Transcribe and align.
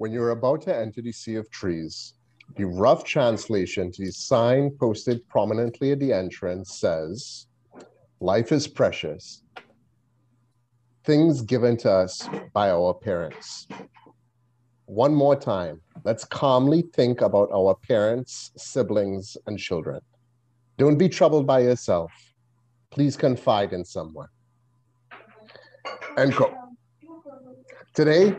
when 0.00 0.10
you're 0.10 0.30
about 0.30 0.62
to 0.62 0.74
enter 0.74 1.02
the 1.02 1.12
sea 1.12 1.34
of 1.34 1.50
trees, 1.50 2.14
the 2.56 2.64
rough 2.64 3.04
translation 3.04 3.92
to 3.92 4.06
the 4.06 4.10
sign 4.10 4.70
posted 4.80 5.28
prominently 5.28 5.92
at 5.92 5.98
the 5.98 6.10
entrance 6.10 6.72
says, 6.72 7.46
Life 8.18 8.50
is 8.50 8.66
precious. 8.66 9.42
Things 11.04 11.42
given 11.42 11.76
to 11.78 11.90
us 11.90 12.26
by 12.54 12.70
our 12.70 12.94
parents. 12.94 13.68
One 14.86 15.14
more 15.14 15.36
time, 15.36 15.82
let's 16.02 16.24
calmly 16.24 16.84
think 16.94 17.20
about 17.20 17.50
our 17.52 17.74
parents, 17.86 18.52
siblings, 18.56 19.36
and 19.46 19.58
children. 19.58 20.00
Don't 20.78 20.96
be 20.96 21.10
troubled 21.10 21.46
by 21.46 21.60
yourself. 21.60 22.10
Please 22.90 23.18
confide 23.18 23.74
in 23.74 23.84
someone. 23.84 24.28
End 26.16 26.34
quote. 26.34 26.54
Today, 27.92 28.34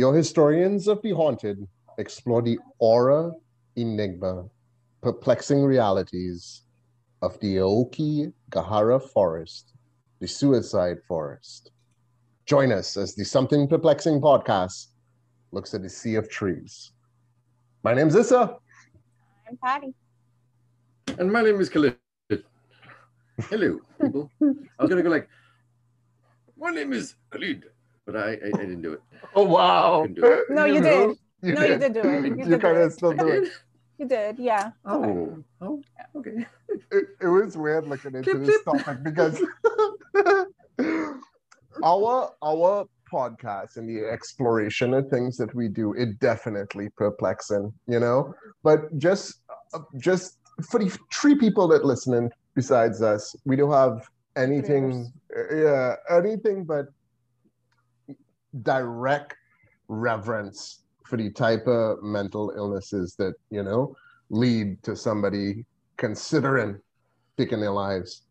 your 0.00 0.14
historians 0.14 0.88
of 0.88 1.02
the 1.02 1.12
haunted 1.12 1.68
explore 1.98 2.40
the 2.40 2.58
aura, 2.78 3.30
enigma, 3.76 4.48
perplexing 5.02 5.62
realities 5.62 6.62
of 7.20 7.38
the 7.40 7.56
Aokigahara 7.56 8.98
forest, 9.12 9.74
the 10.20 10.26
suicide 10.26 10.96
forest. 11.06 11.72
Join 12.46 12.72
us 12.72 12.96
as 12.96 13.14
the 13.14 13.24
Something 13.24 13.68
Perplexing 13.68 14.22
podcast 14.22 14.86
looks 15.52 15.74
at 15.74 15.82
the 15.82 15.90
sea 15.90 16.14
of 16.14 16.30
trees. 16.30 16.92
My 17.82 17.92
name's 17.92 18.14
Issa. 18.14 18.56
I'm 19.50 19.58
Patty. 19.62 19.92
And 21.18 21.30
my 21.30 21.42
name 21.42 21.60
is 21.60 21.68
Khalid. 21.68 21.98
Hello, 23.50 23.78
people. 24.00 24.30
I 24.40 24.82
was 24.82 24.88
gonna 24.88 25.02
go 25.02 25.10
like, 25.10 25.28
my 26.58 26.70
name 26.70 26.94
is 26.94 27.16
Khalid, 27.28 27.64
but 28.10 28.20
I, 28.20 28.30
I, 28.30 28.48
I 28.54 28.64
didn't 28.64 28.82
do 28.82 28.92
it. 28.94 29.02
Oh 29.36 29.44
wow! 29.44 30.06
Do 30.06 30.24
it. 30.24 30.44
No, 30.50 30.64
you 30.64 30.80
know? 30.80 31.08
did. 31.08 31.18
No, 31.54 31.64
you 31.64 31.78
did 31.78 31.92
do 31.94 32.00
it. 32.00 32.24
You 32.26 32.36
You, 32.36 32.44
did 32.44 32.60
kind 32.60 32.76
of 32.78 32.92
still 32.92 33.12
do 33.12 33.28
it. 33.28 33.48
You 33.98 34.06
did, 34.08 34.38
yeah. 34.38 34.72
Oh, 34.84 35.38
oh, 35.60 35.82
okay. 36.16 36.46
it. 36.90 37.04
It 37.20 37.26
was 37.26 37.56
weird 37.56 37.86
looking 37.86 38.14
into 38.14 38.30
Clip, 38.30 38.44
this 38.44 38.62
clip. 38.62 38.84
topic 38.84 39.04
because 39.04 39.40
our 41.84 42.30
our 42.42 42.86
podcast 43.12 43.76
and 43.76 43.88
the 43.88 44.06
exploration 44.06 44.94
of 44.94 45.08
things 45.08 45.36
that 45.36 45.54
we 45.54 45.68
do, 45.68 45.92
it 45.94 46.18
definitely 46.18 46.88
perplexing, 46.96 47.72
you 47.86 48.00
know. 48.00 48.34
But 48.62 48.98
just 48.98 49.40
uh, 49.74 49.80
just 49.98 50.38
for 50.70 50.80
the 50.80 50.90
three 51.12 51.36
people 51.36 51.68
that 51.68 51.84
listening 51.84 52.30
besides 52.54 53.00
us, 53.02 53.36
we 53.44 53.56
don't 53.56 53.72
have 53.72 54.08
anything, 54.36 55.12
yeah, 55.54 55.96
anything 56.10 56.64
but 56.64 56.86
direct 58.62 59.36
reverence 59.88 60.80
for 61.04 61.16
the 61.16 61.30
type 61.30 61.66
of 61.66 62.02
mental 62.02 62.52
illnesses 62.56 63.14
that 63.16 63.34
you 63.50 63.62
know 63.62 63.94
lead 64.30 64.82
to 64.82 64.94
somebody 64.94 65.64
considering 65.96 66.80
taking 67.36 67.60
their 67.60 67.72
lives. 67.72 68.22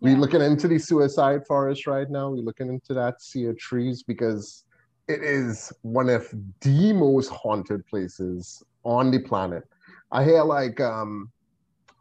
We're 0.00 0.16
looking 0.16 0.42
into 0.42 0.68
the 0.68 0.78
suicide 0.78 1.46
forest 1.46 1.86
right 1.86 2.10
now. 2.10 2.30
We're 2.30 2.42
looking 2.42 2.68
into 2.68 2.92
that 2.94 3.22
sea 3.22 3.46
of 3.46 3.58
trees 3.58 4.02
because 4.02 4.64
it 5.08 5.22
is 5.22 5.72
one 5.82 6.10
of 6.10 6.28
the 6.60 6.92
most 6.92 7.28
haunted 7.28 7.86
places 7.86 8.62
on 8.84 9.10
the 9.10 9.20
planet. 9.20 9.64
I 10.12 10.24
hear 10.24 10.42
like 10.42 10.80
um 10.80 11.30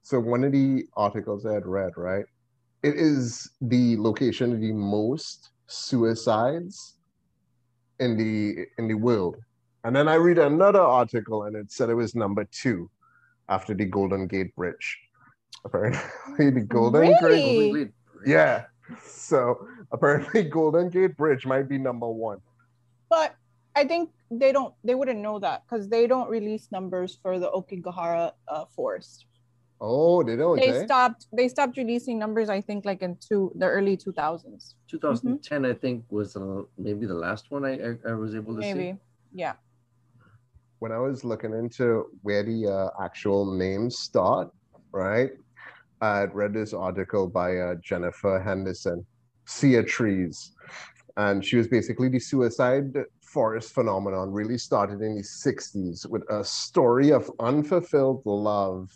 so 0.02 0.20
one 0.20 0.44
of 0.44 0.52
the 0.52 0.86
articles 0.96 1.46
I 1.46 1.54
had 1.54 1.66
read, 1.66 1.94
right? 1.98 2.26
It 2.84 2.96
is 2.96 3.50
the 3.62 3.98
location 3.98 4.54
of 4.54 4.62
the 4.62 4.74
most 4.74 5.50
suicides 5.68 6.95
in 8.00 8.18
the 8.18 8.66
in 8.78 8.88
the 8.88 8.94
world. 8.96 9.38
And 9.84 9.96
then 9.96 10.08
I 10.08 10.16
read 10.16 10.40
another 10.40 10.82
article 10.82 11.44
and 11.44 11.56
it 11.56 11.72
said 11.72 11.90
it 11.90 11.94
was 11.96 12.16
number 12.16 12.44
two 12.46 12.90
after 13.50 13.74
the 13.74 13.86
Golden 13.86 14.28
Gate 14.28 14.56
Bridge. 14.56 14.98
Apparently 15.64 16.00
the 16.50 16.62
Golden 16.62 17.02
Really? 17.02 17.42
Gate 17.42 17.72
Bridge. 17.72 17.92
yeah. 18.26 18.66
So 19.04 19.68
apparently 19.92 20.44
Golden 20.44 20.90
Gate 20.90 21.16
Bridge 21.18 21.46
might 21.46 21.68
be 21.70 21.78
number 21.78 22.08
one. 22.10 22.40
But 23.10 23.36
I 23.76 23.86
think 23.86 24.10
they 24.32 24.52
don't 24.52 24.74
they 24.84 24.96
wouldn't 24.96 25.20
know 25.20 25.38
that 25.40 25.64
because 25.70 25.88
they 25.88 26.08
don't 26.08 26.30
release 26.30 26.72
numbers 26.72 27.18
for 27.22 27.38
the 27.40 27.50
Aokigahara 27.52 28.32
uh, 28.48 28.66
forest. 28.76 29.26
Oh, 29.82 30.24
they 30.24 30.36
don't. 30.36 30.58
They 30.58 30.70
eh? 30.70 30.86
stopped 30.86 31.28
they 31.34 31.48
stopped 31.50 31.78
releasing 31.78 32.18
numbers 32.18 32.50
I 32.50 32.62
think 32.62 32.86
like 32.86 33.02
in 33.02 33.18
two 33.20 33.52
the 33.56 33.66
early 33.66 33.98
2000s. 33.98 34.76
2010, 34.90 35.66
I 35.66 35.74
think, 35.74 36.06
was 36.10 36.36
uh, 36.36 36.62
maybe 36.78 37.06
the 37.06 37.14
last 37.14 37.52
one 37.52 37.66
I, 37.66 37.74
I, 37.74 38.12
I 38.12 38.14
was 38.14 38.36
able 38.36 38.56
to 38.56 38.62
see. 38.62 38.74
Maybe. 38.74 38.98
Yeah. 39.34 39.54
when 40.80 40.92
I 40.92 41.00
was 41.00 41.24
looking 41.26 41.54
into 41.54 42.06
where 42.22 42.44
the 42.44 42.68
uh, 42.68 43.04
actual 43.04 43.54
names 43.54 44.00
start, 44.00 44.50
right? 44.92 45.32
I 46.02 46.20
had 46.20 46.36
read 46.36 46.54
this 46.54 46.74
article 46.74 47.28
by 47.28 47.58
uh, 47.58 47.76
Jennifer 47.84 48.40
Henderson, 48.40 49.06
Sea 49.46 49.82
Trees. 49.84 50.52
And 51.18 51.44
she 51.44 51.58
was 51.58 51.68
basically 51.68 52.10
the 52.10 52.20
suicide 52.20 52.94
forest 53.22 53.74
phenomenon 53.74 54.32
really 54.32 54.58
started 54.58 55.02
in 55.02 55.16
the 55.16 55.24
60s 55.24 56.08
with 56.08 56.24
a 56.30 56.44
story 56.44 57.12
of 57.12 57.30
unfulfilled 57.40 58.22
love 58.26 58.90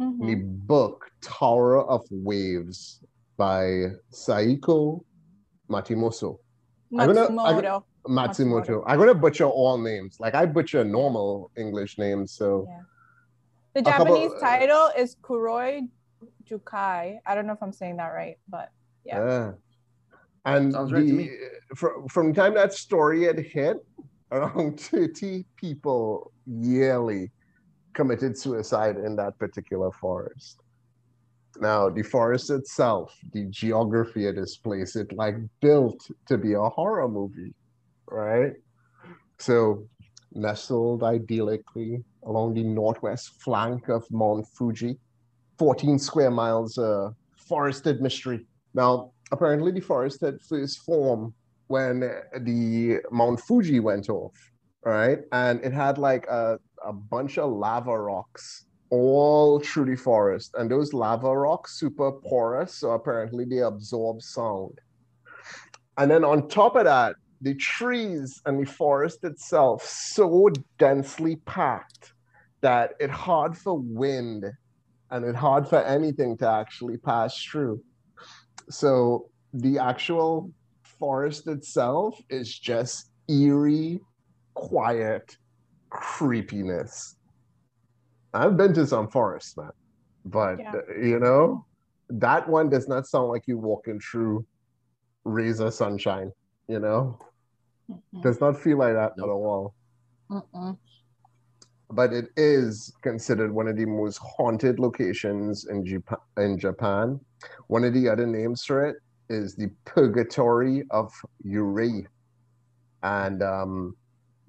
Mhm. 0.00 0.26
the 0.26 0.34
book 0.34 1.10
Tower 1.22 1.80
of 1.88 2.04
Waves 2.10 3.02
by 3.36 3.90
Saiko 4.12 5.02
Matimoso. 5.70 6.38
I'm 6.98 7.12
gonna- 7.12 7.28
Matsumoto. 7.28 7.84
Matsumoto. 8.06 8.82
I'm 8.86 8.98
gonna 8.98 9.14
butcher 9.14 9.46
all 9.46 9.78
names. 9.78 10.20
Like 10.20 10.34
I 10.34 10.46
butcher 10.46 10.84
normal 10.84 11.50
English 11.56 11.98
names, 11.98 12.32
so 12.32 12.66
Yeah. 12.68 12.80
The 13.74 13.80
A 13.80 13.84
couple- 13.84 14.06
Japanese 14.16 14.40
title 14.40 14.88
is 14.96 15.16
Kuroi 15.16 15.88
Jukai. 16.48 17.18
I 17.26 17.34
don't 17.34 17.46
know 17.46 17.52
if 17.52 17.62
I'm 17.62 17.72
saying 17.72 17.96
that 17.96 18.08
right, 18.08 18.38
but 18.48 18.70
Yeah. 19.04 19.26
yeah. 19.26 19.52
And 20.44 20.72
Sounds 20.72 20.92
right 20.92 21.04
the, 21.04 21.12
me. 21.12 21.30
from 21.74 22.06
from 22.08 22.28
the 22.32 22.34
time 22.40 22.54
that 22.54 22.72
story 22.72 23.24
had 23.24 23.38
hit, 23.38 23.84
around 24.30 24.78
30 24.80 25.44
people 25.56 26.32
yearly 26.46 27.30
committed 27.96 28.38
suicide 28.38 28.96
in 28.96 29.16
that 29.16 29.38
particular 29.38 29.90
forest. 29.90 30.60
Now, 31.58 31.88
the 31.88 32.02
forest 32.02 32.50
itself, 32.50 33.16
the 33.32 33.46
geography 33.46 34.26
of 34.26 34.36
this 34.36 34.56
place, 34.58 34.94
it 34.94 35.10
like 35.12 35.36
built 35.60 36.00
to 36.28 36.36
be 36.36 36.52
a 36.52 36.68
horror 36.68 37.08
movie, 37.08 37.54
right? 38.10 38.52
So, 39.38 39.88
nestled 40.32 41.00
idyllically 41.00 42.04
along 42.24 42.54
the 42.54 42.62
northwest 42.62 43.40
flank 43.42 43.88
of 43.88 44.04
Mount 44.10 44.46
Fuji, 44.48 44.98
14 45.58 45.98
square 45.98 46.30
miles 46.30 46.76
uh, 46.76 47.10
forested 47.48 48.02
mystery. 48.02 48.44
Now, 48.74 49.12
apparently, 49.32 49.72
the 49.72 49.80
forest 49.80 50.20
had 50.20 50.42
first 50.42 50.80
formed 50.80 51.32
when 51.68 52.00
the 52.00 53.00
Mount 53.10 53.40
Fuji 53.40 53.80
went 53.80 54.10
off, 54.10 54.36
right? 54.84 55.20
And 55.32 55.64
it 55.64 55.72
had 55.72 55.96
like 55.96 56.26
a, 56.26 56.58
a 56.86 56.92
bunch 56.92 57.38
of 57.38 57.52
lava 57.52 57.98
rocks 57.98 58.66
all 58.90 59.60
through 59.60 59.86
the 59.86 59.96
forest. 59.96 60.54
And 60.56 60.70
those 60.70 60.92
lava 60.92 61.36
rocks 61.36 61.78
super 61.78 62.12
porous, 62.12 62.74
so 62.74 62.92
apparently 62.92 63.44
they 63.44 63.58
absorb 63.58 64.22
sound. 64.22 64.78
And 65.98 66.10
then 66.10 66.24
on 66.24 66.48
top 66.48 66.76
of 66.76 66.84
that, 66.84 67.16
the 67.40 67.54
trees 67.54 68.40
and 68.46 68.60
the 68.60 68.70
forest 68.70 69.24
itself 69.24 69.84
so 69.84 70.50
densely 70.78 71.36
packed 71.46 72.12
that 72.60 72.92
it 73.00 73.10
hard 73.10 73.56
for 73.56 73.78
wind 73.78 74.44
and 75.10 75.24
it 75.24 75.34
hard 75.34 75.68
for 75.68 75.82
anything 75.82 76.36
to 76.38 76.48
actually 76.48 76.96
pass 76.96 77.42
through. 77.42 77.80
So 78.70 79.30
the 79.52 79.78
actual 79.78 80.50
forest 80.82 81.46
itself 81.46 82.18
is 82.30 82.58
just 82.58 83.10
eerie, 83.28 84.00
quiet 84.54 85.36
creepiness. 85.90 87.16
I've 88.34 88.56
been 88.56 88.74
to 88.74 88.86
some 88.86 89.08
forests, 89.08 89.56
man, 89.56 89.70
but 90.24 90.58
Yeah. 90.58 90.74
you 91.00 91.18
know, 91.18 91.64
that 92.08 92.48
one 92.48 92.68
does 92.68 92.88
not 92.88 93.06
sound 93.06 93.28
like 93.28 93.46
you 93.46 93.58
walking 93.58 94.00
through 94.00 94.46
razor 95.24 95.70
sunshine. 95.70 96.32
You 96.68 96.80
know, 96.80 97.18
Mhm. 97.88 98.22
does 98.22 98.40
not 98.40 98.58
feel 98.58 98.78
like 98.78 98.94
that 98.94 99.12
at 99.18 99.28
all. 99.28 99.74
Mm-mm. 100.30 100.78
But 101.88 102.12
it 102.12 102.30
is 102.36 102.92
considered 103.02 103.52
one 103.52 103.68
of 103.68 103.76
the 103.76 103.86
most 103.86 104.18
haunted 104.18 104.80
locations 104.80 105.66
in 105.66 105.84
Japan. 105.84 106.18
In 106.36 106.58
Japan, 106.58 107.20
one 107.68 107.84
of 107.84 107.94
the 107.94 108.08
other 108.08 108.26
names 108.26 108.64
for 108.64 108.84
it 108.84 108.96
is 109.28 109.54
the 109.54 109.70
Purgatory 109.84 110.84
of 110.90 111.12
Urei. 111.44 112.06
And 113.02 113.42
um, 113.42 113.96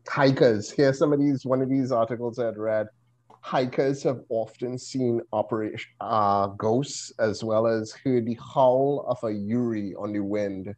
hikers, 0.08 0.72
here's 0.72 0.98
some 0.98 1.14
of 1.14 1.20
these, 1.20 1.46
one 1.46 1.62
of 1.62 1.70
these 1.70 1.92
articles 1.92 2.40
I'd 2.40 2.58
read. 2.58 2.88
Hikers 3.42 4.04
have 4.04 4.22
often 4.30 4.78
seen 4.78 5.22
operation 5.32 5.90
uh, 6.02 6.48
ghosts 6.48 7.12
as 7.20 7.44
well 7.44 7.66
as 7.68 7.94
heard 7.94 8.26
the 8.26 8.38
howl 8.54 9.06
of 9.08 9.24
a 9.24 9.32
Yuri 9.34 9.94
on 9.96 10.12
the 10.14 10.20
wind. 10.20 10.74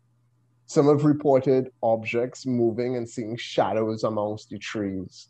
Some 0.68 0.88
have 0.88 1.04
reported 1.04 1.72
objects 1.82 2.46
moving 2.46 2.96
and 2.98 3.10
seeing 3.10 3.36
shadows 3.38 4.04
amongst 4.04 4.50
the 4.50 4.60
trees. 4.60 5.30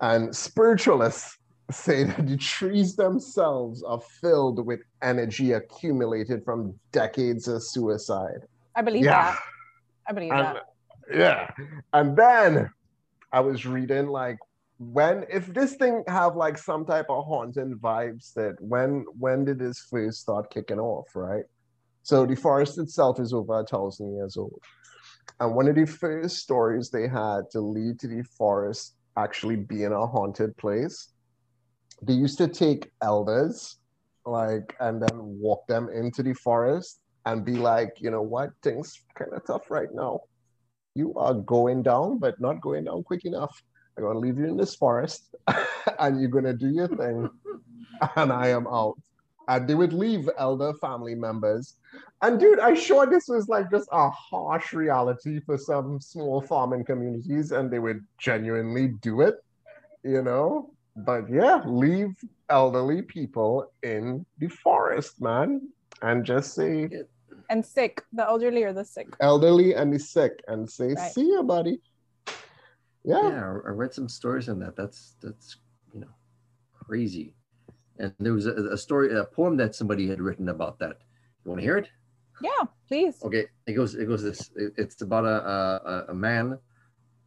And 0.00 0.34
spiritualists 0.34 1.38
say 1.70 2.04
that 2.04 2.26
the 2.26 2.36
trees 2.36 2.96
themselves 2.96 3.82
are 3.84 4.00
filled 4.20 4.64
with 4.66 4.80
energy 5.02 5.52
accumulated 5.52 6.44
from 6.44 6.74
decades 6.90 7.46
of 7.46 7.62
suicide. 7.62 8.40
I 8.74 8.82
believe 8.82 9.04
Yeah. 9.04 9.32
that. 9.32 9.38
I 10.08 10.12
believe 10.12 10.32
And, 10.32 10.56
that. 10.56 10.62
yeah. 11.12 11.50
And 11.92 12.16
then 12.16 12.70
I 13.32 13.40
was 13.40 13.66
reading 13.66 14.06
like 14.06 14.38
when 14.78 15.24
if 15.30 15.46
this 15.54 15.74
thing 15.76 16.04
have 16.06 16.36
like 16.36 16.58
some 16.58 16.84
type 16.84 17.06
of 17.08 17.24
haunting 17.24 17.74
vibes 17.76 18.32
that 18.34 18.56
when 18.60 19.04
when 19.18 19.44
did 19.44 19.58
this 19.58 19.86
first 19.90 20.20
start 20.20 20.50
kicking 20.50 20.78
off, 20.78 21.08
right? 21.14 21.44
So 22.02 22.24
the 22.24 22.36
forest 22.36 22.78
itself 22.78 23.18
is 23.18 23.32
over 23.32 23.60
a 23.60 23.64
thousand 23.64 24.14
years 24.14 24.36
old. 24.36 24.60
And 25.40 25.54
one 25.54 25.68
of 25.68 25.74
the 25.74 25.86
first 25.86 26.38
stories 26.38 26.88
they 26.88 27.08
had 27.08 27.50
to 27.50 27.60
lead 27.60 27.98
to 28.00 28.08
the 28.08 28.22
forest 28.22 28.94
actually 29.16 29.56
being 29.56 29.92
a 29.92 30.06
haunted 30.06 30.56
place, 30.56 31.08
they 32.02 32.12
used 32.12 32.38
to 32.38 32.48
take 32.48 32.90
elders, 33.02 33.76
like, 34.24 34.76
and 34.80 35.02
then 35.02 35.18
walk 35.40 35.66
them 35.66 35.88
into 35.88 36.22
the 36.22 36.34
forest 36.34 37.00
and 37.24 37.44
be 37.44 37.54
like, 37.54 37.96
you 37.98 38.10
know 38.10 38.22
what, 38.22 38.50
things 38.62 39.02
kind 39.14 39.32
of 39.32 39.44
tough 39.46 39.70
right 39.70 39.92
now. 39.92 40.20
You 40.96 41.12
are 41.16 41.34
going 41.34 41.82
down, 41.82 42.18
but 42.18 42.40
not 42.40 42.62
going 42.62 42.84
down 42.84 43.02
quick 43.02 43.26
enough. 43.26 43.62
I'm 43.96 44.04
gonna 44.04 44.18
leave 44.18 44.38
you 44.38 44.46
in 44.46 44.56
this 44.56 44.74
forest, 44.74 45.34
and 45.98 46.18
you're 46.18 46.30
gonna 46.30 46.54
do 46.54 46.70
your 46.70 46.88
thing, 46.88 47.28
and 48.16 48.32
I 48.32 48.48
am 48.48 48.66
out. 48.66 48.96
And 49.46 49.68
they 49.68 49.74
would 49.74 49.92
leave 49.92 50.30
elder 50.38 50.72
family 50.74 51.14
members. 51.14 51.76
And 52.22 52.40
dude, 52.40 52.60
I'm 52.60 52.74
sure 52.74 53.06
this 53.06 53.28
was 53.28 53.46
like 53.46 53.70
just 53.70 53.88
a 53.92 54.08
harsh 54.08 54.72
reality 54.72 55.38
for 55.40 55.58
some 55.58 56.00
small 56.00 56.40
farming 56.40 56.84
communities, 56.84 57.52
and 57.52 57.70
they 57.70 57.78
would 57.78 58.02
genuinely 58.18 58.88
do 58.88 59.20
it, 59.20 59.34
you 60.02 60.22
know. 60.22 60.70
But 60.96 61.28
yeah, 61.30 61.60
leave 61.66 62.16
elderly 62.48 63.02
people 63.02 63.70
in 63.82 64.24
the 64.38 64.48
forest, 64.48 65.20
man, 65.20 65.68
and 66.00 66.24
just 66.24 66.54
say 66.54 66.88
And 67.48 67.64
sick, 67.64 68.02
the 68.12 68.24
elderly 68.24 68.62
or 68.64 68.72
the 68.72 68.84
sick. 68.84 69.08
elderly 69.20 69.74
and 69.74 69.92
the 69.92 69.98
sick, 69.98 70.42
and 70.48 70.68
say, 70.68 70.92
Right. 70.94 71.12
"See 71.12 71.26
you, 71.26 71.42
buddy." 71.42 71.80
Yeah, 73.04 73.28
Yeah, 73.28 73.40
I 73.40 73.68
I 73.68 73.72
read 73.72 73.94
some 73.94 74.08
stories 74.08 74.48
on 74.48 74.58
that. 74.60 74.74
That's 74.76 75.16
that's 75.22 75.58
you 75.94 76.00
know 76.00 76.14
crazy. 76.72 77.34
And 77.98 78.12
there 78.18 78.34
was 78.34 78.46
a, 78.46 78.54
a 78.72 78.76
story, 78.76 79.16
a 79.16 79.24
poem 79.24 79.56
that 79.56 79.74
somebody 79.74 80.06
had 80.08 80.20
written 80.20 80.48
about 80.48 80.78
that. 80.80 80.98
You 81.44 81.50
want 81.50 81.60
to 81.60 81.64
hear 81.64 81.78
it? 81.78 81.88
Yeah, 82.42 82.64
please. 82.88 83.22
Okay, 83.22 83.46
it 83.66 83.72
goes. 83.72 83.94
It 83.94 84.06
goes 84.06 84.22
this. 84.22 84.50
it- 84.56 84.74
It's 84.76 85.00
about 85.02 85.24
a, 85.24 85.38
a 85.46 86.04
a 86.08 86.14
man 86.14 86.58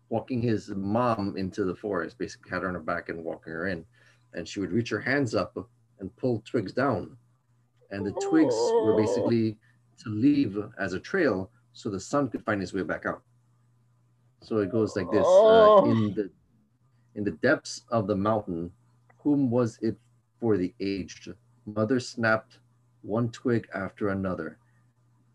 walking 0.10 0.42
his 0.42 0.70
mom 0.76 1.36
into 1.38 1.64
the 1.64 1.76
forest. 1.76 2.18
Basically, 2.18 2.52
had 2.52 2.64
her 2.64 2.68
on 2.68 2.76
her 2.76 2.82
back 2.82 3.10
and 3.10 3.24
walking 3.24 3.54
her 3.54 3.68
in, 3.68 3.86
and 4.34 4.48
she 4.48 4.60
would 4.60 4.72
reach 4.72 4.90
her 4.90 5.00
hands 5.00 5.34
up 5.34 5.58
and 6.00 6.16
pull 6.18 6.42
twigs 6.46 6.74
down, 6.74 7.18
and 7.92 8.06
the 8.06 8.12
twigs 8.30 8.54
were 8.54 8.94
oh. 8.94 8.98
basically 8.98 9.58
to 10.04 10.10
leave 10.10 10.58
as 10.78 10.94
a 10.94 11.00
trail 11.00 11.50
so 11.74 11.90
the 11.90 12.00
sun 12.00 12.30
could 12.30 12.44
find 12.44 12.62
his 12.62 12.74
way 12.74 12.84
back 12.84 13.06
out. 13.06 13.22
So 14.42 14.58
it 14.58 14.72
goes 14.72 14.96
like 14.96 15.10
this: 15.12 15.26
uh, 15.26 15.28
Oh. 15.28 15.92
in 15.92 16.14
the 16.14 16.30
in 17.16 17.24
the 17.24 17.32
depths 17.32 17.84
of 17.90 18.08
the 18.08 18.16
mountain, 18.16 18.72
whom 19.20 19.50
was 19.52 19.78
it 19.82 19.98
for 20.40 20.58
the 20.58 20.74
aged? 20.80 21.34
Mother 21.66 22.00
snapped 22.00 22.60
one 23.02 23.30
twig 23.30 23.68
after 23.74 24.10
another. 24.10 24.58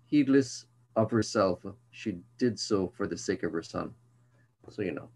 Heedless 0.06 0.67
of 0.96 1.10
herself, 1.10 1.60
she 1.90 2.19
did 2.38 2.58
so 2.58 2.88
for 2.96 3.06
the 3.06 3.19
sake 3.19 3.43
of 3.43 3.52
her 3.52 3.62
son. 3.62 3.94
So 4.70 4.82
you 4.82 4.93
know, 4.93 5.08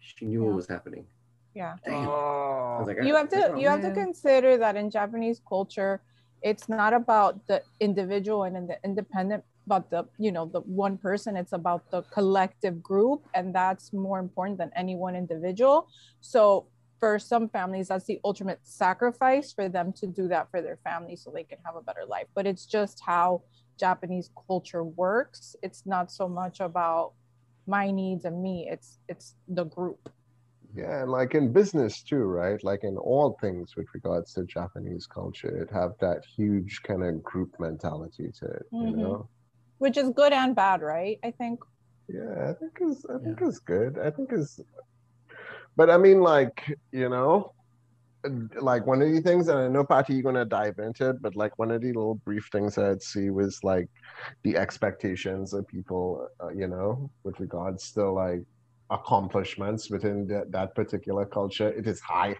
she 0.00 0.24
knew 0.24 0.40
Yeah. 0.42 0.46
what 0.46 0.56
was 0.56 0.66
happening. 0.66 1.06
Yeah. 1.54 1.76
Damn. 1.84 2.08
Oh. 2.08 2.82
like, 2.86 2.98
you 3.04 3.14
have 3.14 3.28
to 3.28 3.54
you 3.58 3.68
have 3.68 3.82
to 3.82 3.92
consider 3.92 4.56
that 4.56 4.74
in 4.76 4.90
japanese 4.90 5.40
culture 5.48 6.02
it's 6.44 6.68
not 6.68 6.92
about 6.92 7.46
the 7.46 7.62
individual 7.80 8.44
and 8.44 8.68
the 8.68 8.78
independent 8.84 9.42
but 9.66 9.88
the 9.90 10.04
you 10.18 10.30
know 10.30 10.44
the 10.44 10.60
one 10.60 10.98
person. 10.98 11.36
It's 11.36 11.52
about 11.52 11.90
the 11.90 12.02
collective 12.02 12.82
group 12.82 13.26
and 13.34 13.54
that's 13.54 13.92
more 13.94 14.18
important 14.18 14.58
than 14.58 14.70
any 14.76 14.94
one 14.94 15.16
individual. 15.16 15.88
So 16.20 16.66
for 17.00 17.18
some 17.18 17.48
families 17.48 17.88
that's 17.88 18.04
the 18.04 18.20
ultimate 18.24 18.60
sacrifice 18.62 19.52
for 19.52 19.68
them 19.68 19.92
to 19.94 20.06
do 20.06 20.28
that 20.28 20.50
for 20.50 20.60
their 20.60 20.78
family 20.84 21.16
so 21.16 21.30
they 21.30 21.44
can 21.44 21.58
have 21.64 21.76
a 21.76 21.82
better 21.82 22.04
life. 22.06 22.26
But 22.34 22.46
it's 22.46 22.66
just 22.66 23.00
how 23.04 23.42
japanese 23.80 24.30
culture 24.46 24.84
works. 24.84 25.56
It's 25.62 25.86
not 25.86 26.12
so 26.12 26.28
much 26.28 26.60
about 26.60 27.12
my 27.66 27.90
needs 27.90 28.26
and 28.26 28.42
me. 28.42 28.68
It's 28.70 28.98
it's 29.08 29.34
the 29.48 29.64
group 29.64 30.10
Yeah, 30.74 31.02
and 31.02 31.10
like 31.10 31.34
in 31.34 31.52
business 31.52 32.02
too, 32.02 32.22
right? 32.24 32.62
Like 32.64 32.82
in 32.82 32.96
all 32.96 33.38
things 33.40 33.76
with 33.76 33.86
regards 33.94 34.32
to 34.34 34.44
Japanese 34.44 35.06
culture, 35.06 35.62
it 35.62 35.70
have 35.72 35.92
that 36.00 36.24
huge 36.36 36.82
kind 36.82 37.04
of 37.04 37.22
group 37.22 37.54
mentality 37.60 38.30
to 38.40 38.46
it, 38.46 38.66
Mhm. 38.72 38.90
you 38.90 38.96
know? 38.96 39.28
which 39.78 39.96
is 39.96 40.08
good 40.10 40.32
and 40.32 40.54
bad 40.54 40.80
right 40.82 41.18
i 41.24 41.30
think 41.32 41.60
Yeah, 42.08 42.50
I 42.50 42.52
think 42.54 42.78
is 42.80 43.04
I 43.14 43.18
think 43.18 43.42
is 43.42 43.58
good. 43.58 43.98
I 43.98 44.10
think 44.10 44.32
is 44.32 44.60
but 45.76 45.90
I 45.90 45.96
mean 45.98 46.20
like, 46.20 46.56
you 46.92 47.08
know, 47.08 47.52
like 48.60 48.86
one 48.86 49.02
of 49.02 49.10
the 49.12 49.20
things, 49.20 49.48
and 49.48 49.58
I 49.58 49.68
know 49.68 49.84
Patty, 49.84 50.14
you're 50.14 50.22
gonna 50.22 50.44
dive 50.44 50.78
into 50.78 51.10
it, 51.10 51.20
but 51.20 51.34
like 51.36 51.58
one 51.58 51.70
of 51.70 51.80
the 51.82 51.88
little 51.88 52.14
brief 52.26 52.48
things 52.52 52.78
I'd 52.78 53.02
see 53.02 53.30
was 53.30 53.58
like 53.62 53.88
the 54.44 54.56
expectations 54.56 55.52
of 55.52 55.66
people, 55.66 56.28
uh, 56.42 56.50
you 56.50 56.68
know, 56.68 57.10
with 57.24 57.40
regards 57.40 57.92
to 57.92 58.10
like 58.10 58.44
accomplishments 58.90 59.90
within 59.90 60.26
that, 60.28 60.52
that 60.52 60.74
particular 60.74 61.24
culture. 61.24 61.68
It 61.68 61.86
is 61.86 62.00
high. 62.00 62.36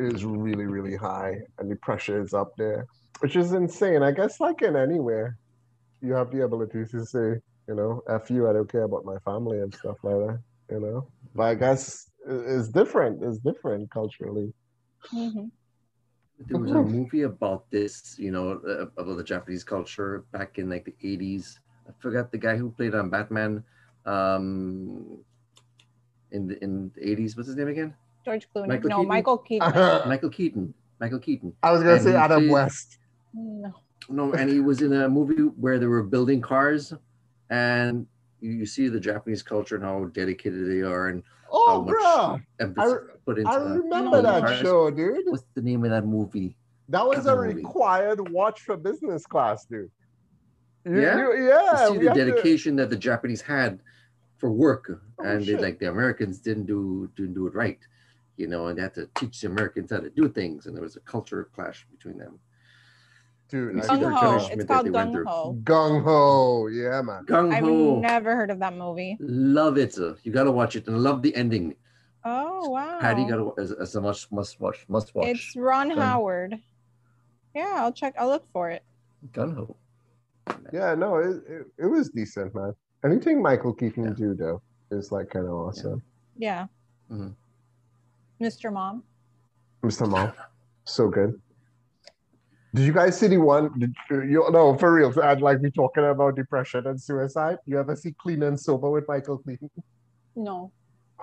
It 0.00 0.12
is 0.12 0.24
really, 0.24 0.66
really 0.66 0.96
high, 0.96 1.36
and 1.58 1.70
the 1.70 1.76
pressure 1.76 2.20
is 2.20 2.34
up 2.34 2.52
there, 2.58 2.86
which 3.20 3.36
is 3.36 3.52
insane. 3.52 4.02
I 4.02 4.10
guess 4.10 4.40
like 4.40 4.60
in 4.62 4.74
anywhere, 4.74 5.36
you 6.00 6.12
have 6.14 6.30
the 6.30 6.42
ability 6.42 6.84
to 6.90 7.06
say, 7.06 7.40
you 7.68 7.74
know, 7.74 8.02
F 8.08 8.30
you, 8.30 8.48
I 8.48 8.52
don't 8.52 8.70
care 8.70 8.82
about 8.82 9.04
my 9.04 9.18
family 9.24 9.60
and 9.60 9.72
stuff 9.72 9.96
like 10.02 10.16
that, 10.16 10.38
you 10.70 10.80
know. 10.80 11.06
But 11.34 11.42
I 11.44 11.54
guess 11.54 12.10
it's 12.26 12.68
different. 12.68 13.22
It's 13.22 13.38
different 13.38 13.90
culturally. 13.90 14.52
Mhm. 15.12 15.50
There 16.46 16.58
was 16.58 16.72
a 16.72 16.82
movie 16.82 17.22
about 17.22 17.70
this, 17.70 18.16
you 18.18 18.32
know, 18.32 18.60
uh, 18.66 18.86
about 19.00 19.16
the 19.16 19.24
Japanese 19.24 19.64
culture 19.64 20.24
back 20.32 20.58
in 20.58 20.68
like 20.68 20.84
the 20.84 20.94
80s. 21.02 21.60
I 21.88 21.92
forgot 22.00 22.32
the 22.32 22.38
guy 22.38 22.56
who 22.56 22.70
played 22.70 22.94
on 22.94 23.08
Batman 23.08 23.62
um, 24.04 25.24
in 26.34 26.46
the 26.48 26.62
in 26.62 26.90
the 26.94 27.00
80s. 27.00 27.36
What's 27.36 27.46
his 27.48 27.56
name 27.56 27.68
again? 27.68 27.94
George 28.24 28.48
Clooney. 28.54 28.68
Michael 28.68 28.90
no, 28.90 28.96
Keaton? 28.98 29.08
Michael 29.08 29.38
Keaton. 29.38 29.72
Michael 30.08 30.30
Keaton. 30.30 30.74
Michael 31.00 31.18
Keaton. 31.18 31.52
I 31.62 31.70
was 31.72 31.82
gonna 31.82 31.94
And 31.94 32.02
say 32.02 32.14
Adam 32.14 32.38
played- 32.40 32.50
West. 32.50 32.98
no. 33.32 33.72
No, 34.10 34.32
and 34.34 34.50
he 34.50 34.60
was 34.60 34.82
in 34.82 34.92
a 34.92 35.08
movie 35.08 35.40
where 35.58 35.78
they 35.78 35.86
were 35.86 36.02
building 36.02 36.42
cars, 36.42 36.92
and 37.48 38.06
you, 38.40 38.50
you 38.52 38.66
see 38.66 38.88
the 38.88 39.00
Japanese 39.00 39.42
culture 39.42 39.76
and 39.76 39.84
how 39.84 40.04
dedicated 40.12 40.68
they 40.70 40.80
are 40.82 41.08
and 41.08 41.22
Oh, 41.50 41.66
how 41.66 41.82
much 41.82 41.94
bruh. 41.94 42.42
emphasis 42.60 42.98
put 43.24 43.38
into 43.38 43.50
I 43.50 43.56
remember 43.56 44.20
that 44.20 44.40
cars. 44.42 44.58
show, 44.58 44.90
dude. 44.90 45.20
What's 45.26 45.44
the 45.54 45.62
name 45.62 45.84
of 45.84 45.90
that 45.90 46.04
movie? 46.04 46.54
That 46.90 47.06
was 47.06 47.24
a 47.26 47.32
Other 47.32 47.42
movie. 47.46 47.54
required 47.62 48.28
watch 48.30 48.60
for 48.60 48.76
business 48.76 49.24
class, 49.24 49.64
dude. 49.64 49.90
You- 50.84 51.00
Yeah? 51.00 51.16
you- 51.16 51.48
yeah. 51.48 51.70
to 51.72 51.88
see 51.92 51.98
the 51.98 52.04
have 52.08 52.14
to- 52.14 52.24
dedication 52.26 52.76
that 52.76 52.90
the 52.90 52.96
Japanese 52.96 53.40
had 53.40 53.80
for 54.38 54.50
work, 54.50 54.90
Oh, 55.18 55.24
and 55.24 55.44
they, 55.44 55.56
like 55.56 55.78
the 55.78 55.88
Americans 55.88 56.40
didn't 56.40 56.66
do 56.66 57.10
didn't 57.16 57.34
do 57.34 57.46
it 57.46 57.54
right, 57.54 57.78
you 58.36 58.46
know, 58.48 58.66
and 58.68 58.78
they 58.78 58.82
had 58.82 58.94
to 58.94 59.08
teach 59.16 59.40
the 59.40 59.46
Americans 59.48 59.90
how 59.90 59.98
to 60.00 60.10
do 60.10 60.28
things, 60.28 60.66
and 60.66 60.74
there 60.76 60.82
was 60.82 60.96
a 60.96 61.00
culture 61.00 61.48
clash 61.54 61.86
between 61.90 62.18
them. 62.18 62.38
Dude, 63.48 63.74
You 63.76 63.82
I 63.82 63.86
see 63.86 63.96
their 64.00 64.10
Gung. 64.10 64.14
Ho. 64.14 64.20
punishment 64.30 64.60
It's 64.60 64.68
that 64.68 64.74
called 64.74 64.86
they 64.86 64.90
went 64.90 65.10
Gung 65.10 65.12
through. 65.12 65.24
Ho. 65.26 65.56
Gung 65.62 66.02
Ho. 66.02 66.66
Yeah, 66.68 67.02
man. 67.02 67.24
Gung 67.26 67.52
I've 67.54 67.62
Ho, 67.64 68.00
never 68.00 68.34
heard 68.34 68.50
of 68.50 68.58
that 68.60 68.74
movie. 68.74 69.16
love 69.20 69.76
it. 69.78 69.96
uh, 69.98 70.14
You 70.24 70.32
gotta 70.32 70.50
watch 70.50 70.76
it, 70.76 70.88
and 70.88 71.02
love 71.02 71.22
the 71.22 71.34
ending. 71.36 71.74
Oh 72.24 72.70
wow. 72.70 72.98
Patty 73.00 73.24
gotta 73.28 73.50
as, 73.58 73.70
as 73.72 73.94
a 73.96 74.00
must 74.00 74.32
must 74.32 74.58
watch 74.60 74.84
must 74.88 75.14
watch. 75.14 75.28
It's 75.28 75.54
Ron 75.56 75.90
Gun. 75.90 75.98
Howard. 75.98 76.58
Yeah, 77.54 77.74
I'll 77.76 77.92
check. 77.92 78.14
I'll 78.18 78.28
look 78.28 78.46
for 78.52 78.70
it. 78.70 78.82
Gung 79.32 79.54
Ho. 79.54 79.76
Yeah, 80.72 80.94
no, 80.94 81.16
it, 81.18 81.42
it, 81.48 81.66
it 81.78 81.86
was 81.86 82.10
decent, 82.10 82.54
man. 82.54 82.72
Anything 83.04 83.42
Michael 83.42 83.72
Keaton 83.74 84.04
Yeah. 84.04 84.10
do 84.16 84.34
though 84.34 84.62
is 84.90 85.12
like 85.12 85.30
kind 85.30 85.46
of 85.46 85.52
awesome. 85.52 86.02
Yeah. 86.36 86.66
Mhm. 87.10 87.34
Mr. 88.40 88.72
Mom. 88.72 89.02
Mr. 89.82 90.08
Mom, 90.08 90.32
so 90.84 91.08
good. 91.08 91.40
Did 92.74 92.86
you 92.86 92.92
guys 92.92 93.16
see 93.18 93.28
the 93.28 93.36
one? 93.38 93.78
Did 93.78 93.94
you 94.10 94.44
no 94.50 94.74
for 94.76 94.92
real? 94.94 95.12
I'd 95.22 95.40
like 95.42 95.60
be 95.62 95.70
talking 95.70 96.04
about 96.04 96.34
depression 96.34 96.86
and 96.86 97.00
suicide. 97.00 97.58
You 97.66 97.78
ever 97.78 97.94
see 97.94 98.12
Clean 98.12 98.42
and 98.42 98.58
Sober 98.58 98.90
with 98.90 99.06
Michael 99.06 99.38
Keaton? 99.38 99.70
No. 100.34 100.72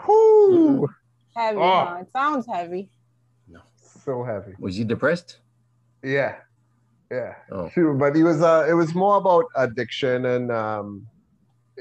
Whoo, 0.08 0.88
Heavy. 1.36 1.58
Oh. 1.58 1.86
Huh? 1.86 1.98
It 2.02 2.12
sounds 2.14 2.48
heavy. 2.48 2.90
No. 3.48 3.60
So 3.76 4.24
heavy. 4.24 4.54
Was 4.60 4.78
he 4.78 4.84
depressed? 4.86 5.40
Yeah, 6.04 6.38
yeah. 7.12 7.36
Oh. 7.52 7.68
True, 7.70 7.98
but 7.98 8.16
it 8.16 8.24
was 8.24 8.42
uh, 8.42 8.66
it 8.70 8.74
was 8.74 8.96
more 8.96 9.18
about 9.18 9.46
addiction 9.56 10.26
and 10.26 10.52
um, 10.52 11.06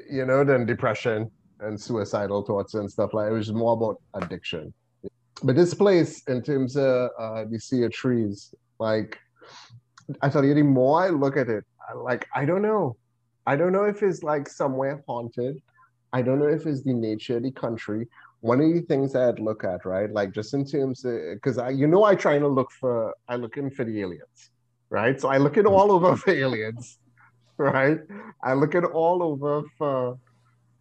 you 0.09 0.25
know, 0.25 0.45
than 0.45 0.66
depression 0.66 1.30
and 1.61 1.80
suicidal 1.80 2.42
thoughts 2.42 2.75
and 2.75 2.90
stuff 2.90 3.14
like. 3.14 3.30
It 3.30 3.35
was 3.35 3.52
more 3.52 3.75
about 3.75 4.00
addiction. 4.14 4.73
But 5.42 5.57
this 5.57 5.75
place, 5.75 6.23
in 6.28 6.42
terms 6.42 6.76
of 6.76 7.11
uh, 7.19 7.45
the 7.50 7.59
sea 7.59 7.85
of 7.85 7.92
trees, 7.92 8.54
like 8.78 9.19
I 10.23 10.28
tell 10.28 10.45
you, 10.45 10.54
the 10.54 10.62
more 10.62 11.02
I 11.02 11.09
look 11.09 11.37
at 11.37 11.49
it, 11.49 11.64
I, 11.88 11.95
like 11.95 12.26
I 12.35 12.45
don't 12.45 12.62
know, 12.62 12.97
I 13.47 13.57
don't 13.57 13.73
know 13.73 13.85
if 13.85 14.02
it's 14.02 14.23
like 14.23 14.49
somewhere 14.49 15.02
haunted. 15.07 15.61
I 16.12 16.23
don't 16.23 16.38
know 16.38 16.49
if 16.49 16.66
it's 16.66 16.83
the 16.83 16.92
nature 16.92 17.37
of 17.37 17.45
the 17.45 17.52
country. 17.52 18.09
One 18.40 18.61
of 18.61 18.73
the 18.73 18.80
things 18.80 19.14
I'd 19.14 19.38
look 19.38 19.64
at, 19.64 19.85
right, 19.85 20.11
like 20.11 20.33
just 20.33 20.54
in 20.54 20.64
terms 20.64 21.04
of, 21.04 21.14
because 21.35 21.59
I, 21.59 21.71
you 21.71 21.87
know, 21.87 22.04
I 22.04 22.14
trying 22.14 22.40
to 22.40 22.49
look 22.49 22.71
for, 22.73 23.14
I 23.28 23.37
looking 23.37 23.71
for 23.71 23.85
the 23.85 24.00
aliens, 24.00 24.50
right? 24.88 25.21
So 25.21 25.28
I 25.28 25.37
look 25.37 25.57
at 25.57 25.66
all 25.66 25.92
over 25.92 26.16
for 26.23 26.30
aliens, 26.30 26.99
right? 27.61 27.99
I 28.43 28.55
look 28.55 28.75
at 28.75 28.85
all 28.85 29.23
over 29.23 29.62
for, 29.76 30.19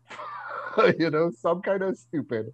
you 0.97 1.09
know, 1.09 1.31
some 1.31 1.61
kind 1.61 1.83
of 1.83 1.97
stupid. 1.97 2.53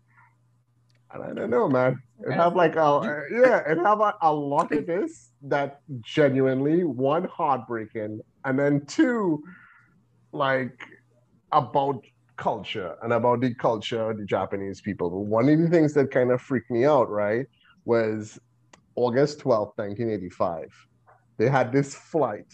And 1.13 1.24
I 1.24 1.34
don't 1.34 1.50
know, 1.50 1.70
man. 1.70 2.01
It 2.20 2.32
have 2.34 2.55
like 2.55 2.75
a 2.75 3.24
yeah, 3.32 3.60
it 3.60 3.77
have 3.77 4.00
a, 4.01 4.15
a 4.22 4.34
lot 4.34 4.72
of 4.72 4.86
this 4.88 5.32
that 5.44 5.82
genuinely 6.01 6.84
one 6.84 7.25
heartbreaking, 7.25 8.22
and 8.44 8.60
then 8.60 8.86
two, 8.86 9.44
like 10.32 10.77
about 11.51 12.03
culture 12.38 12.96
and 13.01 13.13
about 13.13 13.41
the 13.41 13.53
culture 13.53 14.10
of 14.10 14.17
the 14.17 14.25
Japanese 14.25 14.82
people. 14.82 15.10
But 15.10 15.20
one 15.20 15.48
of 15.48 15.60
the 15.60 15.70
things 15.70 15.94
that 15.94 16.12
kind 16.12 16.32
of 16.32 16.41
freaked 16.41 16.72
me 16.72 16.86
out, 16.86 17.10
right, 17.10 17.46
was 17.86 18.39
August 18.96 19.39
12th, 19.39 19.77
1985. 19.77 20.74
They 21.38 21.50
had 21.50 21.72
this 21.72 21.96
flight, 21.96 22.48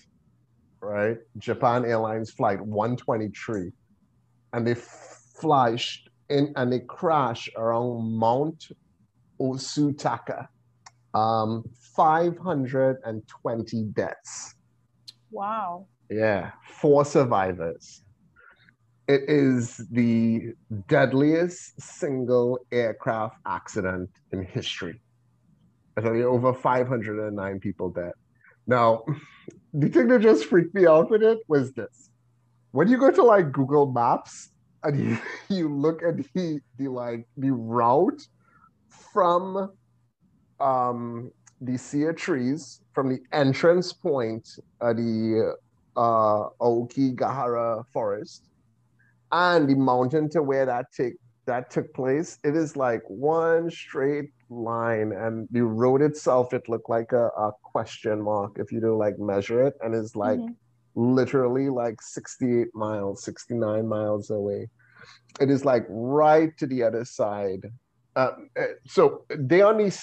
right? 0.82 1.18
Japan 1.38 1.86
Airlines 1.86 2.32
flight 2.32 2.60
123. 2.60 3.72
And 4.54 4.68
they 4.68 4.76
flashed 4.76 6.10
in 6.30 6.52
and 6.56 6.72
they 6.74 6.80
crashed 6.80 7.50
around 7.56 8.18
Mount 8.18 8.68
Osutaka. 9.40 10.48
Um, 11.14 11.64
520 11.96 13.84
deaths. 13.94 14.56
Wow. 15.30 15.88
Yeah, 16.10 16.52
four 16.68 17.06
survivors. 17.06 18.02
It 19.08 19.22
is 19.28 19.78
the 19.92 20.54
deadliest 20.88 21.82
single 21.82 22.60
aircraft 22.72 23.38
accident 23.46 24.10
in 24.32 24.44
history. 24.44 25.02
I 25.98 26.02
tell 26.02 26.16
you, 26.16 26.30
over 26.30 26.54
509 26.54 27.60
people 27.60 27.90
dead. 27.90 28.14
Now, 28.68 29.04
the 29.74 29.90
thing 29.90 30.08
that 30.08 30.22
just 30.22 30.46
freaked 30.46 30.74
me 30.74 30.86
out 30.86 31.10
with 31.10 31.24
it 31.24 31.40
was 31.48 31.72
this. 31.74 32.10
When 32.72 32.88
you 32.88 32.98
go 32.98 33.12
to 33.12 33.24
like 33.24 33.52
Google 33.52 33.92
Maps 33.92 34.50
and 34.84 35.00
you, 35.10 35.18
you 35.50 35.70
look 35.70 36.04
at 36.04 36.18
the, 36.34 36.60
the 36.78 36.88
like 36.88 37.28
the 37.38 37.52
route 37.52 38.22
from 39.14 39.72
um, 40.60 41.32
the 41.60 41.78
Sea 41.78 42.12
Trees, 42.16 42.82
from 42.94 43.10
the 43.10 43.20
entrance 43.32 43.94
point 43.94 44.48
of 44.80 44.98
the 44.98 45.56
uh, 45.96 46.50
Aokigahara 46.62 47.86
forest, 47.92 48.48
and 49.32 49.70
the 49.70 49.76
mountain 49.76 50.30
to 50.30 50.42
where 50.42 50.66
that 50.66 50.86
take 50.96 51.14
that 51.46 51.72
took 51.72 51.92
place, 51.94 52.38
it 52.44 52.56
is 52.56 52.76
like 52.76 53.02
one 53.08 53.70
straight 53.70 54.30
line, 54.50 55.12
and 55.12 55.48
the 55.52 55.64
road 55.64 56.02
itself 56.02 56.54
it 56.54 56.68
looked 56.70 56.90
like 56.90 57.12
a, 57.14 57.28
a 57.28 57.52
question 57.72 58.22
mark 58.22 58.58
if 58.58 58.72
you 58.72 58.80
do 58.80 58.96
like 58.98 59.18
measure 59.20 59.68
it, 59.68 59.76
and 59.82 59.96
it's 59.96 60.16
like 60.16 60.40
mm-hmm. 60.40 61.16
literally 61.16 61.70
like 61.70 62.02
68 62.02 62.68
miles, 62.74 63.24
69 63.24 63.88
miles 63.88 64.30
away. 64.30 64.70
It 65.40 65.50
is 65.50 65.66
like 65.66 65.86
right 65.90 66.56
to 66.58 66.68
the 66.68 66.84
other 66.84 67.06
side. 67.06 67.66
Uh, 68.16 68.32
so 68.86 69.26
they 69.30 69.62
are 69.62 69.74
on 69.74 69.78
the 69.78 69.98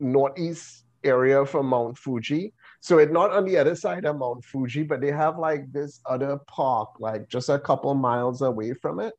northeast 0.00 0.84
area 1.04 1.46
from 1.46 1.66
Mount 1.66 1.96
Fuji, 1.96 2.52
so 2.80 2.98
it's 2.98 3.12
not 3.12 3.30
on 3.32 3.44
the 3.44 3.56
other 3.56 3.74
side 3.74 4.04
of 4.04 4.16
Mount 4.16 4.44
Fuji, 4.44 4.82
but 4.82 5.00
they 5.00 5.12
have 5.12 5.38
like 5.38 5.72
this 5.72 6.00
other 6.06 6.38
park, 6.46 6.90
like 6.98 7.28
just 7.28 7.48
a 7.48 7.58
couple 7.58 7.94
miles 7.94 8.42
away 8.42 8.74
from 8.74 9.00
it, 9.00 9.14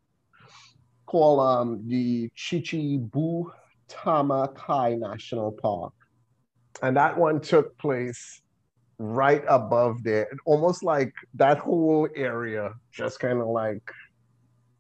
called 1.06 1.40
um, 1.40 1.84
the 1.88 2.30
Chichibu 2.38 3.52
Tamakai 3.90 5.00
National 5.00 5.52
Park. 5.52 5.94
And 6.82 6.96
that 6.98 7.18
one 7.18 7.42
took 7.42 7.78
place 7.78 8.42
right 9.00 9.44
above 9.48 10.04
there. 10.04 10.28
Almost 10.46 10.84
like 10.84 11.14
that 11.36 11.58
whole 11.58 12.08
area 12.16 12.74
just 12.92 13.20
kind 13.20 13.40
of 13.40 13.48
like 13.48 13.82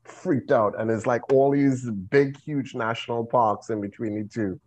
freaked 0.03 0.51
out. 0.51 0.79
And 0.79 0.89
it's 0.89 1.05
like 1.05 1.31
all 1.31 1.51
these 1.51 1.89
big, 1.89 2.39
huge 2.39 2.75
national 2.75 3.25
parks 3.25 3.69
in 3.69 3.81
between 3.81 4.15
the 4.15 4.27
two. 4.27 4.59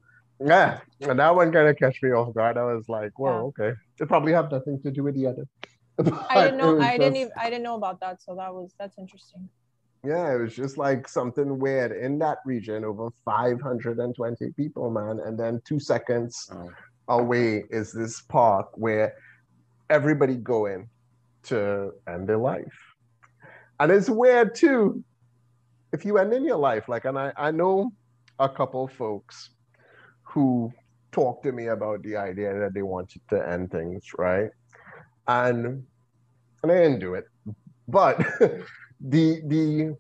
Yeah, 0.43 0.81
and 1.03 1.19
that 1.19 1.35
one 1.35 1.53
kind 1.53 1.69
of 1.69 1.77
catch 1.77 2.03
me 2.03 2.13
off 2.13 2.35
guard. 2.35 2.57
I 2.57 2.65
was 2.65 2.89
like, 2.89 3.19
"Well, 3.19 3.53
yeah. 3.59 3.65
okay." 3.65 3.79
It 4.01 4.09
probably 4.09 4.33
have 4.33 4.51
nothing 4.51 4.81
to 4.83 4.91
do 4.91 5.03
with 5.03 5.15
the 5.15 5.27
other. 5.27 5.47
I 6.31 6.45
didn't 6.45 6.57
know. 6.57 6.81
I 6.81 6.97
just, 6.97 7.01
didn't 7.01 7.17
even. 7.17 7.33
I 7.37 7.51
didn't 7.51 7.63
know 7.63 7.77
about 7.77 8.01
that. 8.01 8.23
So 8.23 8.35
that 8.37 8.53
was 8.53 8.75
that's 8.79 8.97
interesting. 8.97 9.51
Yeah, 10.03 10.33
it 10.35 10.39
was 10.39 10.57
just 10.57 10.79
like 10.79 11.07
something 11.07 11.59
weird 11.59 11.93
in 11.93 12.19
that 12.21 12.39
region. 12.47 12.87
Over 12.87 13.11
520 13.23 14.53
people, 14.53 14.91
man, 14.91 15.21
and 15.23 15.39
then 15.39 15.61
two 15.67 15.79
seconds 15.79 16.51
oh. 16.55 16.71
Away 17.11 17.65
is 17.71 17.93
this 17.93 18.23
park 18.23 18.71
where 18.75 19.15
everybody 19.91 20.37
going 20.37 20.89
to 21.43 21.93
end 22.09 22.29
their 22.29 22.39
life, 22.39 22.79
and 23.79 23.93
it's 23.93 24.09
weird 24.09 24.55
too. 24.55 25.05
If 25.93 26.05
you 26.05 26.19
end 26.19 26.33
in 26.33 26.45
your 26.45 26.57
life, 26.57 26.89
like, 26.89 27.05
and 27.05 27.19
I, 27.19 27.33
I 27.37 27.51
know 27.51 27.93
a 28.39 28.49
couple 28.49 28.87
folks 28.89 29.51
who 30.23 30.73
talk 31.13 31.43
to 31.43 31.53
me 31.53 31.67
about 31.67 32.03
the 32.03 32.17
idea 32.17 32.59
that 32.59 32.73
they 32.75 32.83
wanted 32.83 33.21
to 33.31 33.49
end 33.49 33.71
things, 33.71 34.05
right? 34.17 34.51
And 35.27 35.85
and 36.63 36.73
I 36.73 36.75
didn't 36.75 37.01
do 37.01 37.15
it. 37.15 37.27
But 37.89 38.19
the 39.01 39.41
the 39.47 39.97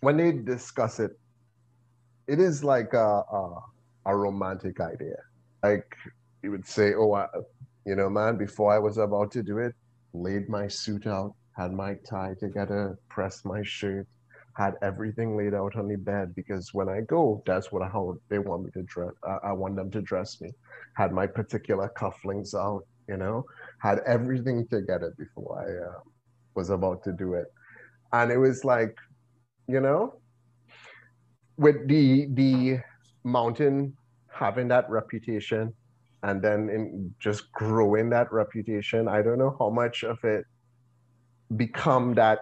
when 0.00 0.16
they 0.16 0.32
discuss 0.32 1.00
it, 1.00 1.12
it 2.26 2.40
is 2.40 2.62
like 2.64 2.92
a, 2.92 3.22
a, 3.32 3.62
a 4.06 4.16
romantic 4.16 4.80
idea. 4.80 5.16
Like 5.62 5.96
you 6.46 6.52
would 6.52 6.66
say, 6.78 6.94
"Oh, 6.94 7.12
I, 7.12 7.26
you 7.84 7.96
know, 7.96 8.08
man, 8.08 8.36
before 8.36 8.72
I 8.72 8.78
was 8.78 8.98
about 8.98 9.32
to 9.32 9.42
do 9.42 9.58
it, 9.58 9.74
laid 10.14 10.48
my 10.48 10.68
suit 10.68 11.04
out, 11.06 11.32
had 11.60 11.72
my 11.72 11.92
tie 12.08 12.34
together, 12.38 12.82
pressed 13.08 13.44
my 13.44 13.62
shirt, 13.64 14.06
had 14.62 14.74
everything 14.80 15.36
laid 15.36 15.54
out 15.54 15.74
on 15.74 15.88
the 15.88 15.96
bed 15.96 16.34
because 16.36 16.72
when 16.72 16.88
I 16.88 17.00
go, 17.00 17.42
that's 17.46 17.72
what 17.72 17.82
how 17.90 18.16
they 18.30 18.38
want 18.38 18.62
me 18.64 18.70
to 18.74 18.82
dress. 18.84 19.14
I, 19.32 19.48
I 19.50 19.52
want 19.62 19.74
them 19.74 19.90
to 19.90 20.00
dress 20.00 20.40
me. 20.40 20.50
Had 20.94 21.10
my 21.12 21.26
particular 21.26 21.90
cufflinks 22.00 22.54
out, 22.54 22.82
you 23.08 23.16
know, 23.16 23.44
had 23.80 23.98
everything 24.06 24.68
together 24.68 25.12
before 25.18 25.52
I 25.64 25.68
uh, 25.88 26.00
was 26.54 26.70
about 26.70 27.02
to 27.06 27.12
do 27.12 27.34
it, 27.34 27.48
and 28.12 28.30
it 28.30 28.38
was 28.38 28.64
like, 28.64 28.94
you 29.66 29.80
know, 29.80 30.14
with 31.56 31.88
the 31.88 32.28
the 32.40 32.78
mountain 33.24 33.96
having 34.44 34.68
that 34.68 34.88
reputation, 34.88 35.74
and 36.26 36.42
then 36.42 36.68
in 36.68 37.14
just 37.20 37.52
growing 37.52 38.10
that 38.10 38.32
reputation, 38.32 39.06
I 39.08 39.22
don't 39.22 39.38
know 39.38 39.54
how 39.58 39.70
much 39.70 40.02
of 40.02 40.18
it 40.24 40.44
become 41.54 42.14
that 42.14 42.40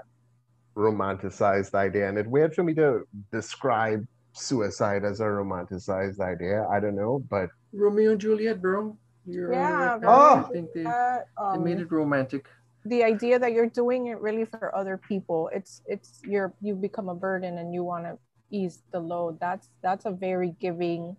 romanticized 0.75 1.75
idea. 1.75 2.09
And 2.09 2.17
it's 2.19 2.29
weird 2.29 2.55
for 2.55 2.65
me 2.65 2.75
to 2.75 3.07
describe 3.31 4.07
suicide 4.33 5.05
as 5.05 5.21
a 5.21 5.25
romanticized 5.25 6.21
idea. 6.21 6.67
I 6.75 6.81
don't 6.81 6.97
know, 6.97 7.23
but 7.29 7.51
Romeo 7.73 8.13
and 8.13 8.21
Juliet, 8.21 8.63
bro. 8.63 8.97
You're 9.27 9.53
yeah, 9.53 9.99
oh. 10.05 10.47
I 10.49 10.53
think 10.53 10.73
they, 10.75 10.85
uh, 10.85 11.19
um, 11.39 11.65
they 11.65 11.71
made 11.71 11.81
it 11.81 11.91
romantic. 11.91 12.47
The 12.87 13.03
idea 13.05 13.39
that 13.39 13.53
you're 13.53 13.69
doing 13.69 14.09
it 14.09 14.21
really 14.21 14.45
for 14.45 14.75
other 14.75 14.97
people. 14.97 15.51
It's 15.53 15.83
it's 15.87 16.21
you're 16.25 16.53
you 16.61 16.75
become 16.75 17.09
a 17.09 17.15
burden 17.15 17.59
and 17.59 17.73
you 17.73 17.85
want 17.85 18.05
to 18.05 18.19
ease 18.51 18.83
the 18.93 19.01
load. 19.01 19.41
That's 19.41 19.69
that's 19.83 20.05
a 20.05 20.11
very 20.11 20.55
giving, 20.61 21.17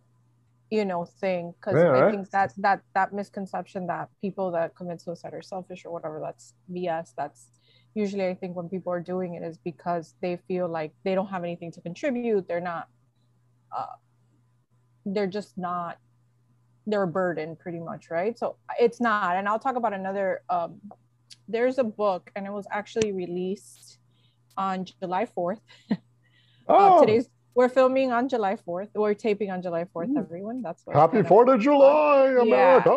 you 0.71 0.85
know, 0.85 1.05
thing. 1.05 1.53
Because 1.59 1.81
yeah, 1.81 1.89
I 1.89 2.01
right? 2.01 2.11
think 2.11 2.29
that 2.31 2.53
that 2.57 2.81
that 2.93 3.13
misconception 3.13 3.87
that 3.87 4.09
people 4.21 4.51
that 4.51 4.75
commit 4.75 5.01
suicide 5.01 5.33
are 5.33 5.41
selfish 5.41 5.85
or 5.85 5.91
whatever. 5.91 6.19
That's 6.19 6.53
BS. 6.71 7.13
That's 7.17 7.47
usually 7.95 8.27
i 8.27 8.35
think 8.35 8.55
when 8.55 8.69
people 8.69 8.91
are 8.91 8.99
doing 8.99 9.33
it 9.33 9.41
is 9.41 9.57
because 9.57 10.13
they 10.21 10.37
feel 10.47 10.67
like 10.67 10.91
they 11.03 11.15
don't 11.15 11.27
have 11.27 11.43
anything 11.43 11.71
to 11.71 11.81
contribute 11.81 12.47
they're 12.47 12.59
not 12.59 12.87
uh, 13.75 13.95
they're 15.05 15.27
just 15.27 15.57
not 15.57 15.97
they're 16.85 17.03
a 17.03 17.07
burden 17.07 17.55
pretty 17.55 17.79
much 17.79 18.11
right 18.11 18.37
so 18.37 18.57
it's 18.79 19.01
not 19.01 19.35
and 19.37 19.47
i'll 19.47 19.59
talk 19.59 19.75
about 19.75 19.93
another 19.93 20.41
um, 20.49 20.79
there's 21.47 21.77
a 21.79 21.83
book 21.83 22.29
and 22.35 22.45
it 22.45 22.51
was 22.51 22.67
actually 22.69 23.11
released 23.11 23.97
on 24.57 24.85
july 24.85 25.25
4th 25.25 25.59
oh. 26.67 26.97
uh, 26.97 26.99
today's 26.99 27.29
we're 27.55 27.69
filming 27.69 28.11
on 28.11 28.29
july 28.29 28.55
4th 28.67 28.89
we're 28.95 29.13
taping 29.13 29.49
on 29.49 29.61
july 29.61 29.85
4th 29.95 30.15
everyone 30.17 30.61
that's 30.61 30.85
what 30.85 30.95
happy 30.95 31.21
4th 31.21 31.55
of 31.55 31.61
july 31.61 32.27
america 32.41 32.91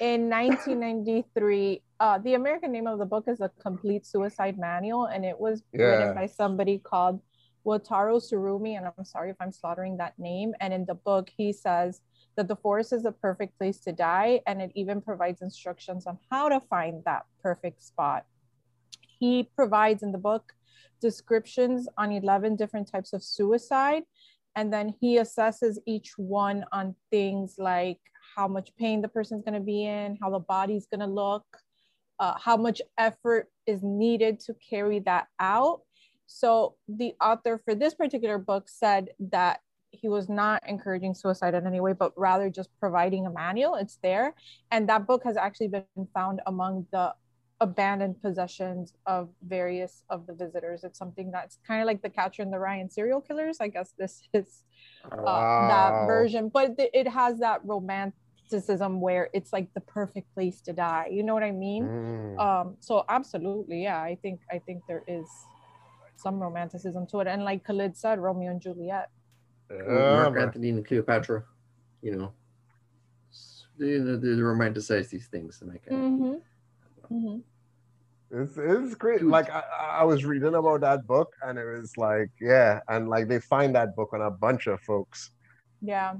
yeah. 0.00 0.14
in 0.14 0.30
1993 0.30 1.82
uh, 2.02 2.18
the 2.18 2.34
American 2.34 2.72
name 2.72 2.88
of 2.88 2.98
the 2.98 3.06
book 3.06 3.28
is 3.28 3.40
a 3.40 3.48
complete 3.60 4.04
suicide 4.04 4.58
manual, 4.58 5.04
and 5.04 5.24
it 5.24 5.38
was 5.38 5.62
Yeah. 5.72 5.84
written 5.84 6.14
by 6.16 6.26
somebody 6.26 6.80
called 6.80 7.22
Wataru 7.64 8.16
Tsurumi, 8.18 8.76
and 8.76 8.84
I'm 8.86 9.04
sorry 9.04 9.30
if 9.30 9.36
I'm 9.38 9.52
slaughtering 9.52 9.98
that 9.98 10.18
name. 10.18 10.52
And 10.58 10.74
in 10.74 10.84
the 10.84 10.96
book, 10.96 11.30
he 11.36 11.52
says 11.52 12.00
that 12.34 12.48
the 12.48 12.56
forest 12.56 12.92
is 12.92 13.04
the 13.04 13.12
perfect 13.12 13.56
place 13.56 13.78
to 13.84 13.92
die, 13.92 14.40
and 14.48 14.60
it 14.60 14.72
even 14.74 15.00
provides 15.00 15.42
instructions 15.42 16.08
on 16.08 16.18
how 16.28 16.48
to 16.48 16.58
find 16.58 17.04
that 17.04 17.24
perfect 17.40 17.84
spot. 17.84 18.26
He 19.20 19.44
provides 19.54 20.02
in 20.02 20.10
the 20.10 20.18
book 20.18 20.54
descriptions 21.00 21.88
on 21.98 22.12
11 22.12 22.56
different 22.56 22.90
types 22.90 23.12
of 23.12 23.22
suicide, 23.22 24.02
and 24.56 24.72
then 24.72 24.94
he 25.00 25.18
assesses 25.18 25.78
each 25.86 26.12
one 26.16 26.64
on 26.72 26.94
things 27.10 27.56
like 27.58 27.98
how 28.36 28.48
much 28.48 28.74
pain 28.76 29.02
the 29.02 29.08
person's 29.08 29.42
going 29.42 29.54
to 29.54 29.60
be 29.60 29.84
in, 29.84 30.18
how 30.20 30.30
the 30.30 30.38
body's 30.38 30.86
going 30.86 31.00
to 31.00 31.06
look, 31.06 31.44
uh, 32.18 32.34
how 32.38 32.56
much 32.56 32.80
effort 32.98 33.48
is 33.66 33.82
needed 33.82 34.40
to 34.40 34.54
carry 34.54 35.00
that 35.00 35.26
out. 35.40 35.80
So 36.26 36.76
the 36.88 37.14
author 37.20 37.60
for 37.64 37.74
this 37.74 37.94
particular 37.94 38.38
book 38.38 38.68
said 38.68 39.08
that 39.30 39.60
he 39.90 40.08
was 40.08 40.28
not 40.28 40.62
encouraging 40.66 41.14
suicide 41.14 41.54
in 41.54 41.66
any 41.66 41.80
way, 41.80 41.92
but 41.92 42.12
rather 42.16 42.48
just 42.48 42.70
providing 42.80 43.26
a 43.26 43.30
manual. 43.30 43.74
It's 43.74 43.98
there. 44.02 44.34
And 44.70 44.88
that 44.88 45.06
book 45.06 45.22
has 45.24 45.36
actually 45.36 45.68
been 45.68 45.84
found 46.14 46.40
among 46.46 46.86
the 46.92 47.12
abandoned 47.62 48.20
possessions 48.20 48.92
of 49.06 49.28
various 49.46 50.02
of 50.10 50.26
the 50.26 50.34
visitors. 50.34 50.82
It's 50.82 50.98
something 50.98 51.30
that's 51.30 51.58
kind 51.64 51.80
of 51.80 51.86
like 51.86 52.02
the 52.02 52.10
Catcher 52.10 52.42
in 52.42 52.50
the 52.50 52.58
Rye 52.58 52.76
and 52.76 52.92
serial 52.92 53.20
killers. 53.20 53.58
I 53.60 53.68
guess 53.68 53.94
this 53.96 54.28
is 54.34 54.64
uh, 55.10 55.68
that 55.68 56.06
version, 56.06 56.48
but 56.48 56.76
th- 56.76 56.90
it 56.92 57.06
has 57.06 57.38
that 57.38 57.60
romanticism 57.64 59.00
where 59.00 59.30
it's 59.32 59.52
like 59.52 59.72
the 59.74 59.80
perfect 59.80 60.34
place 60.34 60.60
to 60.62 60.72
die. 60.72 61.08
You 61.12 61.22
know 61.22 61.34
what 61.34 61.44
I 61.44 61.52
mean? 61.52 61.84
Mm. 61.84 62.40
Um, 62.40 62.76
so 62.80 63.04
absolutely, 63.08 63.84
yeah. 63.84 64.02
I 64.02 64.18
think 64.22 64.40
I 64.50 64.58
think 64.58 64.82
there 64.88 65.04
is 65.06 65.26
some 66.16 66.40
romanticism 66.40 67.06
to 67.12 67.20
it, 67.20 67.28
and 67.28 67.44
like 67.44 67.64
Khalid 67.64 67.96
said, 67.96 68.18
Romeo 68.18 68.50
and 68.50 68.60
Juliet. 68.60 69.08
Yeah, 69.70 69.82
Mark. 69.86 70.36
Anthony 70.36 70.70
and 70.70 70.84
Cleopatra, 70.84 71.44
you 72.02 72.16
know, 72.16 72.32
they, 73.78 73.98
they, 73.98 74.16
they 74.16 74.42
romanticize 74.50 75.08
these 75.08 75.28
things 75.28 75.62
and 75.62 75.70
I 75.70 75.78
Mm-hmm. 75.90 76.34
Mm-hmm. 77.12 77.38
It's, 78.32 78.56
it's 78.56 78.94
great. 78.94 79.20
Dude. 79.20 79.30
Like 79.30 79.50
I, 79.50 79.62
I 80.00 80.04
was 80.04 80.24
reading 80.24 80.54
about 80.54 80.80
that 80.80 81.06
book, 81.06 81.32
and 81.42 81.58
it 81.58 81.64
was 81.64 81.96
like, 81.96 82.30
yeah, 82.40 82.80
and 82.88 83.08
like 83.08 83.28
they 83.28 83.38
find 83.40 83.74
that 83.74 83.94
book 83.94 84.10
on 84.14 84.22
a 84.22 84.30
bunch 84.30 84.66
of 84.66 84.80
folks. 84.80 85.30
Yeah. 85.80 86.14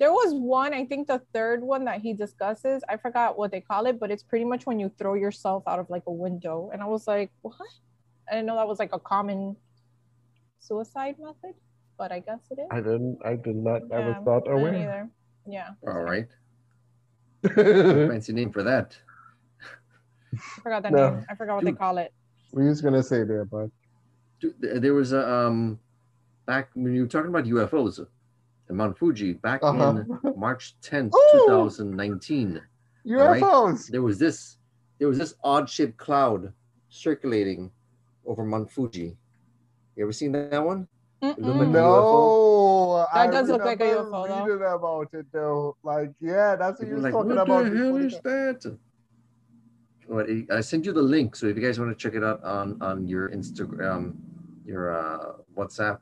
There 0.00 0.10
was 0.12 0.34
one, 0.34 0.74
I 0.74 0.84
think 0.84 1.06
the 1.06 1.22
third 1.32 1.62
one 1.62 1.84
that 1.84 2.00
he 2.00 2.12
discusses, 2.12 2.82
I 2.88 2.96
forgot 2.96 3.38
what 3.38 3.52
they 3.52 3.60
call 3.60 3.86
it, 3.86 4.00
but 4.00 4.10
it's 4.10 4.24
pretty 4.24 4.44
much 4.44 4.66
when 4.66 4.80
you 4.80 4.90
throw 4.98 5.14
yourself 5.14 5.62
out 5.68 5.78
of 5.78 5.88
like 5.88 6.02
a 6.08 6.12
window. 6.12 6.70
And 6.72 6.82
I 6.82 6.86
was 6.86 7.06
like, 7.06 7.30
what? 7.42 7.54
I 8.28 8.32
didn't 8.34 8.46
know 8.46 8.56
that 8.56 8.66
was 8.66 8.80
like 8.80 8.90
a 8.92 8.98
common 8.98 9.56
suicide 10.58 11.14
method, 11.20 11.54
but 11.96 12.10
I 12.10 12.18
guess 12.18 12.40
it 12.50 12.58
is. 12.58 12.66
I 12.72 12.78
didn't. 12.80 13.18
I 13.24 13.36
did 13.36 13.54
not. 13.56 13.82
I 13.92 14.00
was 14.00 14.16
Yeah, 14.16 14.22
not 14.26 14.46
Me 14.46 14.52
aware. 14.52 14.72
neither. 14.72 15.08
Yeah. 15.46 15.68
all 15.86 16.02
right, 16.02 16.26
we 17.42 17.48
fancy 17.54 18.32
name 18.32 18.50
for 18.52 18.62
that. 18.64 18.96
I 20.34 20.60
forgot 20.62 20.82
the 20.82 20.90
No. 20.90 21.10
name. 21.10 21.26
I 21.28 21.34
forgot 21.34 21.56
what 21.56 21.64
they 21.64 21.72
call 21.72 21.98
it. 21.98 22.12
were 22.52 22.68
just 22.68 22.82
gonna 22.82 23.02
say 23.02 23.24
there, 23.24 23.44
but 23.44 23.70
Dude, 24.40 24.54
there 24.60 24.94
was 24.94 25.12
a 25.12 25.28
um 25.28 25.78
back 26.46 26.70
when 26.74 26.94
you 26.94 27.02
were 27.02 27.08
talking 27.08 27.28
about 27.30 27.44
UFOs 27.44 28.06
in 28.70 28.76
Mount 28.76 28.96
Fuji 28.98 29.32
back 29.34 29.60
Uh-huh. 29.62 30.02
in 30.24 30.34
March 30.36 30.76
10th, 30.82 31.12
Ooh. 31.14 31.46
2019. 31.46 32.60
right. 33.06 33.42
UFOs. 33.42 33.88
There 33.90 34.02
was 34.02 34.18
this 34.18 34.58
there 34.98 35.08
was 35.08 35.18
this 35.18 35.34
odd 35.44 35.68
shaped 35.68 35.96
cloud 35.96 36.52
circulating 36.88 37.70
over 38.26 38.44
Mount 38.44 38.70
Fuji. 38.70 39.16
You 39.96 40.02
ever 40.04 40.12
seen 40.12 40.32
that 40.32 40.64
one? 40.64 40.86
It 41.20 41.38
looked 41.40 41.58
like 41.58 41.68
No, 41.68 43.06
That 43.12 43.18
I 43.18 43.26
does 43.26 43.48
look 43.48 43.64
like 43.64 43.80
a 43.80 43.84
remember 43.84 44.10
UFO, 44.10 44.28
though. 44.28 44.44
Reading 44.44 44.66
about 44.72 45.08
it 45.14 45.26
though, 45.32 45.76
like 45.82 46.12
yeah, 46.20 46.54
that's 46.56 46.78
what 46.80 46.86
People 46.88 46.88
you 46.88 46.90
were 46.90 46.94
was 46.96 47.04
like, 47.04 47.12
talking 47.12 47.28
what 47.36 47.38
about. 47.42 47.64
the 47.72 47.76
hell 47.78 47.92
before 47.92 48.00
is 48.06 48.20
the- 48.20 48.60
that? 48.62 48.78
I 50.50 50.60
sent 50.60 50.84
you 50.84 50.92
the 50.92 51.02
link. 51.02 51.36
So 51.36 51.46
if 51.46 51.56
you 51.56 51.62
guys 51.62 51.78
want 51.78 51.96
to 51.96 51.96
check 51.96 52.16
it 52.16 52.24
out 52.24 52.42
on 52.42 52.80
on 52.80 53.06
your 53.06 53.28
Instagram, 53.30 54.14
your 54.64 54.96
uh, 54.96 55.32
WhatsApp, 55.56 55.98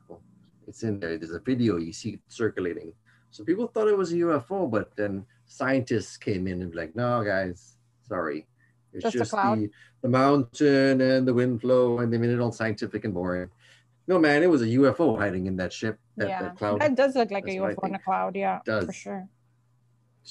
it's 0.67 0.83
in 0.83 0.99
there. 0.99 1.17
There's 1.17 1.31
a 1.31 1.39
video 1.39 1.77
you 1.77 1.93
see 1.93 2.19
circulating. 2.27 2.93
So 3.31 3.43
people 3.43 3.67
thought 3.67 3.87
it 3.87 3.97
was 3.97 4.11
a 4.13 4.15
UFO, 4.15 4.69
but 4.69 4.95
then 4.95 5.25
scientists 5.45 6.17
came 6.17 6.47
in 6.47 6.61
and 6.61 6.73
like, 6.75 6.95
no, 6.95 7.23
guys, 7.23 7.77
sorry. 8.07 8.47
It's 8.93 9.03
just, 9.03 9.17
just 9.17 9.31
the, 9.31 9.69
the 10.01 10.09
mountain 10.09 11.01
and 11.01 11.27
the 11.27 11.33
wind 11.33 11.61
flow 11.61 11.99
and 11.99 12.11
they 12.11 12.17
made 12.17 12.29
it 12.29 12.39
all 12.39 12.51
scientific 12.51 13.05
and 13.05 13.13
boring. 13.13 13.49
No, 14.07 14.17
man, 14.17 14.41
it 14.41 14.49
was 14.49 14.61
a 14.61 14.67
UFO 14.67 15.19
hiding 15.19 15.47
in 15.47 15.57
that 15.57 15.73
ship, 15.73 15.99
that, 16.15 16.29
yeah. 16.29 16.41
that 16.43 16.57
cloud. 16.57 16.81
It 16.81 16.95
does 16.95 17.15
look 17.15 17.29
like 17.29 17.45
That's 17.45 17.57
a 17.57 17.59
UFO 17.59 17.87
in 17.87 17.95
a 17.95 17.99
cloud, 17.99 18.35
yeah, 18.35 18.59
does. 18.65 18.85
for 18.85 18.93
sure. 18.93 19.27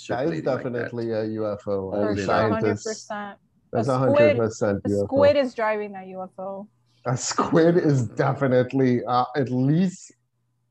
That 0.08 0.28
is 0.28 0.42
definitely 0.42 1.06
like 1.06 1.12
that. 1.12 1.24
a 1.24 1.66
UFO. 1.68 2.16
100%. 2.16 3.36
That's 3.76 3.88
A 3.88 3.92
a 3.92 3.94
squid- 3.94 4.18
hundred 4.18 4.36
percent 4.36 4.82
The 4.84 5.04
squid 5.04 5.36
is 5.36 5.54
driving 5.54 5.92
that 5.92 6.06
UFO. 6.06 6.66
A 7.06 7.16
squid 7.16 7.76
is 7.76 8.08
definitely 8.08 9.04
uh, 9.04 9.24
at 9.36 9.48
least 9.50 10.12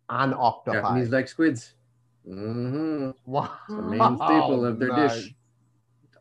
an 0.10 0.34
octopi. 0.34 0.82
Japanese 0.82 1.10
like 1.10 1.28
squids. 1.28 1.74
Mm-hmm. 2.28 3.12
Wow. 3.26 3.52
the 3.70 3.82
main 3.82 4.16
staple 4.18 4.66
of 4.66 4.80
their 4.80 4.90
Nice. 4.90 5.16
dish. 5.24 5.34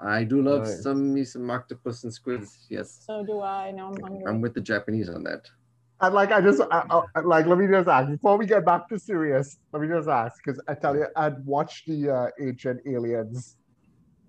I 0.00 0.22
do 0.24 0.42
love 0.42 0.62
Nice. 0.64 0.82
some 0.82 1.14
me 1.14 1.24
some 1.24 1.50
octopus 1.50 2.04
and 2.04 2.12
squids. 2.12 2.66
Yes, 2.68 3.02
So 3.06 3.24
do 3.24 3.40
I. 3.40 3.70
Now 3.70 3.88
I'm 3.92 4.00
hungry. 4.00 4.24
I'm 4.26 4.40
with 4.40 4.54
the 4.54 4.60
Japanese 4.60 5.08
on 5.08 5.22
that. 5.24 5.48
And 6.00 6.14
like 6.14 6.30
I 6.32 6.40
just 6.40 6.60
I, 6.70 6.84
I, 7.14 7.20
like 7.20 7.46
let 7.46 7.56
me 7.58 7.66
just 7.66 7.88
ask 7.88 8.10
before 8.10 8.36
we 8.36 8.46
get 8.46 8.64
back 8.66 8.88
to 8.90 8.98
serious. 8.98 9.56
Let 9.72 9.80
me 9.82 9.88
just 9.88 10.08
ask 10.08 10.34
because 10.44 10.60
I 10.68 10.74
tell 10.74 10.94
you 10.94 11.06
I'd 11.16 11.44
watched 11.46 11.86
the 11.86 12.10
uh, 12.10 12.28
Ancient 12.40 12.80
Aliens 12.86 13.56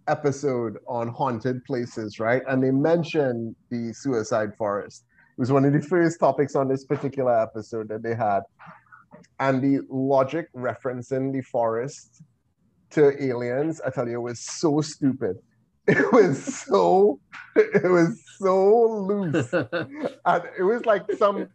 episode 0.07 0.77
on 0.87 1.07
haunted 1.07 1.63
places, 1.65 2.19
right? 2.19 2.41
And 2.47 2.63
they 2.63 2.71
mentioned 2.71 3.55
the 3.69 3.93
suicide 3.93 4.55
forest. 4.57 5.05
It 5.37 5.39
was 5.39 5.51
one 5.51 5.65
of 5.65 5.73
the 5.73 5.81
first 5.81 6.19
topics 6.19 6.55
on 6.55 6.67
this 6.67 6.85
particular 6.85 7.37
episode 7.41 7.89
that 7.89 8.03
they 8.03 8.15
had, 8.15 8.41
and 9.39 9.61
the 9.61 9.85
logic 9.89 10.47
referencing 10.53 11.33
the 11.33 11.41
forest 11.41 12.21
to 12.91 13.21
aliens. 13.23 13.81
I 13.85 13.89
tell 13.89 14.07
you, 14.07 14.15
it 14.15 14.21
was 14.21 14.39
so 14.39 14.81
stupid. 14.81 15.37
It 15.87 16.11
was 16.11 16.43
so 16.43 17.19
it 17.55 17.91
was 17.91 18.19
so 18.39 19.05
loose 19.07 19.53
and 19.53 20.43
it 20.57 20.63
was 20.63 20.83
like 20.83 21.03
some 21.15 21.47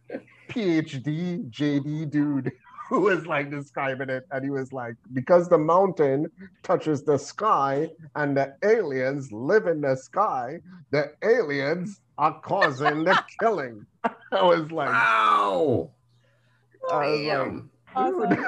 PhD 0.49 1.49
JD 1.49 2.09
dude 2.09 2.53
who 2.91 2.99
was 2.99 3.25
like 3.25 3.49
describing 3.49 4.09
it, 4.09 4.27
and 4.31 4.43
he 4.43 4.49
was 4.49 4.73
like, 4.73 4.95
because 5.13 5.47
the 5.47 5.57
mountain 5.57 6.29
touches 6.61 7.03
the 7.03 7.17
sky 7.17 7.89
and 8.17 8.35
the 8.35 8.53
aliens 8.65 9.31
live 9.31 9.65
in 9.65 9.79
the 9.79 9.95
sky, 9.95 10.59
the 10.89 11.09
aliens 11.23 12.01
are 12.17 12.37
causing 12.41 13.05
the 13.05 13.17
killing. 13.39 13.85
I 14.03 14.43
was 14.43 14.69
like, 14.73 14.89
wow! 14.89 15.89
I 16.91 17.07
was 17.07 17.21
like, 17.21 17.37
Damn. 17.47 17.69
Awesome. 17.95 18.45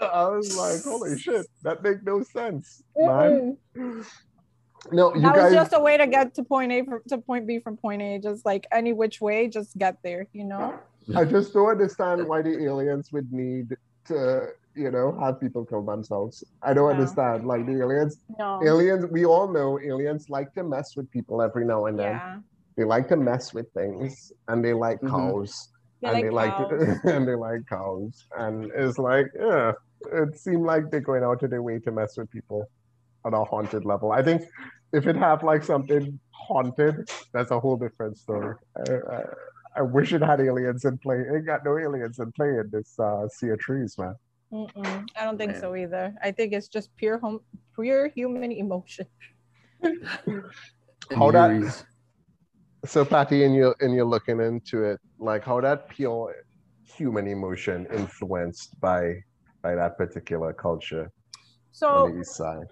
I 0.02 0.28
was 0.28 0.56
like, 0.58 0.82
holy 0.84 1.18
shit, 1.18 1.46
that 1.62 1.82
make 1.82 2.02
no 2.02 2.22
sense, 2.22 2.82
man. 2.94 3.56
Mm-mm. 3.74 4.06
No, 4.92 5.14
you 5.14 5.22
that 5.22 5.36
guys. 5.36 5.44
was 5.44 5.54
just 5.54 5.72
a 5.72 5.80
way 5.80 5.96
to 5.96 6.06
get 6.06 6.34
to 6.34 6.42
point 6.44 6.70
A 6.70 6.84
from, 6.84 7.00
to 7.08 7.16
point 7.16 7.46
B 7.46 7.60
from 7.60 7.78
point 7.78 8.02
A. 8.02 8.18
Just 8.18 8.44
like 8.44 8.66
any 8.70 8.92
which 8.92 9.22
way, 9.22 9.48
just 9.48 9.76
get 9.78 10.02
there. 10.02 10.26
You 10.34 10.44
know. 10.44 10.78
I 11.16 11.24
just 11.36 11.52
don't 11.52 11.68
understand 11.70 12.26
why 12.26 12.42
the 12.42 12.62
aliens 12.64 13.10
would 13.12 13.32
need 13.32 13.74
to, 14.06 14.46
you 14.74 14.90
know, 14.90 15.18
have 15.20 15.40
people 15.40 15.64
kill 15.64 15.82
themselves. 15.84 16.44
I 16.62 16.74
don't 16.74 16.86
No. 16.86 16.90
understand. 16.90 17.46
Like 17.46 17.66
the 17.66 17.80
aliens, 17.82 18.18
No. 18.38 18.60
aliens, 18.64 19.06
we 19.10 19.24
all 19.24 19.48
know 19.52 19.78
aliens 19.80 20.26
like 20.28 20.52
to 20.54 20.62
mess 20.64 20.96
with 20.96 21.10
people 21.10 21.42
every 21.42 21.64
now 21.64 21.86
and 21.86 21.98
then. 21.98 22.12
Yeah. 22.14 22.38
They 22.76 22.84
like 22.84 23.08
to 23.08 23.16
mess 23.16 23.52
with 23.52 23.66
things, 23.72 24.32
and 24.48 24.64
they 24.64 24.72
like 24.72 25.00
Mhm. 25.00 25.10
cows, 25.10 25.68
They 26.00 26.08
and 26.08 26.16
like 26.16 26.24
they 26.24 26.30
like 26.30 26.56
cows. 26.56 27.00
and 27.04 27.28
they 27.28 27.34
like 27.34 27.60
cows, 27.68 28.26
and 28.38 28.70
it's 28.74 28.98
like, 28.98 29.26
yeah, 29.38 29.72
it 30.12 30.36
seemed 30.38 30.64
like 30.64 30.90
they're 30.90 31.00
going 31.00 31.24
out 31.24 31.42
of 31.42 31.50
their 31.50 31.62
way 31.62 31.78
to 31.80 31.90
mess 31.92 32.16
with 32.16 32.30
people 32.30 32.64
on 33.24 33.34
a 33.34 33.44
haunted 33.44 33.84
level. 33.84 34.12
I 34.12 34.22
think 34.22 34.42
if 34.92 35.06
it 35.06 35.16
have 35.16 35.42
like 35.42 35.62
something 35.62 36.18
haunted, 36.30 37.08
that's 37.34 37.50
a 37.50 37.60
whole 37.60 37.76
different 37.76 38.16
story. 38.16 38.54
I, 38.78 38.92
I, 38.92 39.22
I 39.76 39.82
wish 39.82 40.12
it 40.12 40.22
had 40.22 40.40
aliens 40.40 40.84
in 40.84 40.98
play. 40.98 41.16
It 41.20 41.32
ain't 41.34 41.46
got 41.46 41.64
no 41.64 41.78
aliens 41.78 42.18
in 42.18 42.32
play 42.32 42.48
in 42.48 42.68
this 42.72 42.98
uh, 42.98 43.28
sea 43.28 43.50
of 43.50 43.58
trees, 43.60 43.96
man. 43.98 44.14
Mm-mm. 44.52 45.06
I 45.16 45.24
don't 45.24 45.38
think 45.38 45.52
Man. 45.52 45.60
so 45.60 45.76
either. 45.76 46.12
I 46.22 46.32
think 46.32 46.52
it's 46.52 46.66
just 46.68 46.94
pure 46.96 47.18
hum- 47.18 47.40
pure 47.74 48.08
human 48.08 48.50
emotion. 48.50 49.06
How 51.14 51.30
that- 51.30 51.84
So, 52.84 53.04
Patty, 53.04 53.44
in 53.44 53.52
your 53.54 53.76
in 53.80 53.92
your 53.92 54.06
looking 54.06 54.40
into 54.40 54.84
it, 54.84 54.98
like 55.18 55.44
how 55.44 55.60
that 55.60 55.88
pure 55.90 56.34
human 56.96 57.26
emotion 57.28 57.86
influenced 57.92 58.78
by 58.80 59.22
by 59.62 59.74
that 59.74 59.98
particular 59.98 60.52
culture 60.54 61.10
So 61.72 61.86
on 61.88 62.14
the 62.14 62.20
east 62.20 62.34
side. 62.36 62.66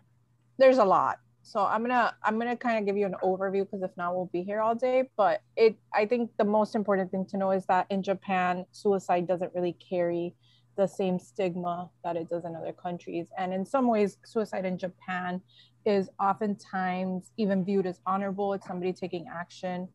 there's 0.59 0.79
a 0.79 0.85
lot. 0.85 1.19
So 1.49 1.65
i'm 1.65 1.83
gonna 1.83 2.15
i'm 2.23 2.39
gonna 2.39 2.57
kind 2.57 2.79
of 2.79 2.85
give 2.85 2.97
you 2.97 3.07
an 3.07 3.15
overview 3.23 3.65
because 3.65 3.83
if 3.83 3.91
not 3.97 4.15
we'll 4.15 4.31
be 4.33 4.43
here 4.43 4.61
all 4.61 4.75
day. 4.75 5.09
But 5.17 5.41
it 5.57 5.77
i 5.95 6.05
think 6.05 6.31
the 6.37 6.45
most 6.45 6.75
important 6.75 7.11
thing 7.11 7.25
to 7.31 7.39
know 7.39 7.51
is 7.53 7.65
that 7.67 7.87
in 7.89 8.03
japan 8.03 8.67
suicide 8.73 9.27
doesn't 9.27 9.53
really 9.55 9.73
carry 9.73 10.35
the 10.77 10.87
same 10.87 11.19
stigma 11.19 11.91
that 12.05 12.17
it 12.17 12.29
does 12.29 12.45
in 12.45 12.55
other 12.55 12.73
countries. 12.73 13.29
And 13.37 13.53
in 13.53 13.65
some 13.65 13.89
ways 13.89 14.19
suicide 14.25 14.65
in 14.65 14.79
japan 14.79 15.41
is 15.87 16.11
oftentimes 16.21 17.33
even 17.39 17.65
viewed 17.65 17.87
as 17.87 17.99
honorable. 18.07 18.53
It's 18.53 18.67
somebody 18.67 18.93
taking 18.93 19.27
action 19.33 19.89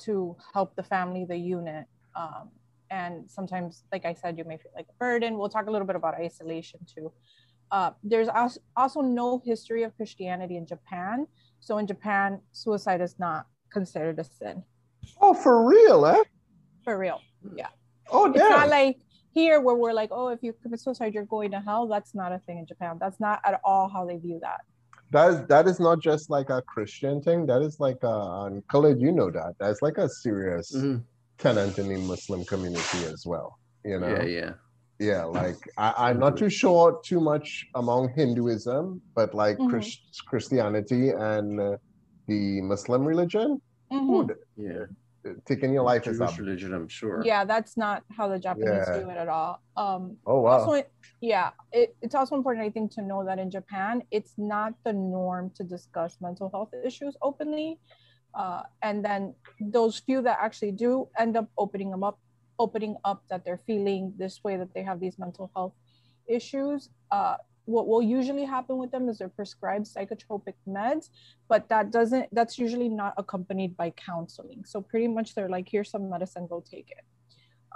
to 0.00 0.36
help 0.52 0.76
the 0.76 0.82
family 0.82 1.24
the 1.24 1.36
unit. 1.36 1.86
Um, 2.14 2.50
and 2.90 3.30
sometimes 3.30 3.84
like 3.92 4.06
i 4.06 4.14
said 4.14 4.38
you 4.38 4.44
may 4.44 4.58
feel 4.58 4.72
like 4.76 4.86
a 4.90 4.96
burden. 4.98 5.38
We'll 5.38 5.48
talk 5.48 5.66
a 5.68 5.70
little 5.70 5.86
bit 5.86 5.96
about 5.96 6.14
isolation 6.14 6.80
too 6.86 7.12
uh, 7.70 7.90
there's 8.02 8.28
also 8.76 9.00
no 9.00 9.42
history 9.44 9.82
of 9.82 9.96
Christianity 9.96 10.56
in 10.56 10.66
Japan. 10.66 11.26
So 11.60 11.78
in 11.78 11.86
Japan, 11.86 12.40
suicide 12.52 13.00
is 13.00 13.18
not 13.18 13.46
considered 13.72 14.18
a 14.18 14.24
sin. 14.24 14.62
Oh, 15.20 15.34
for 15.34 15.66
real, 15.66 16.06
eh? 16.06 16.22
For 16.84 16.98
real, 16.98 17.20
yeah. 17.54 17.68
Oh, 18.10 18.32
damn. 18.32 18.42
It's 18.42 18.50
not 18.50 18.68
like 18.68 18.98
here 19.32 19.60
where 19.60 19.74
we're 19.74 19.92
like, 19.92 20.10
oh, 20.12 20.28
if 20.28 20.42
you 20.42 20.54
commit 20.62 20.80
suicide, 20.80 21.14
you're 21.14 21.24
going 21.24 21.50
to 21.50 21.60
hell. 21.60 21.86
That's 21.86 22.14
not 22.14 22.32
a 22.32 22.38
thing 22.40 22.58
in 22.58 22.66
Japan. 22.66 22.96
That's 23.00 23.20
not 23.20 23.40
at 23.44 23.60
all 23.64 23.88
how 23.88 24.06
they 24.06 24.16
view 24.16 24.38
that. 24.42 24.60
That 25.10 25.30
is 25.30 25.46
that 25.46 25.66
is 25.66 25.80
not 25.80 26.00
just 26.00 26.28
like 26.28 26.50
a 26.50 26.60
Christian 26.60 27.22
thing. 27.22 27.46
That 27.46 27.62
is 27.62 27.80
like 27.80 28.02
a, 28.02 28.06
on 28.06 28.62
Khalid, 28.68 29.00
you 29.00 29.10
know 29.10 29.30
that. 29.30 29.54
That's 29.58 29.80
like 29.80 29.96
a 29.96 30.06
serious 30.06 30.76
mm-hmm. 30.76 30.98
tenant 31.38 31.78
in 31.78 31.88
the 31.88 31.96
Muslim 31.96 32.44
community 32.44 33.04
as 33.06 33.24
well. 33.24 33.58
You 33.84 34.00
know. 34.00 34.08
Yeah, 34.08 34.24
yeah 34.24 34.50
yeah 34.98 35.24
like 35.40 35.58
I, 35.76 36.10
am 36.10 36.18
not 36.18 36.36
too 36.36 36.50
sure 36.50 37.00
too 37.04 37.20
much 37.20 37.66
among 37.74 38.12
hinduism 38.14 39.00
but 39.14 39.34
like 39.34 39.58
mm-hmm. 39.58 39.70
Christ, 39.70 40.00
christianity 40.26 41.10
and 41.10 41.60
uh, 41.60 41.76
the 42.26 42.60
muslim 42.60 43.04
religion 43.04 43.60
mm-hmm. 43.92 44.30
yeah 44.56 44.84
taking 45.44 45.72
your 45.72 45.82
life 45.82 46.04
Jewish 46.04 46.20
as 46.20 46.38
religion 46.38 46.72
i'm 46.74 46.88
sure 46.88 47.22
yeah 47.24 47.44
that's 47.44 47.76
not 47.76 48.02
how 48.16 48.28
the 48.28 48.38
japanese 48.38 48.86
yeah. 48.88 48.98
do 48.98 49.10
it 49.10 49.16
at 49.16 49.28
all 49.28 49.60
um 49.76 50.16
oh 50.26 50.40
wow 50.40 50.60
also, 50.60 50.82
yeah 51.20 51.50
it, 51.72 51.94
it's 52.02 52.14
also 52.14 52.34
important 52.34 52.64
i 52.64 52.70
think 52.70 52.90
to 52.92 53.02
know 53.02 53.24
that 53.24 53.38
in 53.38 53.50
japan 53.50 54.02
it's 54.10 54.34
not 54.38 54.72
the 54.84 54.92
norm 54.92 55.50
to 55.54 55.64
discuss 55.64 56.16
mental 56.20 56.48
health 56.50 56.70
issues 56.84 57.16
openly 57.20 57.78
uh, 58.34 58.62
and 58.82 59.04
then 59.04 59.34
those 59.60 59.98
few 59.98 60.22
that 60.22 60.38
actually 60.40 60.70
do 60.70 61.08
end 61.18 61.36
up 61.36 61.48
opening 61.56 61.90
them 61.90 62.04
up 62.04 62.18
opening 62.58 62.96
up 63.04 63.22
that 63.30 63.44
they're 63.44 63.60
feeling 63.66 64.12
this 64.16 64.42
way 64.44 64.56
that 64.56 64.72
they 64.74 64.82
have 64.82 65.00
these 65.00 65.18
mental 65.18 65.50
health 65.54 65.74
issues 66.26 66.90
uh, 67.10 67.36
what 67.68 67.86
will 67.86 68.02
usually 68.02 68.46
happen 68.46 68.78
with 68.78 68.90
them 68.90 69.10
is 69.10 69.18
they're 69.18 69.28
prescribed 69.28 69.84
psychotropic 69.86 70.54
meds 70.66 71.10
but 71.48 71.68
that 71.68 71.90
doesn't 71.90 72.26
that's 72.32 72.58
usually 72.58 72.88
not 72.88 73.12
accompanied 73.18 73.76
by 73.76 73.90
counseling. 73.90 74.64
So 74.64 74.80
pretty 74.80 75.06
much 75.06 75.34
they're 75.34 75.50
like 75.50 75.68
here's 75.70 75.90
some 75.90 76.08
medicine 76.08 76.46
go 76.46 76.64
take 76.68 76.90
it. 76.90 77.04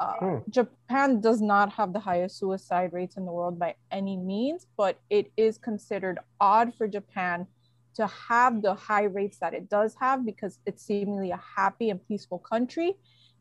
Uh, 0.00 0.14
hmm. 0.14 0.36
Japan 0.48 1.20
does 1.20 1.42
not 1.42 1.70
have 1.74 1.92
the 1.92 2.00
highest 2.00 2.38
suicide 2.38 2.94
rates 2.94 3.18
in 3.18 3.26
the 3.26 3.32
world 3.32 3.58
by 3.58 3.74
any 3.90 4.16
means, 4.16 4.66
but 4.78 4.98
it 5.10 5.30
is 5.36 5.58
considered 5.58 6.18
odd 6.40 6.74
for 6.74 6.88
Japan 6.88 7.46
to 7.96 8.06
have 8.06 8.62
the 8.62 8.74
high 8.74 9.04
rates 9.04 9.36
that 9.38 9.52
it 9.52 9.68
does 9.68 9.94
have 10.00 10.24
because 10.24 10.58
it's 10.64 10.82
seemingly 10.82 11.30
a 11.30 11.40
happy 11.56 11.90
and 11.90 12.00
peaceful 12.08 12.38
country 12.38 12.96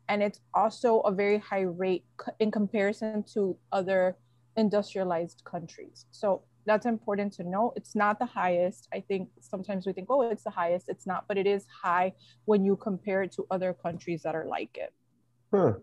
and 0.08 0.22
it's 0.22 0.40
also 0.54 1.00
a 1.00 1.12
very 1.12 1.38
high 1.38 1.62
rate 1.62 2.04
in 2.40 2.50
comparison 2.50 3.24
to 3.34 3.56
other 3.70 4.16
industrialized 4.56 5.42
countries. 5.44 6.06
So 6.10 6.42
that's 6.66 6.86
important 6.86 7.32
to 7.34 7.44
know. 7.44 7.72
It's 7.76 7.94
not 7.94 8.18
the 8.18 8.26
highest. 8.26 8.88
I 8.92 9.00
think 9.00 9.28
sometimes 9.40 9.86
we 9.86 9.92
think, 9.92 10.08
oh, 10.10 10.22
it's 10.22 10.44
the 10.44 10.50
highest. 10.50 10.88
It's 10.88 11.06
not, 11.06 11.24
but 11.28 11.36
it 11.36 11.46
is 11.46 11.66
high 11.82 12.12
when 12.44 12.64
you 12.64 12.76
compare 12.76 13.22
it 13.22 13.32
to 13.32 13.46
other 13.50 13.72
countries 13.72 14.22
that 14.22 14.34
are 14.34 14.46
like 14.46 14.76
it. 14.76 14.92
Huh. 15.52 15.74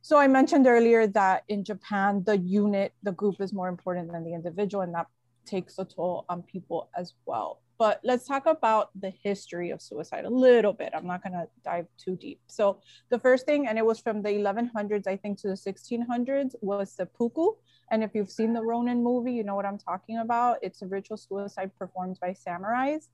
So 0.00 0.18
I 0.18 0.26
mentioned 0.28 0.66
earlier 0.66 1.06
that 1.08 1.44
in 1.48 1.64
Japan, 1.64 2.22
the 2.24 2.36
unit, 2.36 2.92
the 3.02 3.12
group 3.12 3.36
is 3.40 3.52
more 3.52 3.68
important 3.68 4.12
than 4.12 4.24
the 4.24 4.34
individual, 4.34 4.82
and 4.82 4.94
that 4.94 5.06
takes 5.46 5.78
a 5.78 5.84
toll 5.84 6.24
on 6.28 6.42
people 6.42 6.90
as 6.96 7.14
well 7.26 7.60
but 7.78 8.00
let's 8.04 8.26
talk 8.26 8.46
about 8.46 8.90
the 8.98 9.10
history 9.10 9.70
of 9.70 9.82
suicide 9.82 10.24
a 10.24 10.30
little 10.30 10.72
bit. 10.72 10.92
I'm 10.94 11.06
not 11.06 11.22
going 11.22 11.32
to 11.32 11.48
dive 11.64 11.86
too 11.98 12.16
deep. 12.16 12.40
So, 12.46 12.80
the 13.10 13.18
first 13.18 13.46
thing, 13.46 13.66
and 13.66 13.78
it 13.78 13.84
was 13.84 14.00
from 14.00 14.22
the 14.22 14.30
1100s, 14.30 15.06
I 15.06 15.16
think, 15.16 15.40
to 15.40 15.48
the 15.48 15.54
1600s, 15.54 16.54
was 16.60 16.92
seppuku. 16.92 17.52
And 17.90 18.02
if 18.02 18.14
you've 18.14 18.30
seen 18.30 18.52
the 18.52 18.62
Ronin 18.62 19.02
movie, 19.02 19.32
you 19.32 19.44
know 19.44 19.56
what 19.56 19.66
I'm 19.66 19.78
talking 19.78 20.18
about. 20.18 20.58
It's 20.62 20.82
a 20.82 20.86
ritual 20.86 21.16
suicide 21.16 21.70
performed 21.78 22.18
by 22.20 22.34
samurais. 22.34 23.08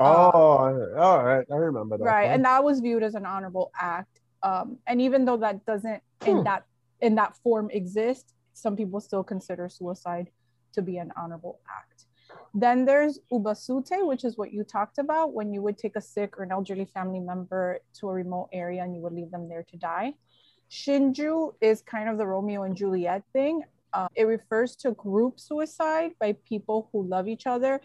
Oh, 0.00 0.58
um, 0.58 1.00
all 1.00 1.24
right. 1.24 1.46
I 1.50 1.56
remember 1.56 1.98
that. 1.98 2.04
Right. 2.04 2.26
And 2.26 2.44
that 2.44 2.62
was 2.62 2.80
viewed 2.80 3.02
as 3.02 3.14
an 3.14 3.26
honorable 3.26 3.70
act. 3.78 4.20
Um, 4.42 4.78
and 4.86 5.00
even 5.00 5.24
though 5.24 5.36
that 5.38 5.66
doesn't 5.66 6.02
hmm. 6.22 6.30
in 6.30 6.44
that 6.44 6.64
in 7.00 7.14
that 7.16 7.36
form 7.36 7.70
exist, 7.70 8.34
some 8.54 8.76
people 8.76 9.00
still 9.00 9.24
consider 9.24 9.68
suicide 9.68 10.30
to 10.72 10.82
be 10.82 10.98
an 10.98 11.12
honorable 11.16 11.60
act. 11.68 11.97
Then 12.54 12.84
there's 12.84 13.20
ubasute, 13.32 14.06
which 14.06 14.24
is 14.24 14.36
what 14.36 14.52
you 14.52 14.64
talked 14.64 14.98
about 14.98 15.32
when 15.32 15.52
you 15.52 15.62
would 15.62 15.78
take 15.78 15.96
a 15.96 16.00
sick 16.00 16.38
or 16.38 16.42
an 16.42 16.52
elderly 16.52 16.86
family 16.86 17.20
member 17.20 17.80
to 18.00 18.08
a 18.08 18.12
remote 18.12 18.48
area 18.52 18.82
and 18.82 18.94
you 18.94 19.00
would 19.02 19.12
leave 19.12 19.30
them 19.30 19.48
there 19.48 19.64
to 19.64 19.76
die. 19.76 20.14
Shinju 20.70 21.54
is 21.60 21.82
kind 21.82 22.08
of 22.08 22.18
the 22.18 22.26
Romeo 22.26 22.62
and 22.62 22.76
Juliet 22.76 23.22
thing. 23.32 23.62
Uh, 23.92 24.08
it 24.14 24.24
refers 24.24 24.76
to 24.76 24.92
group 24.92 25.40
suicide 25.40 26.12
by 26.20 26.32
people 26.46 26.88
who 26.92 27.06
love 27.06 27.26
each 27.26 27.46
other. 27.46 27.80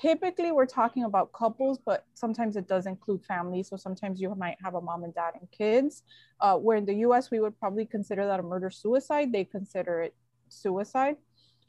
Typically, 0.00 0.50
we're 0.52 0.64
talking 0.64 1.04
about 1.04 1.32
couples, 1.32 1.78
but 1.84 2.06
sometimes 2.14 2.56
it 2.56 2.66
does 2.68 2.86
include 2.86 3.22
families. 3.24 3.68
So 3.68 3.76
sometimes 3.76 4.20
you 4.20 4.34
might 4.34 4.56
have 4.62 4.74
a 4.74 4.80
mom 4.80 5.04
and 5.04 5.14
dad 5.14 5.34
and 5.38 5.50
kids. 5.50 6.04
Uh, 6.40 6.56
where 6.56 6.76
in 6.76 6.86
the 6.86 6.94
US, 7.06 7.30
we 7.30 7.40
would 7.40 7.58
probably 7.58 7.84
consider 7.84 8.26
that 8.26 8.40
a 8.40 8.42
murder 8.42 8.70
suicide. 8.70 9.32
They 9.32 9.44
consider 9.44 10.00
it 10.00 10.14
suicide. 10.48 11.16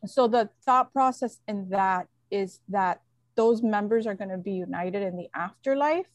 So 0.05 0.27
the 0.27 0.49
thought 0.63 0.93
process 0.93 1.39
in 1.47 1.69
that 1.69 2.07
is 2.41 2.59
that 2.69 3.01
those 3.35 3.61
members 3.61 4.07
are 4.07 4.15
going 4.21 4.33
to 4.37 4.37
be 4.37 4.53
united 4.53 5.01
in 5.09 5.15
the 5.15 5.29
afterlife. 5.35 6.09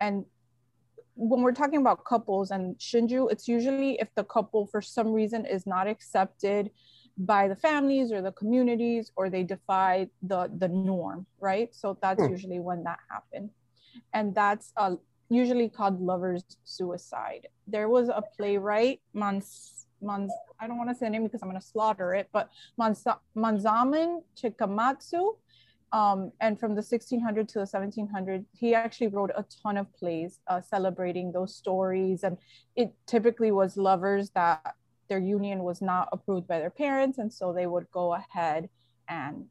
And 0.00 0.24
when 1.14 1.40
we're 1.42 1.52
talking 1.62 1.80
about 1.80 2.04
couples 2.04 2.50
and 2.50 2.76
shinju, 2.78 3.30
it's 3.32 3.46
usually 3.48 3.92
if 4.00 4.08
the 4.14 4.24
couple 4.24 4.66
for 4.66 4.82
some 4.82 5.12
reason 5.12 5.46
is 5.46 5.66
not 5.66 5.86
accepted 5.86 6.70
by 7.18 7.48
the 7.48 7.56
families 7.56 8.12
or 8.12 8.20
the 8.20 8.32
communities 8.32 9.10
or 9.16 9.30
they 9.30 9.42
defy 9.42 10.08
the 10.22 10.50
the 10.58 10.68
norm, 10.68 11.26
right? 11.40 11.74
So 11.74 11.96
that's 12.02 12.22
hmm. 12.22 12.30
usually 12.30 12.60
when 12.60 12.84
that 12.84 12.98
happened. 13.10 13.50
And 14.12 14.34
that's 14.34 14.72
uh, 14.76 14.96
usually 15.30 15.68
called 15.68 16.00
lover's 16.00 16.44
suicide. 16.64 17.48
There 17.66 17.88
was 17.88 18.08
a 18.08 18.22
playwright, 18.36 19.00
Mans, 19.14 19.86
Mans 20.02 20.30
I 20.60 20.66
don't 20.66 20.78
want 20.78 20.90
to 20.90 20.94
say 20.94 21.06
the 21.06 21.10
name 21.10 21.24
because 21.24 21.42
I'm 21.42 21.48
going 21.48 21.60
to 21.60 21.66
slaughter 21.66 22.14
it, 22.14 22.28
but 22.32 22.50
Manza, 22.78 23.18
Manzaman 23.34 24.22
Chikamatsu 24.38 25.36
um, 25.96 26.30
and 26.42 26.60
from 26.60 26.72
the 26.72 26.82
1600 26.82 27.48
to 27.48 27.54
the 27.54 27.60
1700 27.60 28.44
he 28.52 28.74
actually 28.74 29.06
wrote 29.06 29.30
a 29.34 29.46
ton 29.62 29.78
of 29.78 29.90
plays 29.94 30.40
uh, 30.46 30.60
celebrating 30.60 31.32
those 31.32 31.56
stories. 31.56 32.22
And 32.22 32.36
it 32.76 32.92
typically 33.06 33.50
was 33.50 33.78
lovers 33.78 34.28
that 34.34 34.74
their 35.08 35.18
union 35.18 35.62
was 35.62 35.80
not 35.80 36.10
approved 36.12 36.46
by 36.46 36.58
their 36.58 36.68
parents. 36.84 37.16
And 37.16 37.32
so 37.32 37.50
they 37.50 37.66
would 37.66 37.90
go 37.92 38.12
ahead 38.12 38.68
and 39.08 39.46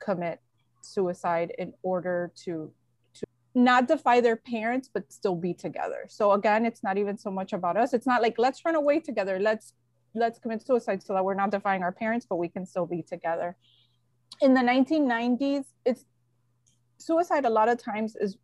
commit 0.00 0.40
suicide 0.82 1.52
in 1.58 1.72
order 1.84 2.32
to 2.44 2.72
to 3.14 3.24
not 3.54 3.86
defy 3.86 4.20
their 4.20 4.36
parents 4.36 4.90
but 4.92 5.12
still 5.12 5.36
be 5.36 5.54
together. 5.54 6.06
So 6.08 6.32
again 6.32 6.66
it's 6.66 6.82
not 6.82 6.98
even 6.98 7.16
so 7.16 7.30
much 7.30 7.52
about 7.52 7.76
us. 7.76 7.94
It's 7.94 8.06
not 8.06 8.20
like 8.20 8.34
let's 8.36 8.64
run 8.64 8.74
away 8.74 8.98
together. 8.98 9.38
Let's 9.38 9.74
let's 10.12 10.40
commit 10.40 10.66
suicide 10.66 11.04
so 11.04 11.12
that 11.14 11.24
we're 11.24 11.34
not 11.34 11.52
defying 11.52 11.84
our 11.84 11.92
parents 11.92 12.26
but 12.28 12.36
we 12.36 12.48
can 12.48 12.66
still 12.66 12.86
be 12.86 13.02
together 13.02 13.54
in 14.40 14.54
the 14.54 14.60
1990s, 14.60 15.64
it's 15.84 16.04
suicide 16.98 17.44
a 17.44 17.50
lot 17.50 17.68
of 17.68 17.78
times 17.78 18.16
is 18.16 18.36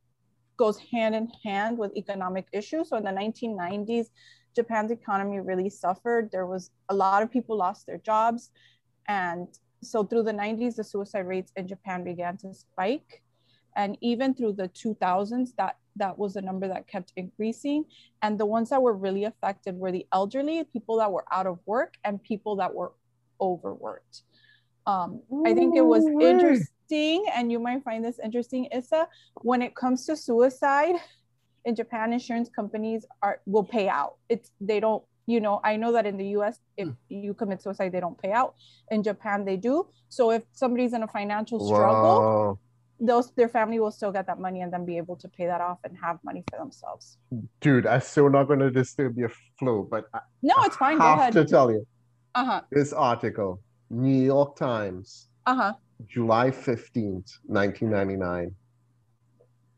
goes 0.56 0.78
hand 0.78 1.14
in 1.14 1.28
hand 1.44 1.78
with 1.78 1.96
economic 1.96 2.46
issues. 2.52 2.90
So 2.90 2.96
in 2.96 3.04
the 3.04 3.10
1990s, 3.10 4.10
Japan's 4.54 4.90
economy 4.90 5.40
really 5.40 5.70
suffered. 5.70 6.30
There 6.30 6.46
was 6.46 6.70
a 6.88 6.94
lot 6.94 7.22
of 7.22 7.30
people 7.30 7.56
lost 7.56 7.86
their 7.86 7.98
jobs. 7.98 8.50
And 9.08 9.48
so 9.82 10.04
through 10.04 10.24
the 10.24 10.32
90s, 10.32 10.76
the 10.76 10.84
suicide 10.84 11.26
rates 11.26 11.52
in 11.56 11.66
Japan 11.66 12.04
began 12.04 12.36
to 12.38 12.54
spike. 12.54 13.22
And 13.74 13.96
even 14.02 14.34
through 14.34 14.52
the 14.52 14.68
2000s, 14.68 15.56
that, 15.56 15.78
that 15.96 16.18
was 16.18 16.36
a 16.36 16.42
number 16.42 16.68
that 16.68 16.86
kept 16.86 17.12
increasing. 17.16 17.86
And 18.20 18.38
the 18.38 18.46
ones 18.46 18.68
that 18.70 18.82
were 18.82 18.92
really 18.92 19.24
affected 19.24 19.78
were 19.78 19.90
the 19.90 20.06
elderly, 20.12 20.62
people 20.64 20.98
that 20.98 21.10
were 21.10 21.24
out 21.32 21.46
of 21.46 21.58
work, 21.64 21.94
and 22.04 22.22
people 22.22 22.56
that 22.56 22.74
were 22.74 22.92
overworked. 23.40 24.22
Um, 24.86 25.20
I 25.46 25.54
think 25.54 25.76
it 25.76 25.84
was 25.84 26.04
interesting, 26.06 27.24
and 27.34 27.52
you 27.52 27.58
might 27.58 27.82
find 27.84 28.04
this 28.04 28.18
interesting, 28.22 28.66
Issa. 28.72 29.08
When 29.42 29.62
it 29.62 29.74
comes 29.74 30.06
to 30.06 30.16
suicide, 30.16 30.96
in 31.64 31.74
Japan, 31.74 32.12
insurance 32.12 32.48
companies 32.48 33.06
are 33.22 33.40
will 33.46 33.64
pay 33.64 33.88
out. 33.88 34.16
It's 34.28 34.50
they 34.60 34.80
don't. 34.80 35.02
You 35.26 35.40
know, 35.40 35.60
I 35.62 35.76
know 35.76 35.92
that 35.92 36.04
in 36.04 36.16
the 36.16 36.26
U.S., 36.38 36.58
if 36.76 36.88
hmm. 36.88 36.94
you 37.08 37.32
commit 37.32 37.62
suicide, 37.62 37.92
they 37.92 38.00
don't 38.00 38.20
pay 38.20 38.32
out. 38.32 38.56
In 38.90 39.04
Japan, 39.04 39.44
they 39.44 39.56
do. 39.56 39.86
So 40.08 40.32
if 40.32 40.42
somebody's 40.52 40.94
in 40.94 41.04
a 41.04 41.08
financial 41.08 41.64
struggle, 41.64 42.58
those 42.98 43.30
their 43.32 43.48
family 43.48 43.78
will 43.78 43.90
still 43.90 44.12
get 44.12 44.26
that 44.26 44.40
money 44.40 44.62
and 44.62 44.72
then 44.72 44.84
be 44.84 44.96
able 44.96 45.16
to 45.16 45.28
pay 45.28 45.46
that 45.46 45.60
off 45.60 45.78
and 45.84 45.96
have 45.96 46.18
money 46.24 46.42
for 46.50 46.58
themselves. 46.58 47.18
Dude, 47.60 47.86
I'm 47.86 48.00
still 48.00 48.30
not 48.30 48.44
going 48.44 48.60
to 48.60 48.70
disturb 48.70 49.16
your 49.18 49.32
flow, 49.58 49.86
but 49.88 50.06
I 50.14 50.20
No, 50.42 50.54
it's 50.58 50.76
fine. 50.76 50.98
Go 50.98 51.04
have 51.04 51.18
ahead. 51.18 51.32
to 51.34 51.44
tell 51.44 51.70
you 51.70 51.86
Uh 52.34 52.44
huh. 52.44 52.60
this 52.70 52.92
article, 52.92 53.60
New 53.92 54.24
York 54.24 54.56
Times, 54.56 55.28
Uh 55.46 55.54
huh. 55.54 55.74
July 56.06 56.50
15th, 56.50 57.38
1999. 57.46 58.54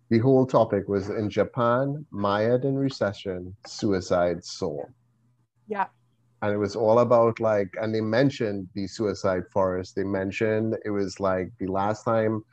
The 0.09 0.19
whole 0.21 0.47
topic 0.47 0.89
was 0.89 1.09
in 1.09 1.29
Japan, 1.29 2.07
mired 2.11 2.65
in 2.65 2.77
recession, 2.77 3.55
suicide 3.67 4.45
soar. 4.45 4.93
Yeah. 5.67 5.87
And 6.43 6.53
it 6.53 6.59
was 6.59 6.77
all 6.77 7.01
about 7.01 7.41
like, 7.41 7.75
and 7.81 7.95
they 7.95 8.01
mentioned 8.01 8.69
the 8.75 8.87
suicide 8.87 9.45
forest. 9.51 9.97
They 9.97 10.05
mentioned 10.05 10.77
it 10.85 10.91
was 10.91 11.19
like 11.19 11.51
the 11.59 11.67
last 11.67 12.05
time 12.05 12.45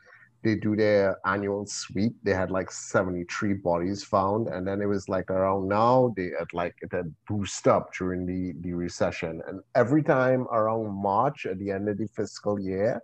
they 0.44 0.56
do 0.56 0.76
their 0.76 1.18
annual 1.26 1.66
sweep, 1.68 2.16
they 2.24 2.34
had 2.34 2.50
like 2.50 2.72
73 2.72 3.54
bodies 3.54 4.04
found. 4.04 4.48
And 4.48 4.68
then 4.68 4.82
it 4.82 4.88
was 4.88 5.08
like 5.08 5.30
around 5.30 5.68
now, 5.68 6.14
they 6.18 6.32
had 6.38 6.52
like, 6.54 6.76
it 6.82 6.92
had 6.92 7.14
boosted 7.28 7.72
up 7.72 7.94
during 7.94 8.26
the, 8.26 8.54
the 8.62 8.74
recession. 8.74 9.42
And 9.48 9.62
every 9.76 10.02
time 10.02 10.48
around 10.52 10.90
March 10.92 11.46
at 11.46 11.60
the 11.60 11.72
end 11.72 11.90
of 11.90 11.98
the 11.98 12.08
fiscal 12.08 12.60
year, 12.60 13.02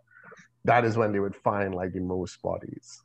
that 0.65 0.84
is 0.84 0.97
when 0.97 1.12
they 1.12 1.19
would 1.19 1.36
find 1.36 1.76
like 1.76 1.93
the 1.93 2.00
most 2.00 2.41
bodies. 2.41 3.02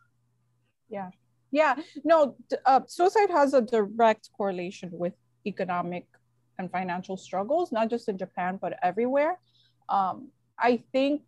Yeah. 0.88 1.10
Yeah. 1.50 1.74
No, 2.02 2.36
uh, 2.64 2.80
suicide 2.86 3.30
has 3.30 3.52
a 3.52 3.60
direct 3.60 4.30
correlation 4.34 4.88
with 4.92 5.12
economic 5.46 6.06
and 6.58 6.70
financial 6.70 7.18
struggles, 7.18 7.70
not 7.70 7.90
just 7.90 8.08
in 8.08 8.16
Japan, 8.16 8.58
but 8.60 8.78
everywhere. 8.82 9.38
Um, 9.90 10.28
I 10.58 10.82
think 10.92 11.22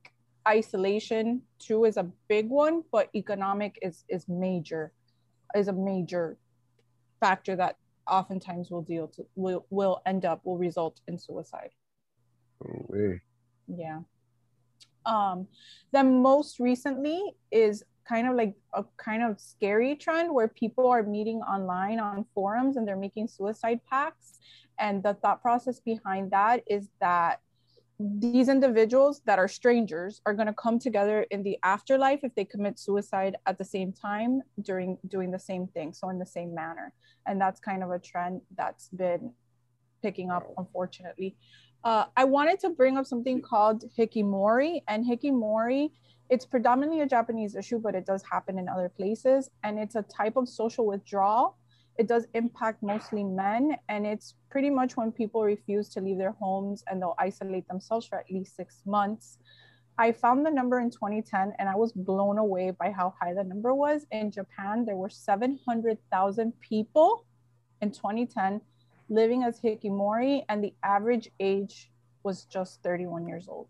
isolation 0.47 1.43
too 1.59 1.85
is 1.85 1.97
a 1.97 2.11
big 2.29 2.49
one, 2.49 2.83
but 2.93 3.09
economic 3.15 3.79
is 3.83 4.05
is 4.09 4.29
major, 4.29 4.93
is 5.55 5.69
a 5.69 5.73
major 5.73 6.37
factor 7.21 7.57
that 7.57 7.77
oftentimes 8.09 8.71
will 8.71 8.83
deal 8.83 9.09
to 9.09 9.27
will 9.35 9.67
will 9.71 10.03
end 10.07 10.25
up 10.25 10.41
will 10.45 10.59
result 10.59 11.01
in 11.09 11.19
suicide. 11.19 11.71
Ooh-wee. 12.63 13.21
Yeah. 13.67 14.01
Um, 15.07 15.49
then 15.93 16.23
most 16.23 16.61
recently 16.61 17.37
is 17.51 17.83
kind 18.07 18.29
of 18.29 18.37
like 18.37 18.55
a 18.75 18.85
kind 18.97 19.23
of 19.23 19.41
scary 19.41 19.97
trend 19.97 20.33
where 20.33 20.49
people 20.49 20.89
are 20.89 21.03
meeting 21.03 21.41
online 21.41 21.99
on 21.99 22.25
forums 22.35 22.77
and 22.77 22.87
they're 22.87 22.97
making 22.97 23.29
suicide 23.29 23.81
pacts. 23.89 24.39
And 24.79 25.03
the 25.03 25.15
thought 25.15 25.41
process 25.41 25.81
behind 25.81 26.31
that 26.33 26.63
is 26.67 26.89
that 27.01 27.41
these 28.01 28.49
individuals 28.49 29.21
that 29.25 29.39
are 29.39 29.47
strangers 29.47 30.21
are 30.27 30.35
going 30.35 30.49
to 30.49 30.53
come 30.55 30.79
together 30.79 31.27
in 31.31 31.43
the 31.43 31.57
afterlife 31.63 32.21
if 32.25 32.35
they 32.35 32.45
commit 32.45 32.79
suicide 32.79 33.37
at 33.47 33.57
the 33.57 33.65
same 33.65 33.93
time 33.93 34.43
during 34.63 34.99
doing 35.07 35.31
the 35.31 35.39
same 35.39 35.69
thing 35.69 35.93
so 35.93 36.09
in 36.09 36.19
the 36.19 36.27
same 36.27 36.55
manner. 36.55 36.93
And 37.27 37.41
that's 37.41 37.61
kind 37.61 37.83
of 37.85 37.91
a 37.91 37.99
trend 37.99 38.41
that's 38.57 38.89
been 38.89 39.33
picking 40.03 40.31
up 40.31 40.53
unfortunately. 40.59 41.37
Uh, 41.85 42.07
I 42.17 42.25
wanted 42.25 42.59
to 42.61 42.71
bring 42.71 42.97
up 42.97 43.07
something 43.07 43.43
called 43.43 43.85
hikimori, 43.97 44.83
and 44.89 45.05
hikimori, 45.05 45.91
it's 46.31 46.47
predominantly 46.47 47.03
a 47.03 47.07
Japanese 47.07 47.55
issue, 47.55 47.79
but 47.79 47.95
it 47.95 48.07
does 48.07 48.23
happen 48.31 48.59
in 48.59 48.69
other 48.69 48.89
places, 48.89 49.51
and 49.63 49.79
it's 49.79 49.95
a 49.95 50.03
type 50.03 50.37
of 50.37 50.49
social 50.49 50.87
withdrawal. 50.87 51.59
It 51.97 52.09
does 52.09 52.27
impact 52.35 52.83
mostly 52.83 53.23
men, 53.23 53.77
and 53.89 54.05
it's 54.05 54.35
pretty 54.51 54.71
much 54.71 54.97
when 54.97 55.13
people 55.13 55.43
refuse 55.45 55.89
to 55.91 56.01
leave 56.01 56.19
their 56.19 56.33
homes 56.33 56.83
and 56.89 57.01
they'll 57.01 57.15
isolate 57.19 57.69
themselves 57.69 58.07
for 58.07 58.19
at 58.19 58.31
least 58.31 58.57
six 58.57 58.83
months. 58.85 59.39
I 59.97 60.11
found 60.11 60.45
the 60.45 60.51
number 60.51 60.81
in 60.81 60.91
2010, 60.91 61.53
and 61.59 61.69
I 61.69 61.77
was 61.77 61.93
blown 61.93 62.39
away 62.39 62.73
by 62.73 62.91
how 62.91 63.15
high 63.21 63.33
the 63.33 63.45
number 63.45 63.73
was. 63.75 64.07
In 64.11 64.33
Japan, 64.33 64.85
there 64.85 64.97
were 64.97 65.09
700,000 65.09 66.53
people 66.61 67.25
in 67.81 67.93
2010 67.93 68.61
living 69.09 69.45
as 69.45 69.61
hikimori, 69.61 70.45
and 70.49 70.65
the 70.65 70.75
average 70.83 71.31
age 71.39 71.93
was 72.25 72.45
just 72.45 72.83
31 72.83 73.29
years 73.29 73.47
old. 73.49 73.69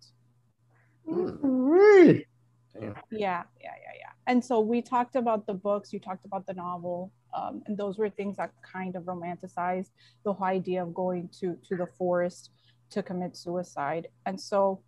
Ooh-wee. 1.09 2.27
Yeah, 2.81 2.95
yeah, 3.11 3.43
yeah, 3.61 3.95
yeah. 4.01 4.13
And 4.27 4.43
so 4.43 4.61
we 4.61 4.81
talked 4.81 5.17
about 5.17 5.47
the 5.47 5.55
books, 5.55 5.93
you 5.93 6.01
talked 6.01 6.25
about 6.25 6.47
the 6.47 6.55
novel, 6.55 7.13
um, 7.35 7.63
and 7.67 7.77
those 7.77 7.99
were 7.99 8.09
things 8.09 8.37
that 8.37 8.53
kind 8.63 8.97
of 8.97 9.05
romanticized 9.05 9.91
the 10.25 10.33
whole 10.33 10.47
idea 10.47 10.83
of 10.83 10.95
going 10.95 11.29
to 11.41 11.57
to 11.69 11.77
the 11.77 11.87
forest 11.99 12.51
to 12.91 13.03
commit 13.03 13.37
suicide. 13.37 14.09
And 14.27 14.41
so 14.41 14.81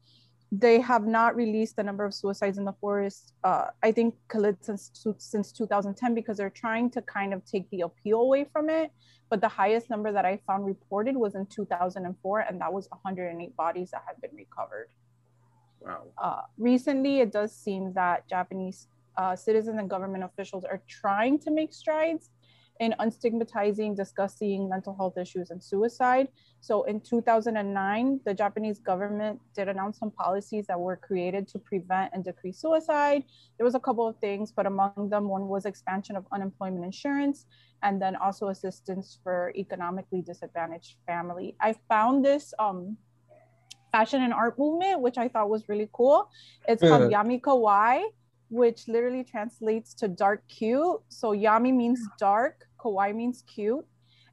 they 0.53 0.81
have 0.81 1.07
not 1.07 1.35
released 1.35 1.77
the 1.77 1.83
number 1.83 2.05
of 2.05 2.15
suicides 2.15 2.57
in 2.57 2.65
the 2.65 2.73
forest. 2.75 3.35
Uh, 3.43 3.67
I 3.83 3.91
think 3.91 4.15
Khalid 4.29 4.59
since 4.61 4.91
since 5.19 5.53
2010 5.53 6.15
because 6.15 6.37
they're 6.37 6.51
trying 6.51 6.91
to 6.91 7.03
kind 7.03 7.35
of 7.35 7.45
take 7.45 7.69
the 7.71 7.81
appeal 7.83 8.21
away 8.21 8.45
from 8.45 8.71
it. 8.71 8.93
But 9.29 9.41
the 9.41 9.49
highest 9.49 9.91
number 9.91 10.13
that 10.13 10.25
I 10.25 10.39
found 10.47 10.67
reported 10.67 11.17
was 11.17 11.35
in 11.35 11.47
2004, 11.47 12.41
and 12.41 12.61
that 12.61 12.73
was 12.73 12.89
108 12.91 13.57
bodies 13.57 13.91
that 13.91 14.05
had 14.07 14.21
been 14.21 14.37
recovered. 14.37 14.89
Wow. 15.81 16.05
Uh, 16.17 16.43
recently, 16.57 17.19
it 17.19 17.33
does 17.33 17.53
seem 17.53 17.93
that 17.95 18.29
Japanese 18.29 18.87
uh, 19.17 19.35
citizens 19.35 19.79
and 19.79 19.91
government 19.91 20.23
officials 20.23 20.65
are 20.65 20.81
trying 20.87 21.41
to 21.41 21.51
make 21.51 21.73
strides 21.73 22.31
in 22.81 22.95
unstigmatizing, 23.01 23.97
discussing 23.97 24.69
mental 24.69 24.95
health 24.95 25.17
issues 25.19 25.51
and 25.51 25.63
suicide. 25.63 26.29
So 26.61 26.85
in 26.85 27.01
2009, 27.01 28.21
the 28.25 28.35
Japanese 28.35 28.79
government 28.79 29.41
did 29.55 29.69
announce 29.69 29.99
some 29.99 30.11
policies 30.11 30.67
that 30.67 30.79
were 30.79 30.97
created 30.97 31.49
to 31.49 31.59
prevent 31.59 32.13
and 32.13 32.25
decrease 32.25 32.59
suicide. 32.59 33.25
There 33.59 33.65
was 33.65 33.75
a 33.75 33.81
couple 33.81 34.07
of 34.07 34.17
things, 34.19 34.53
but 34.53 34.67
among 34.67 35.09
them, 35.11 35.29
one 35.29 35.49
was 35.49 35.67
expansion 35.67 36.17
of 36.17 36.27
unemployment 36.33 36.85
insurance 36.85 37.47
and 37.83 38.01
then 38.01 38.17
also 38.17 38.49
assistance 38.49 39.19
for 39.23 39.53
economically 39.57 40.23
disadvantaged 40.23 40.97
family. 41.07 41.55
I 41.61 41.75
found 41.89 42.25
this 42.25 42.53
um, 42.59 42.97
fashion 43.93 44.23
and 44.23 44.33
art 44.33 44.59
movement, 44.59 45.01
which 45.01 45.19
I 45.19 45.29
thought 45.29 45.49
was 45.49 45.69
really 45.69 45.89
cool. 45.93 46.29
It's 46.69 46.83
called 46.83 47.11
Yami 47.13 47.41
Kawaii, 47.41 48.03
which 48.49 48.89
literally 48.89 49.25
translates 49.25 49.95
to 49.95 50.09
dark 50.09 50.43
cute. 50.49 51.01
So 51.09 51.33
Yami 51.33 51.75
means 51.75 52.01
dark, 52.19 52.66
Kawaii 52.79 53.15
means 53.15 53.43
cute. 53.47 53.85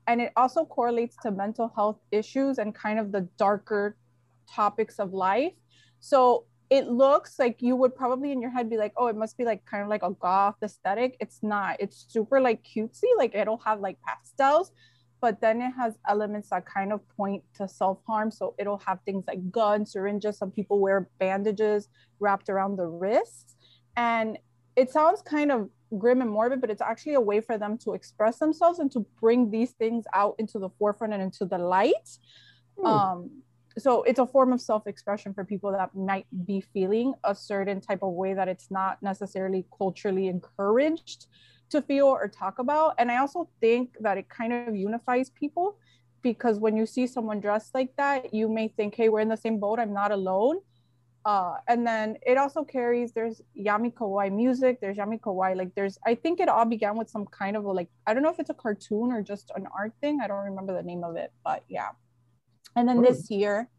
And 0.08 0.22
it 0.22 0.34
also 0.36 0.66
correlates 0.66 1.16
to 1.24 1.32
mental 1.32 1.72
health 1.76 2.00
issues 2.12 2.58
and 2.58 2.76
kind 2.76 3.00
of 3.00 3.12
the 3.12 3.22
darker 3.38 3.96
topics 4.50 5.00
of 5.00 5.14
life. 5.14 5.54
So 6.00 6.46
it 6.70 6.88
looks 6.88 7.40
like 7.40 7.62
you 7.62 7.76
would 7.76 7.96
probably 7.96 8.32
in 8.32 8.42
your 8.42 8.52
head 8.52 8.70
be 8.70 8.78
like, 8.78 8.94
oh, 8.98 9.08
it 9.08 9.16
must 9.16 9.38
be 9.38 9.46
like 9.46 9.64
kind 9.66 9.84
of 9.84 9.90
like 9.90 10.04
a 10.04 10.12
goth 10.12 10.56
aesthetic. 10.64 11.16
It's 11.20 11.40
not. 11.42 11.78
It's 11.80 12.06
super 12.10 12.42
like 12.42 12.64
cutesy. 12.64 13.12
Like 13.18 13.36
it'll 13.36 13.60
have 13.60 13.80
like 13.80 13.98
pastels, 14.02 14.72
but 15.22 15.40
then 15.40 15.62
it 15.62 15.72
has 15.72 15.94
elements 16.08 16.50
that 16.50 16.66
kind 16.66 16.92
of 16.92 17.08
point 17.16 17.44
to 17.56 17.68
self-harm. 17.68 18.32
So 18.32 18.56
it'll 18.58 18.80
have 18.80 19.00
things 19.06 19.24
like 19.28 19.52
guns, 19.52 19.94
syringes. 19.94 20.38
Some 20.38 20.52
people 20.52 20.80
wear 20.80 21.10
bandages 21.20 21.90
wrapped 22.20 22.50
around 22.50 22.76
the 22.76 22.88
wrists. 22.88 23.56
And 23.96 24.38
it 24.76 24.90
sounds 24.90 25.22
kind 25.22 25.52
of 25.52 25.70
grim 25.98 26.22
and 26.22 26.30
morbid, 26.30 26.62
but 26.62 26.70
it's 26.70 26.82
actually 26.82 27.14
a 27.14 27.22
way 27.22 27.42
for 27.42 27.58
them 27.58 27.78
to 27.80 27.94
express 27.94 28.40
themselves 28.40 28.80
and 28.80 28.92
to 28.92 29.06
bring 29.20 29.52
these 29.52 29.72
things 29.72 30.06
out 30.14 30.36
into 30.40 30.60
the 30.60 30.70
forefront 30.78 31.14
and 31.14 31.22
into 31.22 31.46
the 31.46 31.58
light. 31.58 32.18
Hmm. 32.80 32.86
Um, 32.86 33.30
so 33.78 34.04
it's 34.04 34.20
a 34.20 34.28
form 34.28 34.54
of 34.54 34.62
self-expression 34.62 35.34
for 35.34 35.44
people 35.44 35.72
that 35.72 35.96
might 35.96 36.28
be 36.46 36.62
feeling 36.62 37.14
a 37.24 37.34
certain 37.34 37.82
type 37.82 38.04
of 38.04 38.14
way 38.14 38.34
that 38.34 38.48
it's 38.48 38.70
not 38.70 39.02
necessarily 39.02 39.66
culturally 39.76 40.28
encouraged 40.28 41.28
to 41.70 41.82
feel 41.82 42.06
or 42.06 42.28
talk 42.28 42.60
about. 42.60 42.94
And 43.00 43.12
I 43.12 43.18
also 43.18 43.50
think 43.60 43.96
that 44.00 44.18
it 44.18 44.30
kind 44.30 44.54
of 44.54 44.76
unifies 44.76 45.32
people 45.32 45.78
because 46.22 46.60
when 46.60 46.78
you 46.78 46.86
see 46.86 47.08
someone 47.08 47.40
dressed 47.40 47.74
like 47.74 47.96
that, 47.98 48.34
you 48.34 48.48
may 48.48 48.68
think, 48.68 48.96
hey, 48.96 49.10
we're 49.10 49.22
in 49.22 49.28
the 49.28 49.38
same 49.38 49.60
boat, 49.60 49.80
I'm 49.80 49.94
not 49.94 50.12
alone. 50.12 50.60
Uh, 51.26 51.56
and 51.70 51.88
then 51.88 52.18
it 52.26 52.38
also 52.38 52.64
carries 52.64 53.14
there's 53.14 53.42
Yami 53.58 53.94
Kawaii 53.94 54.32
music, 54.32 54.82
there's 54.82 54.98
Yami 54.98 55.20
Kawaii, 55.20 55.56
like 55.56 55.74
there's 55.74 55.98
I 56.06 56.16
think 56.16 56.42
it 56.42 56.50
all 56.50 56.66
began 56.66 56.98
with 56.98 57.10
some 57.10 57.26
kind 57.28 57.56
of 57.56 57.64
a 57.64 57.72
like 57.72 57.90
I 58.06 58.14
don't 58.14 58.24
know 58.24 58.30
if 58.30 58.40
it's 58.40 58.50
a 58.50 58.54
cartoon 58.54 59.12
or 59.12 59.22
just 59.22 59.52
an 59.56 59.68
art 59.78 59.94
thing. 60.02 60.20
I 60.22 60.28
don't 60.28 60.44
remember 60.44 60.74
the 60.74 60.84
name 60.84 61.04
of 61.04 61.16
it, 61.16 61.32
but 61.44 61.64
yeah. 61.70 61.90
And 62.76 62.90
then 62.90 63.02
this 63.02 63.30
year, 63.30 63.70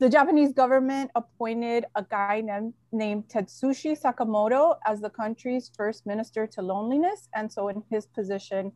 the 0.00 0.08
Japanese 0.08 0.52
government 0.52 1.10
appointed 1.14 1.84
a 1.94 2.02
guy 2.02 2.40
named, 2.40 2.72
named 2.90 3.28
Tetsushi 3.28 4.00
Sakamoto 4.00 4.76
as 4.86 5.00
the 5.00 5.10
country's 5.10 5.70
first 5.76 6.06
minister 6.06 6.46
to 6.46 6.62
loneliness. 6.62 7.28
And 7.34 7.52
so, 7.52 7.68
in 7.68 7.82
his 7.90 8.06
position, 8.06 8.72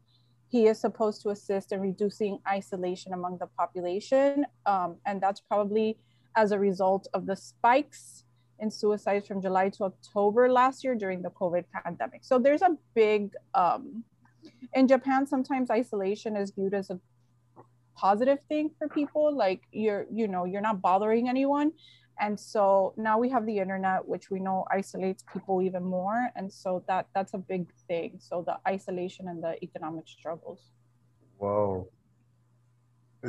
he 0.51 0.67
is 0.67 0.79
supposed 0.79 1.23
to 1.23 1.31
assist 1.31 1.73
in 1.73 1.81
reducing 1.81 2.39
isolation 2.47 3.15
among 3.15 3.39
the 3.39 3.47
population. 3.59 4.45
Um, 4.67 4.97
and 5.07 5.21
that's 5.21 5.41
probably 5.41 5.97
as 6.37 6.53
a 6.53 6.59
result 6.59 7.07
of 7.15 7.27
the 7.27 7.37
spikes 7.37 8.25
in 8.61 8.71
suicides 8.71 9.27
from 9.27 9.43
July 9.43 9.69
to 9.71 9.85
October 9.85 10.51
last 10.51 10.85
year 10.85 10.95
during 10.95 11.23
the 11.23 11.31
COVID 11.31 11.65
pandemic. 11.73 12.25
So, 12.25 12.39
there's 12.39 12.63
a 12.63 12.77
big, 12.95 13.31
um, 13.55 14.05
in 14.75 14.89
Japan, 14.89 15.27
sometimes 15.27 15.71
isolation 15.71 16.37
is 16.37 16.51
viewed 16.51 16.75
as 16.75 16.91
a 16.91 17.01
positive 17.97 18.41
thing 18.49 18.71
for 18.79 18.89
people. 18.89 19.35
Like 19.35 19.63
you're 19.73 20.07
you 20.13 20.29
know 20.29 20.45
you're 20.45 20.61
not 20.61 20.81
bothering 20.81 21.29
anyone. 21.29 21.73
And 22.21 22.39
so 22.39 22.95
now 22.97 23.19
we 23.19 23.29
have 23.31 23.45
the 23.45 23.59
internet 23.59 24.07
which 24.07 24.31
we 24.31 24.39
know 24.39 24.65
isolates 24.71 25.25
people 25.33 25.63
even 25.63 25.83
more. 25.83 26.31
And 26.37 26.53
so 26.53 26.85
that 26.87 27.09
that's 27.15 27.35
a 27.35 27.39
big 27.39 27.67
thing. 27.89 28.19
So 28.19 28.45
the 28.47 28.57
isolation 28.69 29.29
and 29.29 29.43
the 29.43 29.57
economic 29.63 30.07
struggles. 30.07 30.61
Whoa. 31.39 31.89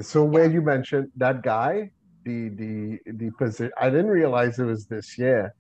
So 0.01 0.23
where 0.23 0.49
you 0.49 0.61
mentioned 0.61 1.09
that 1.15 1.41
guy, 1.41 1.91
the 2.25 2.49
the 2.49 2.99
the 3.13 3.31
position, 3.31 3.71
I 3.79 3.89
didn't 3.89 4.07
realize 4.07 4.59
it 4.59 4.65
was 4.65 4.85
this 4.87 5.17
year, 5.17 5.53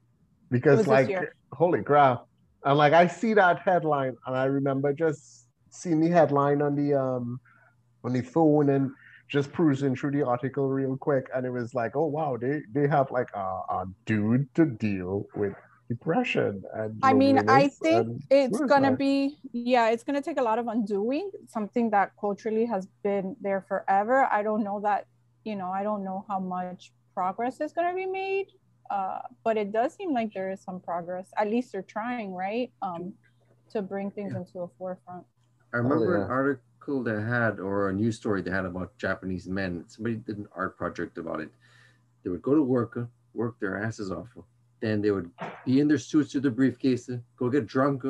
because 0.51 0.87
like 0.87 1.09
year. 1.09 1.33
holy 1.53 1.83
crap, 1.83 2.25
and 2.63 2.77
like 2.77 2.93
I 2.93 3.07
see 3.07 3.33
that 3.35 3.59
headline, 3.59 4.15
and 4.25 4.35
I 4.35 4.45
remember 4.45 4.93
just 4.93 5.47
seeing 5.69 5.99
the 5.99 6.09
headline 6.09 6.61
on 6.61 6.75
the 6.75 6.93
um 6.93 7.39
on 8.03 8.13
the 8.13 8.21
phone 8.21 8.69
and 8.69 8.91
just 9.27 9.51
perusing 9.51 9.95
through 9.95 10.11
the 10.11 10.25
article 10.25 10.69
real 10.69 10.97
quick, 10.97 11.27
and 11.33 11.45
it 11.45 11.51
was 11.51 11.73
like, 11.73 11.95
oh 11.95 12.07
wow, 12.07 12.37
they 12.37 12.61
they 12.73 12.87
have 12.87 13.11
like 13.11 13.29
a, 13.33 13.39
a 13.69 13.85
dude 14.05 14.53
to 14.55 14.65
deal 14.65 15.25
with 15.35 15.53
depression 15.89 16.63
and 16.73 16.99
I 17.03 17.13
mean, 17.13 17.37
I 17.47 17.67
think 17.67 18.23
it's 18.29 18.59
gonna 18.61 18.87
suicide. 18.87 18.97
be, 18.97 19.37
yeah, 19.51 19.89
it's 19.89 20.03
gonna 20.03 20.21
take 20.21 20.39
a 20.39 20.43
lot 20.43 20.57
of 20.57 20.67
undoing, 20.67 21.29
something 21.47 21.91
that 21.91 22.11
culturally 22.19 22.65
has 22.65 22.87
been 23.03 23.35
there 23.41 23.65
forever. 23.67 24.27
I 24.31 24.41
don't 24.43 24.63
know 24.63 24.79
that, 24.81 25.05
you 25.45 25.55
know, 25.55 25.69
I 25.69 25.83
don't 25.83 26.03
know 26.03 26.25
how 26.27 26.39
much 26.39 26.91
progress 27.13 27.61
is 27.61 27.71
gonna 27.71 27.95
be 27.95 28.05
made. 28.05 28.47
Uh, 28.89 29.19
but 29.43 29.57
it 29.57 29.71
does 29.71 29.95
seem 29.95 30.13
like 30.13 30.33
there 30.33 30.51
is 30.51 30.61
some 30.61 30.79
progress. 30.79 31.31
At 31.37 31.49
least 31.49 31.71
they're 31.71 31.81
trying, 31.81 32.33
right? 32.33 32.71
Um, 32.81 33.13
to 33.71 33.81
bring 33.81 34.11
things 34.11 34.35
into 34.35 34.53
the 34.53 34.67
forefront. 34.77 35.25
I 35.73 35.77
remember 35.77 36.17
yeah. 36.17 36.25
an 36.25 36.31
article 36.31 37.03
they 37.03 37.19
had 37.19 37.59
or 37.59 37.89
a 37.89 37.93
news 37.93 38.15
story 38.17 38.41
they 38.41 38.51
had 38.51 38.65
about 38.65 38.95
Japanese 38.97 39.47
men. 39.47 39.83
Somebody 39.87 40.15
did 40.17 40.37
an 40.37 40.47
art 40.55 40.77
project 40.77 41.17
about 41.17 41.39
it. 41.41 41.49
They 42.23 42.29
would 42.29 42.41
go 42.41 42.53
to 42.53 42.61
work, 42.61 42.97
work 43.33 43.59
their 43.59 43.83
asses 43.83 44.11
off. 44.11 44.29
Then 44.81 45.01
they 45.01 45.11
would 45.11 45.31
be 45.65 45.79
in 45.79 45.87
their 45.87 45.97
suits 45.97 46.33
with 46.33 46.43
their 46.43 46.51
briefcase, 46.51 47.09
uh, 47.09 47.17
go 47.37 47.49
get 47.49 47.65
drunk, 47.65 48.03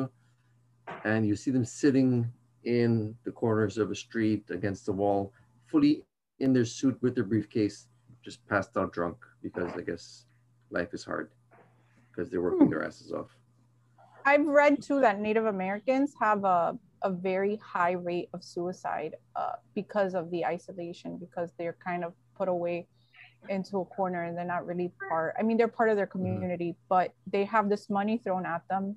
and 1.04 1.26
you 1.26 1.34
see 1.36 1.50
them 1.50 1.64
sitting 1.64 2.30
in 2.64 3.16
the 3.24 3.30
corners 3.30 3.78
of 3.78 3.90
a 3.90 3.94
street 3.94 4.44
against 4.50 4.86
the 4.86 4.92
wall, 4.92 5.32
fully 5.66 6.04
in 6.40 6.52
their 6.52 6.64
suit 6.64 6.98
with 7.02 7.14
their 7.14 7.24
briefcase, 7.24 7.88
just 8.22 8.46
passed 8.48 8.76
out 8.76 8.92
drunk 8.92 9.16
because 9.42 9.72
I 9.76 9.82
guess 9.82 10.26
life 10.70 10.92
is 10.92 11.04
hard 11.04 11.30
because 12.10 12.30
they're 12.30 12.42
working 12.42 12.70
their 12.70 12.84
asses 12.84 13.12
off. 13.12 13.30
I've 14.24 14.46
read 14.46 14.82
too 14.82 15.00
that 15.00 15.20
Native 15.20 15.46
Americans 15.46 16.12
have 16.20 16.44
a, 16.44 16.76
a 17.02 17.10
very 17.10 17.56
high 17.56 17.92
rate 17.92 18.28
of 18.34 18.42
suicide 18.42 19.14
uh, 19.36 19.52
because 19.74 20.14
of 20.14 20.30
the 20.30 20.44
isolation, 20.44 21.16
because 21.18 21.52
they're 21.58 21.76
kind 21.84 22.04
of 22.04 22.12
put 22.36 22.48
away 22.48 22.88
into 23.48 23.78
a 23.78 23.84
corner 23.84 24.24
and 24.24 24.36
they're 24.36 24.44
not 24.44 24.66
really 24.66 24.90
part. 25.08 25.34
I 25.38 25.42
mean, 25.42 25.56
they're 25.56 25.68
part 25.68 25.90
of 25.90 25.96
their 25.96 26.06
community, 26.06 26.74
but 26.88 27.12
they 27.30 27.44
have 27.44 27.68
this 27.68 27.88
money 27.88 28.18
thrown 28.18 28.44
at 28.44 28.62
them. 28.68 28.96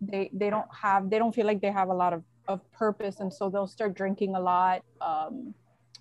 They 0.00 0.30
they 0.32 0.48
don't 0.48 0.68
have 0.72 1.10
they 1.10 1.18
don't 1.18 1.34
feel 1.34 1.46
like 1.46 1.60
they 1.60 1.72
have 1.72 1.88
a 1.88 1.94
lot 1.94 2.12
of, 2.12 2.22
of 2.46 2.60
purpose, 2.72 3.20
and 3.20 3.32
so 3.32 3.50
they'll 3.50 3.66
start 3.66 3.94
drinking 3.94 4.34
a 4.36 4.40
lot. 4.40 4.82
Um, 5.00 5.54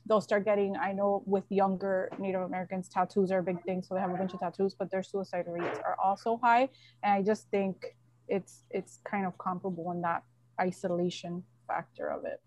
they'll 0.10 0.19
start 0.22 0.43
getting. 0.43 0.76
I 0.76 0.91
know 0.91 1.24
with 1.26 1.45
younger 1.50 2.10
Native 2.19 2.41
Americans, 2.41 2.89
tattoos 2.89 3.32
are 3.32 3.39
a 3.39 3.43
big 3.43 3.63
thing, 3.63 3.82
so 3.84 3.95
they 3.95 4.02
have 4.02 4.12
a 4.12 4.17
bunch 4.17 4.34
of 4.34 4.39
tattoos, 4.41 4.74
but 4.74 4.91
their 4.91 5.04
suicide 5.04 5.45
rates 5.48 5.80
are 5.86 5.95
also 6.04 6.38
high. 6.43 6.67
And 7.04 7.13
I 7.13 7.22
just 7.22 7.50
think 7.52 7.95
it's 8.28 8.63
it's 8.69 9.00
kind 9.06 9.26
of 9.26 9.38
comparable 9.38 9.91
in 9.91 10.02
that 10.02 10.24
isolation 10.60 11.43
factor 11.67 12.08
of 12.12 12.26
it 12.26 12.41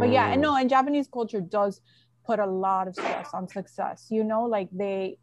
but 0.00 0.10
yeah 0.10 0.30
and 0.32 0.40
Mm. 0.40 0.46
no 0.46 0.56
and 0.56 0.70
japanese 0.70 1.08
culture 1.08 1.40
does 1.40 1.80
put 2.26 2.38
a 2.38 2.46
lot 2.46 2.88
of 2.88 2.94
stress 2.94 3.28
on 3.34 3.48
success 3.48 4.06
you 4.10 4.24
know 4.24 4.42
like 4.44 4.68
they 4.72 5.18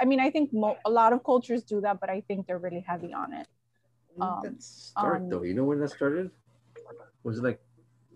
i 0.00 0.04
mean 0.04 0.20
i 0.20 0.30
think 0.30 0.52
mo- 0.52 0.78
a 0.84 0.90
lot 0.90 1.12
of 1.12 1.24
cultures 1.24 1.62
do 1.62 1.80
that 1.80 2.00
but 2.00 2.10
i 2.10 2.20
think 2.28 2.46
they're 2.46 2.58
really 2.58 2.84
heavy 2.92 3.12
on 3.12 3.32
it 3.40 3.46
Um, 4.20 4.40
that 4.42 4.62
start 4.62 5.22
um, 5.22 5.30
though? 5.30 5.42
You 5.42 5.54
know 5.54 5.64
when 5.64 5.78
that 5.80 5.90
started? 5.90 6.30
Was 7.22 7.38
it 7.38 7.44
like 7.44 7.60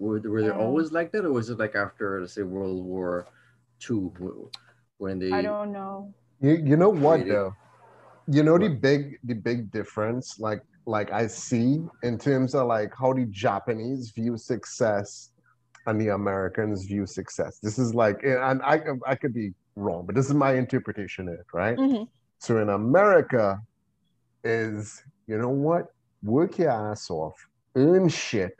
were, 0.02 0.20
were 0.32 0.42
they 0.42 0.50
Um, 0.50 0.60
always 0.66 0.88
like 0.92 1.08
that, 1.12 1.24
or 1.24 1.32
was 1.32 1.48
it 1.52 1.58
like 1.64 1.74
after 1.74 2.20
let's 2.20 2.34
say 2.34 2.42
World 2.42 2.84
War 2.84 3.26
Two 3.84 4.12
when 4.98 5.18
they? 5.22 5.32
i 5.32 5.42
don't 5.42 5.72
know 5.72 5.96
You, 6.40 6.54
you 6.70 6.76
know 6.82 6.90
what 6.90 7.20
Really? 7.20 7.30
though? 7.34 7.52
You 8.36 8.42
know 8.46 8.58
the 8.58 8.68
big 8.88 9.00
the 9.30 9.34
big 9.34 9.70
difference 9.78 10.26
like 10.46 10.62
like 10.96 11.08
I 11.12 11.24
see 11.28 11.70
in 12.08 12.14
terms 12.18 12.54
of 12.58 12.66
like 12.76 12.92
how 13.00 13.10
the 13.18 13.26
Japanese 13.46 14.04
view 14.18 14.34
success 14.52 15.30
and 15.86 16.00
the 16.00 16.08
Americans 16.20 16.78
view 16.92 17.04
success. 17.06 17.52
This 17.66 17.76
is 17.84 17.94
like 17.94 18.18
and 18.24 18.62
I 18.62 18.76
I 19.12 19.14
could 19.20 19.34
be 19.42 19.48
wrong, 19.84 20.02
but 20.06 20.14
this 20.16 20.26
is 20.30 20.34
my 20.46 20.52
interpretation 20.64 21.28
of 21.28 21.34
it, 21.42 21.46
right? 21.62 21.78
Mhm. 21.78 22.08
So 22.44 22.50
in 22.62 22.68
America 22.82 23.46
is 24.44 25.02
you 25.26 25.38
know 25.38 25.54
what? 25.66 25.84
Work 26.22 26.58
your 26.58 26.70
ass 26.70 27.10
off, 27.10 27.36
earn 27.76 28.08
shit, 28.08 28.52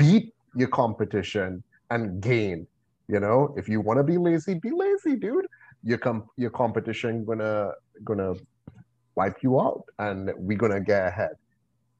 beat 0.00 0.34
your 0.58 0.68
competition, 0.68 1.62
and 1.90 2.20
gain. 2.20 2.66
You 3.08 3.20
know, 3.20 3.54
if 3.56 3.68
you 3.68 3.80
want 3.80 3.98
to 3.98 4.04
be 4.04 4.18
lazy, 4.18 4.54
be 4.54 4.70
lazy, 4.70 5.16
dude. 5.16 5.46
Your 5.82 5.98
com- 5.98 6.28
your 6.36 6.50
competition 6.50 7.24
gonna 7.24 7.70
gonna 8.04 8.34
wipe 9.14 9.42
you 9.42 9.60
out, 9.60 9.84
and 9.98 10.30
we're 10.36 10.58
gonna 10.58 10.80
get 10.80 11.06
ahead. 11.06 11.30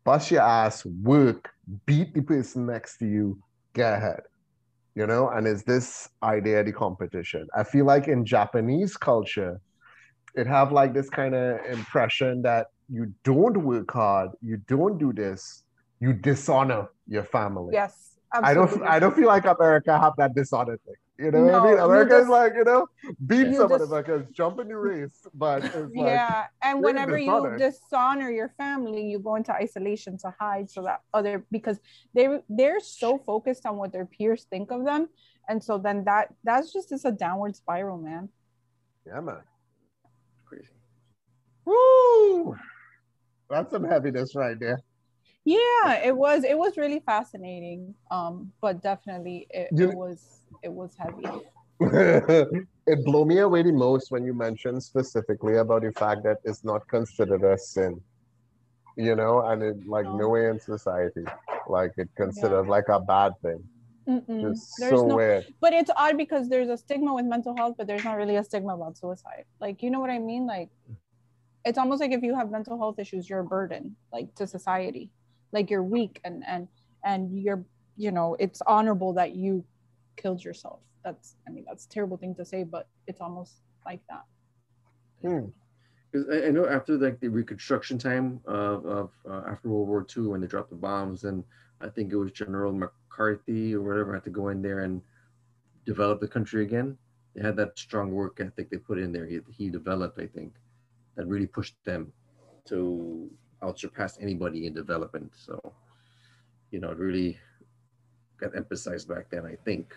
Bust 0.05 0.31
your 0.31 0.43
ass, 0.43 0.85
work, 0.85 1.51
beat 1.87 2.15
the 2.15 2.23
person 2.23 2.67
next 2.67 2.99
to 2.99 3.07
you, 3.07 3.39
get 3.75 3.95
ahead. 3.95 4.21
You 4.95 5.07
know, 5.07 5.29
and 5.29 5.47
is 5.47 5.63
this 5.63 6.09
idea 6.23 6.65
the 6.65 6.73
competition. 6.73 7.47
I 7.57 7.63
feel 7.63 7.85
like 7.85 8.09
in 8.09 8.25
Japanese 8.25 8.97
culture, 8.97 9.61
it 10.35 10.47
have 10.47 10.73
like 10.73 10.93
this 10.93 11.09
kind 11.09 11.35
of 11.35 11.65
impression 11.67 12.43
that 12.43 12.67
you 12.89 13.13
don't 13.23 13.63
work 13.65 13.91
hard, 13.93 14.31
you 14.43 14.57
don't 14.67 14.99
do 14.99 15.13
this, 15.13 15.63
you 16.01 16.13
dishonor 16.13 16.89
your 17.07 17.25
family. 17.25 17.73
yes 17.73 18.08
I 18.33 18.55
don't. 18.55 18.83
I 18.83 18.99
don't 18.99 19.15
feel 19.15 19.27
like 19.27 19.45
America 19.47 19.99
have 19.99 20.15
that 20.19 20.35
dishonor 20.35 20.79
thing. 20.85 20.95
You 21.19 21.33
know 21.33 21.43
what 21.43 21.55
I 21.55 21.65
mean? 21.65 21.73
you 21.73 21.79
America 21.81 22.19
is 22.19 22.29
like, 22.29 22.53
you 22.55 22.63
know, 22.63 22.87
beat 23.27 23.49
you 23.49 23.57
somebody 23.57 23.85
just- 23.85 23.93
because 23.93 24.23
jump 24.33 24.61
in 24.61 24.69
the 24.69 24.77
race. 24.77 25.27
But 25.35 25.65
it's 25.65 25.75
like 25.75 25.91
yeah 25.95 26.47
and 26.63 26.79
you're 26.79 26.87
whenever 26.87 27.19
you 27.19 27.57
dishonor 27.59 28.31
your 28.31 28.51
family 28.51 29.03
you 29.11 29.19
go 29.19 29.35
into 29.35 29.53
isolation 29.53 30.17
to 30.19 30.33
hide 30.39 30.71
so 30.71 30.83
that 30.83 31.01
other 31.13 31.45
because 31.51 31.81
they 32.15 32.39
they're 32.49 32.79
so 32.79 33.19
focused 33.19 33.67
on 33.67 33.77
what 33.77 33.93
their 33.93 34.07
peers 34.07 34.47
think 34.49 34.71
of 34.71 34.85
them 34.85 35.09
and 35.49 35.63
so 35.63 35.77
then 35.79 36.05
that 36.05 36.29
that's 36.45 36.73
just 36.73 36.93
it's 36.93 37.05
a 37.05 37.11
downward 37.13 37.57
spiral 37.57 37.99
man 37.99 38.29
yeah 39.07 39.21
man. 39.21 39.43
Crazy. 40.45 40.69
Woo! 41.65 42.57
That's 43.51 43.71
some 43.71 43.85
heaviness 43.85 44.35
right 44.35 44.59
there. 44.59 44.81
Yeah 45.57 45.87
it 46.09 46.15
was 46.25 46.45
it 46.53 46.57
was 46.65 46.73
really 46.77 47.01
fascinating 47.13 47.95
um 48.11 48.53
but 48.65 48.75
definitely 48.91 49.47
it, 49.51 49.69
it 49.73 49.95
was 50.03 50.19
it 50.67 50.73
was 50.81 50.91
heavy 51.03 51.29
it 52.93 52.99
blew 53.05 53.25
me 53.25 53.39
away 53.39 53.63
the 53.63 53.73
most 53.73 54.11
when 54.11 54.25
you 54.29 54.35
mentioned 54.35 54.83
specifically 54.83 55.57
about 55.65 55.83
the 55.83 55.93
fact 55.93 56.21
that 56.25 56.39
it's 56.49 56.65
not 56.65 56.87
considered 56.89 57.45
a 57.45 57.57
sin. 57.57 58.01
You 58.97 59.15
know, 59.15 59.35
and 59.49 59.63
it 59.63 59.77
like 59.87 60.07
No. 60.07 60.17
no 60.23 60.29
way 60.35 60.49
in 60.49 60.59
society. 60.59 61.25
Like 61.77 61.93
it 62.03 62.09
considered 62.17 62.67
like 62.67 62.89
a 62.89 62.99
bad 62.99 63.33
thing. 63.45 63.61
Mm-mm. 64.09 64.41
Just 64.43 64.81
there's 64.81 64.99
so 65.01 65.07
no 65.07 65.17
weird. 65.17 65.45
but 65.61 65.73
it's 65.73 65.93
odd 65.97 66.17
because 66.25 66.49
there's 66.49 66.69
a 66.77 66.77
stigma 66.85 67.15
with 67.15 67.27
mental 67.27 67.55
health 67.55 67.75
but 67.79 67.87
there's 67.87 68.05
not 68.05 68.17
really 68.17 68.37
a 68.43 68.43
stigma 68.43 68.73
about 68.75 68.97
suicide 68.97 69.45
like 69.61 69.83
you 69.83 69.91
know 69.93 70.01
what 70.01 70.09
i 70.09 70.19
mean 70.19 70.47
like 70.47 70.71
it's 71.69 71.77
almost 71.83 72.01
like 72.01 72.13
if 72.19 72.23
you 72.23 72.35
have 72.35 72.51
mental 72.51 72.79
health 72.79 72.99
issues 72.99 73.29
you're 73.29 73.41
a 73.41 73.45
burden 73.45 73.85
like 74.17 74.35
to 74.35 74.47
society 74.47 75.11
like 75.53 75.71
you're 75.71 75.83
weak 75.83 76.21
and 76.25 76.45
and 76.47 76.69
and 77.05 77.39
you're 77.39 77.65
you 77.97 78.11
know 78.11 78.37
it's 78.39 78.61
honorable 78.67 79.13
that 79.13 79.35
you 79.35 79.65
killed 80.17 80.43
yourself 80.43 80.81
that's 81.05 81.37
i 81.47 81.51
mean 81.51 81.65
that's 81.67 81.87
a 81.87 81.89
terrible 81.89 82.17
thing 82.17 82.35
to 82.35 82.45
say 82.45 82.65
but 82.65 82.89
it's 83.07 83.21
almost 83.21 83.63
like 83.85 84.01
that 84.09 84.25
Hmm. 85.23 85.47
I, 86.15 86.47
I 86.47 86.51
know 86.51 86.67
after 86.67 86.97
like 86.97 87.21
the 87.21 87.29
Reconstruction 87.29 87.99
time 87.99 88.41
of, 88.47 88.87
of 88.87 89.11
uh, 89.29 89.43
after 89.49 89.69
World 89.69 89.89
War 89.89 90.07
II 90.17 90.29
when 90.29 90.41
they 90.41 90.47
dropped 90.47 90.71
the 90.71 90.77
bombs, 90.77 91.25
and 91.25 91.45
I 91.81 91.89
think 91.89 92.13
it 92.13 92.17
was 92.17 92.33
General 92.33 92.73
McCarthy 92.73 93.75
or 93.75 93.83
whatever 93.83 94.15
had 94.15 94.25
to 94.25 94.31
go 94.31 94.49
in 94.49 94.63
there 94.63 94.81
and 94.81 95.03
develop 95.85 96.21
the 96.21 96.29
country 96.29 96.63
again. 96.63 96.97
They 97.35 97.43
had 97.43 97.57
that 97.57 97.79
strong 97.79 98.11
work 98.11 98.41
ethic 98.41 98.71
they 98.71 98.79
put 98.79 98.99
in 98.99 99.13
there. 99.13 99.27
He, 99.27 99.41
he 99.51 99.71
developed, 99.71 100.19
I 100.19 100.27
think, 100.27 100.55
that 101.17 101.27
really 101.27 101.47
pushed 101.47 101.77
them 101.85 102.13
to 102.67 103.31
out 103.63 103.79
surpass 103.79 104.19
anybody 104.21 104.67
in 104.67 104.75
development. 104.75 105.33
So, 105.37 105.59
you 106.71 106.81
know, 106.81 106.91
it 106.91 106.99
really 106.99 107.39
got 108.39 108.57
emphasized 108.57 109.09
back 109.09 109.31
then. 109.31 109.45
I 109.47 109.57
think 109.65 109.95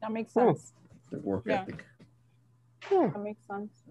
that 0.00 0.12
makes 0.12 0.32
Hmm. 0.32 0.52
sense 0.52 0.72
the 1.10 1.18
work 1.20 1.44
Yeah. 1.46 1.62
ethic. 1.62 1.84
that 2.90 3.20
makes 3.22 3.46
sense 3.46 3.84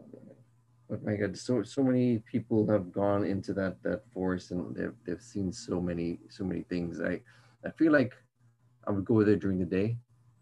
But 0.90 1.04
my 1.04 1.16
God, 1.16 1.38
so 1.38 1.62
so 1.64 1.84
many 1.84 2.20
people 2.32 2.68
have 2.70 2.92
gone 2.92 3.24
into 3.24 3.54
that 3.54 3.82
that 3.84 4.02
forest 4.14 4.52
and 4.52 4.76
they've 4.76 4.96
they've 5.06 5.22
seen 5.22 5.52
so 5.54 5.80
many 5.80 6.20
so 6.30 6.44
many 6.44 6.64
things. 6.64 7.00
I 7.02 7.22
I 7.64 7.70
feel 7.78 7.92
like 7.92 8.14
I 8.88 8.92
would 8.92 9.06
go 9.06 9.24
there 9.24 9.36
during 9.36 9.60
the 9.60 9.66
day. 9.80 9.98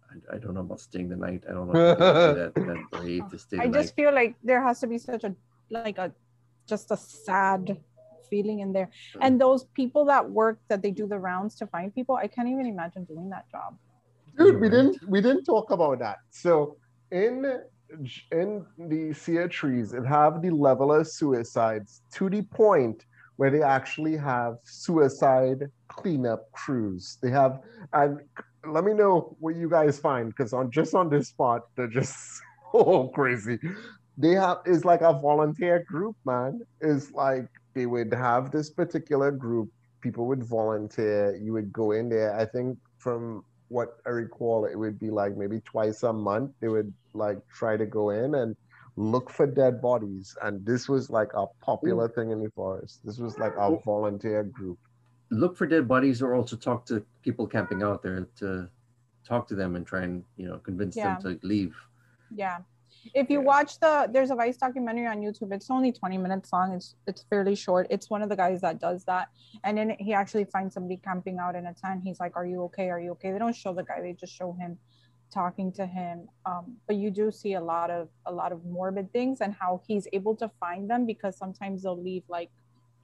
I, 0.10 0.36
I 0.36 0.38
don't 0.40 0.54
know 0.54 0.62
about 0.62 0.80
staying 0.80 1.10
the 1.10 1.18
night. 1.18 1.44
I 1.50 1.52
don't 1.52 1.68
know 1.68 1.76
if 1.76 1.98
that, 2.40 2.54
that 2.70 2.80
brave 2.92 3.30
to 3.32 3.38
stay 3.38 3.58
the 3.58 3.64
I 3.64 3.68
just 3.68 3.92
night. 3.92 3.96
feel 4.00 4.14
like 4.14 4.36
there 4.42 4.64
has 4.64 4.80
to 4.80 4.88
be 4.88 4.98
such 4.98 5.24
a 5.26 5.36
like 5.70 5.98
a 5.98 6.14
just 6.66 6.92
a 6.92 6.98
sad 6.98 7.78
feeling 8.30 8.60
in 8.60 8.74
there. 8.74 8.90
Mm. 9.16 9.20
And 9.22 9.42
those 9.42 9.66
people 9.74 10.06
that 10.06 10.30
work 10.30 10.60
that 10.70 10.82
they 10.82 10.92
do 10.92 11.08
the 11.08 11.20
rounds 11.20 11.56
to 11.56 11.68
find 11.68 11.94
people, 11.94 12.16
I 12.16 12.28
can't 12.28 12.48
even 12.48 12.66
imagine 12.66 13.06
doing 13.06 13.30
that 13.30 13.50
job. 13.50 13.78
Dude, 14.38 14.62
we 14.62 14.70
didn't 14.70 14.98
we 15.08 15.20
didn't 15.22 15.46
talk 15.46 15.72
about 15.72 16.00
that. 16.00 16.18
So 16.30 16.78
in 17.12 17.62
in 18.32 18.66
the 18.78 19.14
Sea 19.14 19.48
trees, 19.48 19.94
it 19.94 20.06
have 20.06 20.42
the 20.42 20.52
level 20.52 20.94
of 20.94 21.08
suicides 21.08 22.02
to 22.16 22.30
the 22.30 22.42
point 22.44 23.06
where 23.38 23.50
they 23.50 23.62
actually 23.62 24.18
have 24.18 24.58
suicide 24.64 25.70
cleanup 25.88 26.52
crews. 26.52 27.18
They 27.22 27.32
have 27.32 27.62
and 27.94 28.20
let 28.66 28.84
me 28.84 28.94
know 28.94 29.36
what 29.40 29.56
you 29.56 29.70
guys 29.70 30.00
find 30.00 30.30
because 30.30 30.54
on 30.54 30.70
just 30.72 30.94
on 30.94 31.10
this 31.10 31.30
spot, 31.30 31.62
they're 31.76 31.88
just 31.88 32.42
so 32.72 33.10
crazy. 33.14 33.60
They 34.18 34.34
have 34.34 34.58
is 34.66 34.84
like 34.84 35.02
a 35.02 35.14
volunteer 35.14 35.86
group, 35.88 36.16
man. 36.26 36.62
Is 36.82 37.12
like 37.12 37.48
they 37.78 37.86
would 37.86 38.12
have 38.12 38.52
this 38.52 38.70
particular 38.72 39.30
group. 39.32 39.70
People 40.02 40.26
would 40.28 40.44
volunteer. 40.44 41.36
You 41.36 41.54
would 41.54 41.72
go 41.72 41.92
in 41.92 42.10
there. 42.10 42.36
I 42.38 42.46
think 42.46 42.78
from 42.98 43.44
what 43.70 43.98
I 44.06 44.10
recall, 44.10 44.66
it 44.66 44.76
would 44.76 44.98
be 45.00 45.12
like 45.12 45.38
maybe 45.38 45.60
twice 45.62 46.02
a 46.04 46.12
month. 46.12 46.52
They 46.60 46.70
would 46.70 46.92
like 47.14 47.38
try 47.54 47.78
to 47.78 47.86
go 47.86 48.10
in 48.10 48.36
and 48.36 48.56
look 48.96 49.30
for 49.30 49.46
dead 49.46 49.80
bodies. 49.80 50.36
And 50.42 50.66
this 50.66 50.90
was 50.90 51.12
like 51.12 51.32
a 51.36 51.46
popular 51.62 52.08
thing 52.10 52.32
in 52.32 52.44
the 52.44 52.50
forest. 52.50 53.02
This 53.06 53.20
was 53.20 53.38
like 53.38 53.54
a 53.58 53.78
volunteer 53.86 54.44
group. 54.44 54.80
Look 55.30 55.56
for 55.56 55.68
dead 55.68 55.88
bodies, 55.88 56.22
or 56.22 56.34
also 56.34 56.56
talk 56.56 56.86
to 56.88 57.06
people 57.22 57.46
camping 57.46 57.84
out 57.84 58.02
there 58.02 58.28
to 58.40 58.70
talk 59.28 59.48
to 59.50 59.56
them 59.56 59.76
and 59.76 59.86
try 59.86 60.02
and 60.04 60.24
you 60.38 60.48
know 60.48 60.58
convince 60.58 60.96
Yeah. 60.96 61.20
them 61.20 61.40
to 61.40 61.48
leave. 61.48 61.76
Yeah. 62.34 62.60
If 63.14 63.30
you 63.30 63.40
Yeah. 63.40 63.46
watch 63.46 63.80
the 63.80 64.10
there's 64.12 64.32
a 64.32 64.36
Vice 64.36 64.58
documentary 64.58 65.08
on 65.08 65.22
YouTube. 65.22 65.52
It's 65.52 65.70
only 65.70 65.92
20 65.92 66.18
minutes 66.18 66.52
long. 66.52 66.74
It's 66.74 66.96
it's 67.08 67.24
fairly 67.24 67.56
short. 67.56 67.88
It's 67.90 68.10
one 68.10 68.22
of 68.22 68.30
the 68.30 68.36
guys 68.36 68.62
that 68.62 68.80
does 68.80 69.06
that. 69.06 69.30
And 69.64 69.78
then 69.78 69.96
he 70.00 70.14
actually 70.14 70.46
finds 70.46 70.74
somebody 70.74 70.98
camping 70.98 71.38
out 71.40 71.56
in 71.56 71.66
a 71.68 71.74
tent. 71.74 72.02
He's 72.04 72.20
like, 72.20 72.36
Are 72.36 72.46
you 72.46 72.64
okay? 72.64 72.90
Are 72.90 73.00
you 73.00 73.12
okay? 73.12 73.32
They 73.32 73.40
don't 73.40 73.56
show 73.56 73.74
the 73.74 73.84
guy, 73.84 74.02
they 74.02 74.14
just 74.14 74.34
show 74.34 74.54
him 74.54 74.78
talking 75.34 75.72
to 75.74 75.86
him. 75.86 76.30
Um, 76.46 76.78
but 76.88 76.96
you 76.96 77.12
do 77.12 77.32
see 77.32 77.54
a 77.54 77.62
lot 77.62 77.90
of 77.90 78.10
a 78.26 78.32
lot 78.32 78.52
of 78.52 78.66
morbid 78.66 79.12
things 79.12 79.42
and 79.42 79.54
how 79.54 79.82
he's 79.88 80.08
able 80.14 80.36
to 80.38 80.50
find 80.60 80.90
them 80.90 81.06
because 81.06 81.38
sometimes 81.38 81.84
they'll 81.84 82.02
leave 82.02 82.24
like 82.30 82.50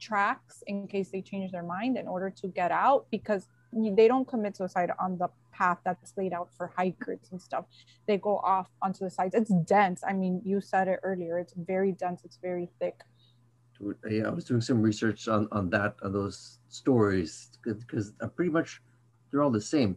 tracks 0.00 0.62
in 0.66 0.86
case 0.86 1.10
they 1.10 1.22
change 1.22 1.52
their 1.52 1.62
mind 1.62 1.96
in 1.96 2.08
order 2.08 2.30
to 2.30 2.48
get 2.48 2.70
out 2.70 3.06
because 3.10 3.48
they 3.96 4.08
don't 4.08 4.26
commit 4.26 4.56
suicide 4.56 4.90
on 4.98 5.18
the 5.18 5.28
path 5.52 5.78
that's 5.84 6.12
laid 6.16 6.32
out 6.32 6.48
for 6.56 6.72
hikers 6.76 7.20
and 7.30 7.40
stuff 7.40 7.64
they 8.06 8.18
go 8.18 8.38
off 8.38 8.68
onto 8.82 9.04
the 9.04 9.10
sides. 9.10 9.34
It's 9.34 9.52
dense. 9.64 10.02
I 10.06 10.12
mean, 10.12 10.42
you 10.44 10.60
said 10.60 10.88
it 10.88 11.00
earlier. 11.02 11.38
It's 11.38 11.54
very 11.54 11.92
dense. 11.92 12.22
It's 12.24 12.36
very 12.36 12.68
thick. 12.78 13.00
Yeah, 14.08 14.26
I 14.26 14.30
was 14.30 14.44
doing 14.44 14.60
some 14.60 14.80
research 14.80 15.26
on 15.28 15.48
on 15.52 15.68
that 15.70 15.96
on 16.02 16.12
those 16.12 16.60
stories 16.68 17.58
because 17.62 18.12
pretty 18.36 18.50
much 18.50 18.80
they're 19.30 19.42
all 19.42 19.50
the 19.50 19.60
same. 19.60 19.96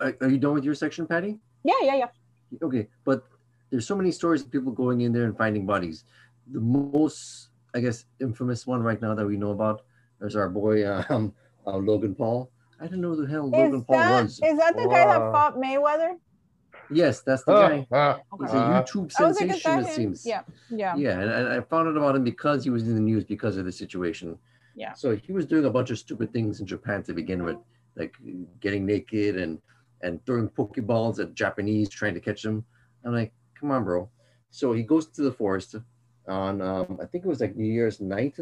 Are, 0.00 0.14
are 0.20 0.28
you 0.28 0.38
done 0.38 0.54
with 0.54 0.64
your 0.64 0.74
section, 0.74 1.06
Patty? 1.06 1.38
Yeah, 1.64 1.80
yeah, 1.82 1.96
yeah. 1.96 2.08
Okay, 2.62 2.86
but 3.04 3.24
there's 3.70 3.86
so 3.86 3.96
many 3.96 4.12
stories 4.12 4.42
of 4.42 4.50
people 4.50 4.72
going 4.72 5.00
in 5.00 5.12
there 5.12 5.24
and 5.24 5.36
finding 5.36 5.66
bodies. 5.66 6.04
The 6.52 6.60
most, 6.60 7.48
I 7.74 7.80
guess, 7.80 8.04
infamous 8.20 8.66
one 8.66 8.82
right 8.82 9.00
now 9.02 9.14
that 9.14 9.26
we 9.26 9.36
know 9.36 9.50
about 9.50 9.82
is 10.22 10.36
our 10.36 10.48
boy 10.48 10.86
um, 11.08 11.34
uh, 11.66 11.76
Logan 11.76 12.14
Paul. 12.14 12.50
I 12.80 12.86
don't 12.86 13.00
know 13.00 13.14
who 13.14 13.24
the 13.24 13.30
hell 13.30 13.50
Logan 13.50 13.74
Is 13.80 13.84
Paul 13.86 13.96
that 13.98 14.22
was. 14.24 14.40
is 14.42 14.58
that 14.58 14.76
the 14.76 14.86
guy 14.88 15.06
that 15.06 15.32
fought 15.32 15.56
Mayweather? 15.56 16.16
Yes, 16.90 17.22
that's 17.22 17.42
the 17.44 17.52
guy. 17.54 17.86
Ah, 17.90 18.20
He's 18.40 18.50
Okay. 18.50 18.58
a 18.58 18.60
Uh, 18.60 18.82
YouTube 18.84 19.12
I 19.18 19.24
was 19.24 19.40
like, 19.40 19.50
is 19.50 19.62
sensation, 19.62 19.78
it 19.80 19.86
seems. 19.94 20.26
Yeah, 20.26 20.42
yeah, 20.68 20.94
Yeah, 20.96 21.20
and 21.20 21.30
I 21.30 21.56
I 21.56 21.60
found 21.62 21.88
out 21.88 21.96
about 21.96 22.14
him 22.16 22.24
because 22.24 22.64
he 22.64 22.70
was 22.70 22.86
in 22.86 22.94
the 22.94 23.00
news 23.00 23.24
because 23.24 23.56
of 23.56 23.64
the 23.64 23.72
situation. 23.72 24.38
Yeah. 24.74 24.92
So 24.92 25.16
he 25.16 25.32
was 25.32 25.46
doing 25.46 25.64
a 25.64 25.70
bunch 25.70 25.90
of 25.90 25.98
stupid 25.98 26.32
things 26.32 26.60
in 26.60 26.66
Japan 26.66 27.02
to 27.04 27.14
begin 27.14 27.42
with, 27.44 27.56
like 27.96 28.14
getting 28.60 28.84
naked 28.86 29.36
and 29.36 29.58
and 30.02 30.24
throwing 30.26 30.48
pokeballs 30.50 31.18
at 31.18 31.34
Japanese 31.34 31.88
trying 31.88 32.14
to 32.14 32.20
catch 32.20 32.42
them. 32.42 32.64
I'm 33.04 33.14
like, 33.14 33.32
come 33.58 33.70
on, 33.70 33.82
bro. 33.84 34.10
So 34.50 34.72
he 34.74 34.82
goes 34.82 35.06
to 35.16 35.22
the 35.22 35.32
forest 35.32 35.76
on 36.28 36.60
um, 36.60 36.98
I 37.02 37.06
think 37.06 37.24
it 37.24 37.28
was 37.28 37.40
like 37.40 37.56
New 37.56 37.72
Year's 37.78 38.00
night, 38.00 38.36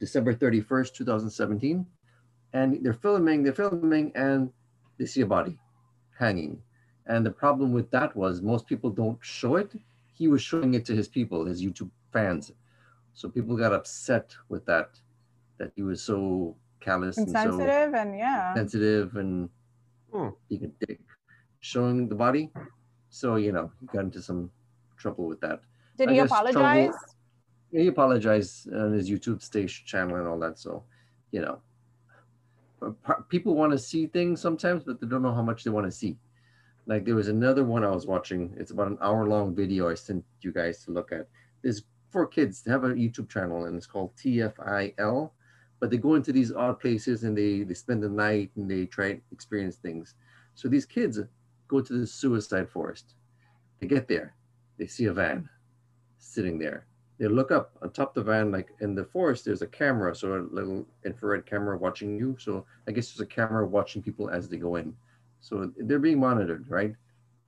December 0.00 0.34
31st, 0.34 0.94
2017, 0.94 1.86
and 2.56 2.68
they're 2.82 3.00
filming, 3.06 3.38
they're 3.42 3.60
filming, 3.64 4.06
and 4.26 4.40
they 4.98 5.06
see 5.12 5.22
a 5.28 5.30
body 5.36 5.54
hanging. 6.22 6.54
And 7.10 7.20
the 7.28 7.34
problem 7.44 7.68
with 7.78 7.88
that 7.96 8.10
was 8.22 8.32
most 8.52 8.64
people 8.70 8.90
don't 9.02 9.18
show 9.38 9.52
it. 9.62 9.70
He 10.20 10.26
was 10.34 10.40
showing 10.50 10.72
it 10.78 10.84
to 10.88 10.94
his 11.00 11.08
people, 11.16 11.38
his 11.52 11.58
YouTube 11.66 11.90
fans. 12.14 12.44
So 13.18 13.28
people 13.36 13.54
got 13.64 13.72
upset 13.80 14.28
with 14.52 14.64
that, 14.66 14.88
that 15.58 15.70
he 15.76 15.82
was 15.90 15.98
so 16.10 16.18
callous 16.86 17.16
and 17.18 17.28
so 17.30 17.60
and 18.02 18.10
yeah. 18.24 18.54
sensitive 18.54 19.16
and 19.22 19.34
Hmm. 20.12 20.28
being 20.48 20.64
a 20.70 20.72
dick, 20.86 21.00
showing 21.60 22.08
the 22.12 22.14
body. 22.26 22.44
So 23.10 23.28
you 23.44 23.52
know, 23.56 23.66
he 23.80 23.86
got 23.94 24.04
into 24.08 24.22
some 24.30 24.50
trouble 25.02 25.26
with 25.26 25.40
that. 25.46 25.58
Did 25.98 26.08
I 26.08 26.12
he 26.12 26.16
guess 26.18 26.30
trouble- 26.30 26.50
apologize? 26.50 26.94
He 27.72 27.86
apologized 27.94 28.72
on 28.72 28.92
his 28.98 29.06
YouTube 29.12 29.40
stage 29.50 29.84
channel 29.90 30.16
and 30.20 30.26
all 30.30 30.38
that. 30.44 30.58
So, 30.58 30.84
you 31.34 31.40
know, 31.44 31.56
but 31.56 31.56
par- 31.56 31.65
Uh, 32.82 32.90
people 33.28 33.54
want 33.54 33.72
to 33.72 33.78
see 33.78 34.06
things 34.06 34.40
sometimes, 34.40 34.84
but 34.84 35.00
they 35.00 35.06
don't 35.06 35.22
know 35.22 35.34
how 35.34 35.42
much 35.42 35.64
they 35.64 35.70
want 35.70 35.86
to 35.86 35.92
see. 35.92 36.16
Like 36.86 37.04
there 37.04 37.14
was 37.14 37.28
another 37.28 37.64
one 37.64 37.84
I 37.84 37.90
was 37.90 38.06
watching. 38.06 38.54
It's 38.56 38.70
about 38.70 38.88
an 38.88 38.98
hour 39.00 39.26
long 39.26 39.54
video 39.54 39.88
I 39.88 39.94
sent 39.94 40.24
you 40.40 40.52
guys 40.52 40.84
to 40.84 40.92
look 40.92 41.10
at. 41.12 41.28
There's 41.62 41.82
four 42.10 42.26
kids. 42.26 42.62
They 42.62 42.70
have 42.70 42.84
a 42.84 42.90
YouTube 42.90 43.28
channel 43.28 43.64
and 43.64 43.76
it's 43.76 43.86
called 43.86 44.14
TFIL. 44.16 45.30
But 45.80 45.90
they 45.90 45.98
go 45.98 46.14
into 46.14 46.32
these 46.32 46.52
odd 46.52 46.80
places 46.80 47.24
and 47.24 47.36
they 47.36 47.62
they 47.62 47.74
spend 47.74 48.02
the 48.02 48.08
night 48.08 48.50
and 48.56 48.70
they 48.70 48.86
try 48.86 49.08
and 49.08 49.20
experience 49.30 49.76
things. 49.76 50.14
So 50.54 50.68
these 50.68 50.86
kids 50.86 51.20
go 51.68 51.80
to 51.80 51.92
the 51.92 52.06
suicide 52.06 52.70
forest. 52.70 53.14
They 53.80 53.86
get 53.86 54.08
there, 54.08 54.34
they 54.78 54.86
see 54.86 55.04
a 55.04 55.12
van 55.12 55.48
sitting 56.18 56.58
there 56.58 56.86
they 57.18 57.28
look 57.28 57.50
up 57.50 57.72
on 57.82 57.90
top 57.90 58.16
of 58.16 58.24
the 58.24 58.30
van, 58.30 58.50
like 58.52 58.68
in 58.80 58.94
the 58.94 59.04
forest, 59.04 59.44
there's 59.44 59.62
a 59.62 59.66
camera, 59.66 60.14
so 60.14 60.34
a 60.34 60.54
little 60.54 60.86
infrared 61.04 61.46
camera 61.46 61.78
watching 61.78 62.18
you. 62.18 62.36
So 62.38 62.66
I 62.86 62.92
guess 62.92 63.08
there's 63.08 63.20
a 63.20 63.26
camera 63.26 63.66
watching 63.66 64.02
people 64.02 64.28
as 64.28 64.48
they 64.48 64.58
go 64.58 64.76
in. 64.76 64.94
So 65.40 65.72
they're 65.78 65.98
being 65.98 66.20
monitored, 66.20 66.68
right? 66.68 66.94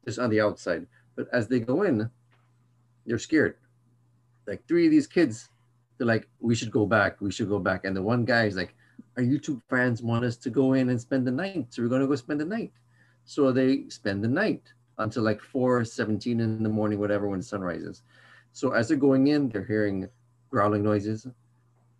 Just 0.06 0.18
on 0.18 0.30
the 0.30 0.40
outside. 0.40 0.86
But 1.16 1.28
as 1.32 1.48
they 1.48 1.60
go 1.60 1.82
in, 1.82 2.08
they're 3.04 3.18
scared. 3.18 3.56
Like 4.46 4.66
three 4.66 4.86
of 4.86 4.90
these 4.90 5.06
kids, 5.06 5.48
they're 5.98 6.06
like, 6.06 6.28
we 6.40 6.54
should 6.54 6.70
go 6.70 6.86
back, 6.86 7.20
we 7.20 7.30
should 7.30 7.48
go 7.48 7.58
back. 7.58 7.84
And 7.84 7.94
the 7.94 8.02
one 8.02 8.24
guy 8.24 8.44
is 8.44 8.56
like, 8.56 8.74
our 9.16 9.22
YouTube 9.22 9.60
fans 9.68 10.02
want 10.02 10.24
us 10.24 10.36
to 10.36 10.50
go 10.50 10.72
in 10.72 10.88
and 10.88 11.00
spend 11.00 11.26
the 11.26 11.30
night. 11.30 11.66
So 11.70 11.82
we're 11.82 11.88
gonna 11.88 12.06
go 12.06 12.14
spend 12.14 12.40
the 12.40 12.44
night. 12.44 12.72
So 13.24 13.52
they 13.52 13.88
spend 13.88 14.24
the 14.24 14.28
night 14.28 14.62
until 14.96 15.22
like 15.22 15.40
4 15.40 15.84
17 15.84 16.40
in 16.40 16.62
the 16.62 16.68
morning, 16.68 16.98
whatever, 16.98 17.28
when 17.28 17.42
sun 17.42 17.60
rises. 17.60 18.02
So 18.58 18.72
as 18.72 18.88
they're 18.88 18.96
going 19.08 19.28
in, 19.28 19.48
they're 19.50 19.62
hearing 19.74 20.08
growling 20.50 20.82
noises. 20.82 21.28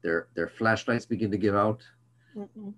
Their 0.03 0.27
their 0.35 0.49
flashlights 0.49 1.07
begin 1.07 1.31
to 1.31 1.37
give 1.39 1.55
out. 1.55 1.81
Mm-mm. 2.35 2.75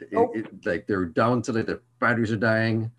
It- 0.00 0.12
Oh. 0.14 0.30
it- 0.34 0.66
like 0.66 0.86
they're 0.86 1.06
down 1.06 1.40
to 1.44 1.52
like 1.54 1.64
their 1.64 1.80
batteries 1.98 2.30
are 2.30 2.44
dying, 2.52 2.90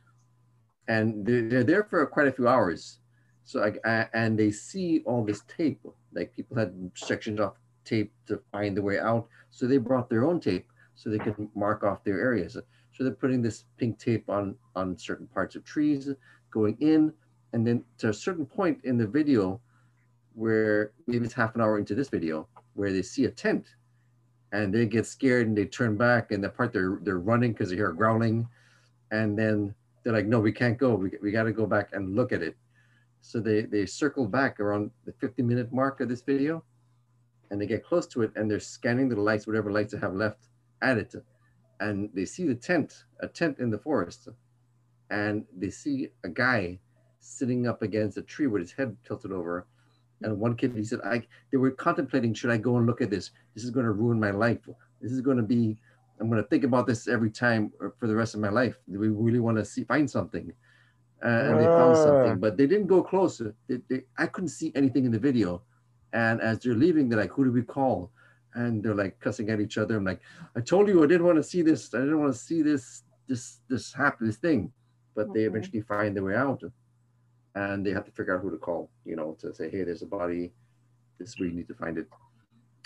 and 0.87 1.23
they're, 1.23 1.47
they're 1.47 1.63
there 1.71 1.83
for 1.83 2.03
quite 2.07 2.27
a 2.27 2.31
few 2.31 2.47
hours. 2.47 2.99
So 3.43 3.59
like 3.59 3.77
a- 3.85 4.09
and 4.17 4.39
they 4.39 4.49
see 4.49 5.03
all 5.05 5.23
this 5.23 5.41
tape. 5.57 5.81
Like 6.13 6.33
people 6.33 6.57
had 6.57 6.71
sections 6.95 7.39
off 7.39 7.55
tape 7.83 8.11
to 8.25 8.41
find 8.51 8.75
the 8.75 8.81
way 8.81 8.97
out. 8.97 9.27
So 9.51 9.67
they 9.67 9.77
brought 9.77 10.09
their 10.09 10.25
own 10.25 10.39
tape 10.39 10.65
so 10.95 11.11
they 11.11 11.19
could 11.19 11.37
mark 11.53 11.83
off 11.83 12.03
their 12.03 12.19
areas. 12.19 12.57
So 12.93 13.03
they're 13.03 13.21
putting 13.23 13.43
this 13.43 13.65
pink 13.77 13.99
tape 13.99 14.27
on 14.31 14.57
on 14.75 14.97
certain 14.97 15.27
parts 15.27 15.55
of 15.55 15.63
trees, 15.63 16.09
going 16.49 16.75
in, 16.79 17.13
and 17.53 17.61
then 17.67 17.85
to 17.99 18.09
a 18.09 18.13
certain 18.25 18.47
point 18.47 18.83
in 18.83 18.97
the 18.97 19.05
video 19.19 19.61
where 20.35 20.91
maybe 21.07 21.25
it's 21.25 21.33
half 21.33 21.55
an 21.55 21.61
hour 21.61 21.79
into 21.79 21.95
this 21.95 22.09
video 22.09 22.47
where 22.73 22.91
they 22.91 23.01
see 23.01 23.25
a 23.25 23.31
tent 23.31 23.75
and 24.51 24.73
they 24.73 24.85
get 24.85 25.05
scared 25.05 25.47
and 25.47 25.57
they 25.57 25.65
turn 25.65 25.95
back 25.95 26.31
and 26.31 26.43
the 26.43 26.49
part 26.49 26.71
they're 26.71 26.99
they're 27.01 27.19
running 27.19 27.51
because 27.51 27.69
they 27.69 27.75
hear 27.75 27.89
a 27.89 27.95
growling 27.95 28.47
and 29.11 29.37
then 29.37 29.73
they're 30.03 30.13
like 30.13 30.27
no 30.27 30.39
we 30.39 30.51
can't 30.51 30.77
go. 30.77 30.93
We, 30.95 31.11
we 31.21 31.31
got 31.31 31.43
to 31.43 31.51
go 31.51 31.65
back 31.65 31.89
and 31.93 32.15
look 32.15 32.31
at 32.31 32.43
it. 32.43 32.55
So 33.21 33.39
they 33.39 33.61
they 33.61 33.85
circle 33.85 34.25
back 34.27 34.59
around 34.59 34.91
the 35.05 35.13
50 35.13 35.41
minute 35.41 35.73
mark 35.73 35.99
of 35.99 36.09
this 36.09 36.21
video 36.21 36.63
and 37.49 37.59
they 37.59 37.65
get 37.65 37.85
close 37.85 38.05
to 38.07 38.21
it 38.21 38.31
and 38.35 38.49
they're 38.49 38.59
scanning 38.59 39.09
the 39.09 39.19
lights 39.19 39.47
whatever 39.47 39.71
lights 39.71 39.93
they 39.93 39.99
have 39.99 40.13
left 40.13 40.47
at 40.81 40.97
it 40.97 41.15
and 41.79 42.09
they 42.13 42.25
see 42.25 42.45
the 42.45 42.55
tent 42.55 43.05
a 43.21 43.27
tent 43.27 43.59
in 43.59 43.69
the 43.69 43.77
forest 43.77 44.27
and 45.09 45.45
they 45.57 45.69
see 45.69 46.09
a 46.23 46.29
guy 46.29 46.79
sitting 47.19 47.67
up 47.67 47.81
against 47.81 48.17
a 48.17 48.21
tree 48.21 48.47
with 48.47 48.61
his 48.61 48.71
head 48.71 48.95
tilted 49.05 49.31
over 49.31 49.65
and 50.23 50.37
one 50.39 50.55
kid 50.55 50.73
he 50.75 50.83
said 50.83 50.99
i 51.05 51.21
they 51.51 51.57
were 51.57 51.71
contemplating 51.71 52.33
should 52.33 52.51
i 52.51 52.57
go 52.57 52.77
and 52.77 52.85
look 52.85 53.01
at 53.01 53.09
this 53.09 53.31
this 53.53 53.63
is 53.63 53.71
going 53.71 53.85
to 53.85 53.91
ruin 53.91 54.19
my 54.19 54.31
life 54.31 54.59
this 55.01 55.11
is 55.11 55.21
going 55.21 55.37
to 55.37 55.43
be 55.43 55.77
i'm 56.19 56.29
going 56.29 56.41
to 56.41 56.47
think 56.49 56.63
about 56.63 56.87
this 56.87 57.07
every 57.07 57.29
time 57.31 57.71
uh, 57.83 57.89
for 57.99 58.07
the 58.07 58.15
rest 58.15 58.33
of 58.33 58.39
my 58.39 58.49
life 58.49 58.77
we 58.87 59.09
really 59.09 59.39
want 59.39 59.57
to 59.57 59.65
see 59.65 59.83
find 59.83 60.09
something 60.09 60.51
and 61.21 61.59
they 61.59 61.67
found 61.67 61.95
Ah. 61.95 61.95
something, 61.97 62.39
but 62.39 62.57
they 62.57 62.67
didn't 62.67 62.87
go 62.87 63.01
closer. 63.01 63.55
They, 63.67 63.79
they, 63.89 64.01
I 64.17 64.27
couldn't 64.27 64.49
see 64.49 64.71
anything 64.75 65.05
in 65.05 65.11
the 65.11 65.19
video. 65.19 65.63
And 66.13 66.41
as 66.41 66.59
they're 66.59 66.75
leaving, 66.75 67.09
they're 67.09 67.19
like, 67.19 67.31
"Who 67.31 67.45
do 67.45 67.51
we 67.51 67.63
call?" 67.63 68.11
And 68.53 68.83
they're 68.83 68.95
like 68.95 69.19
cussing 69.19 69.49
at 69.49 69.59
each 69.59 69.77
other. 69.77 69.97
I'm 69.97 70.05
like, 70.05 70.21
"I 70.55 70.61
told 70.61 70.87
you 70.87 71.03
I 71.03 71.07
didn't 71.07 71.25
want 71.25 71.37
to 71.37 71.43
see 71.43 71.61
this. 71.61 71.93
I 71.93 71.99
didn't 71.99 72.19
want 72.19 72.33
to 72.33 72.39
see 72.39 72.61
this 72.61 73.03
this 73.27 73.61
this 73.69 73.93
happen 73.93 74.27
this 74.27 74.37
thing." 74.37 74.71
But 75.15 75.33
they 75.33 75.43
Mhm. 75.43 75.47
eventually 75.47 75.81
find 75.81 76.15
their 76.15 76.23
way 76.23 76.35
out, 76.35 76.61
and 77.55 77.85
they 77.85 77.91
have 77.91 78.05
to 78.05 78.11
figure 78.11 78.35
out 78.35 78.41
who 78.41 78.51
to 78.51 78.57
call. 78.57 78.89
You 79.05 79.15
know, 79.15 79.35
to 79.39 79.53
say, 79.53 79.69
"Hey, 79.69 79.83
there's 79.83 80.01
a 80.01 80.07
body. 80.07 80.53
This 81.17 81.29
is 81.29 81.39
where 81.39 81.49
you 81.49 81.55
need 81.55 81.67
to 81.67 81.73
find 81.73 81.97
it." 81.97 82.07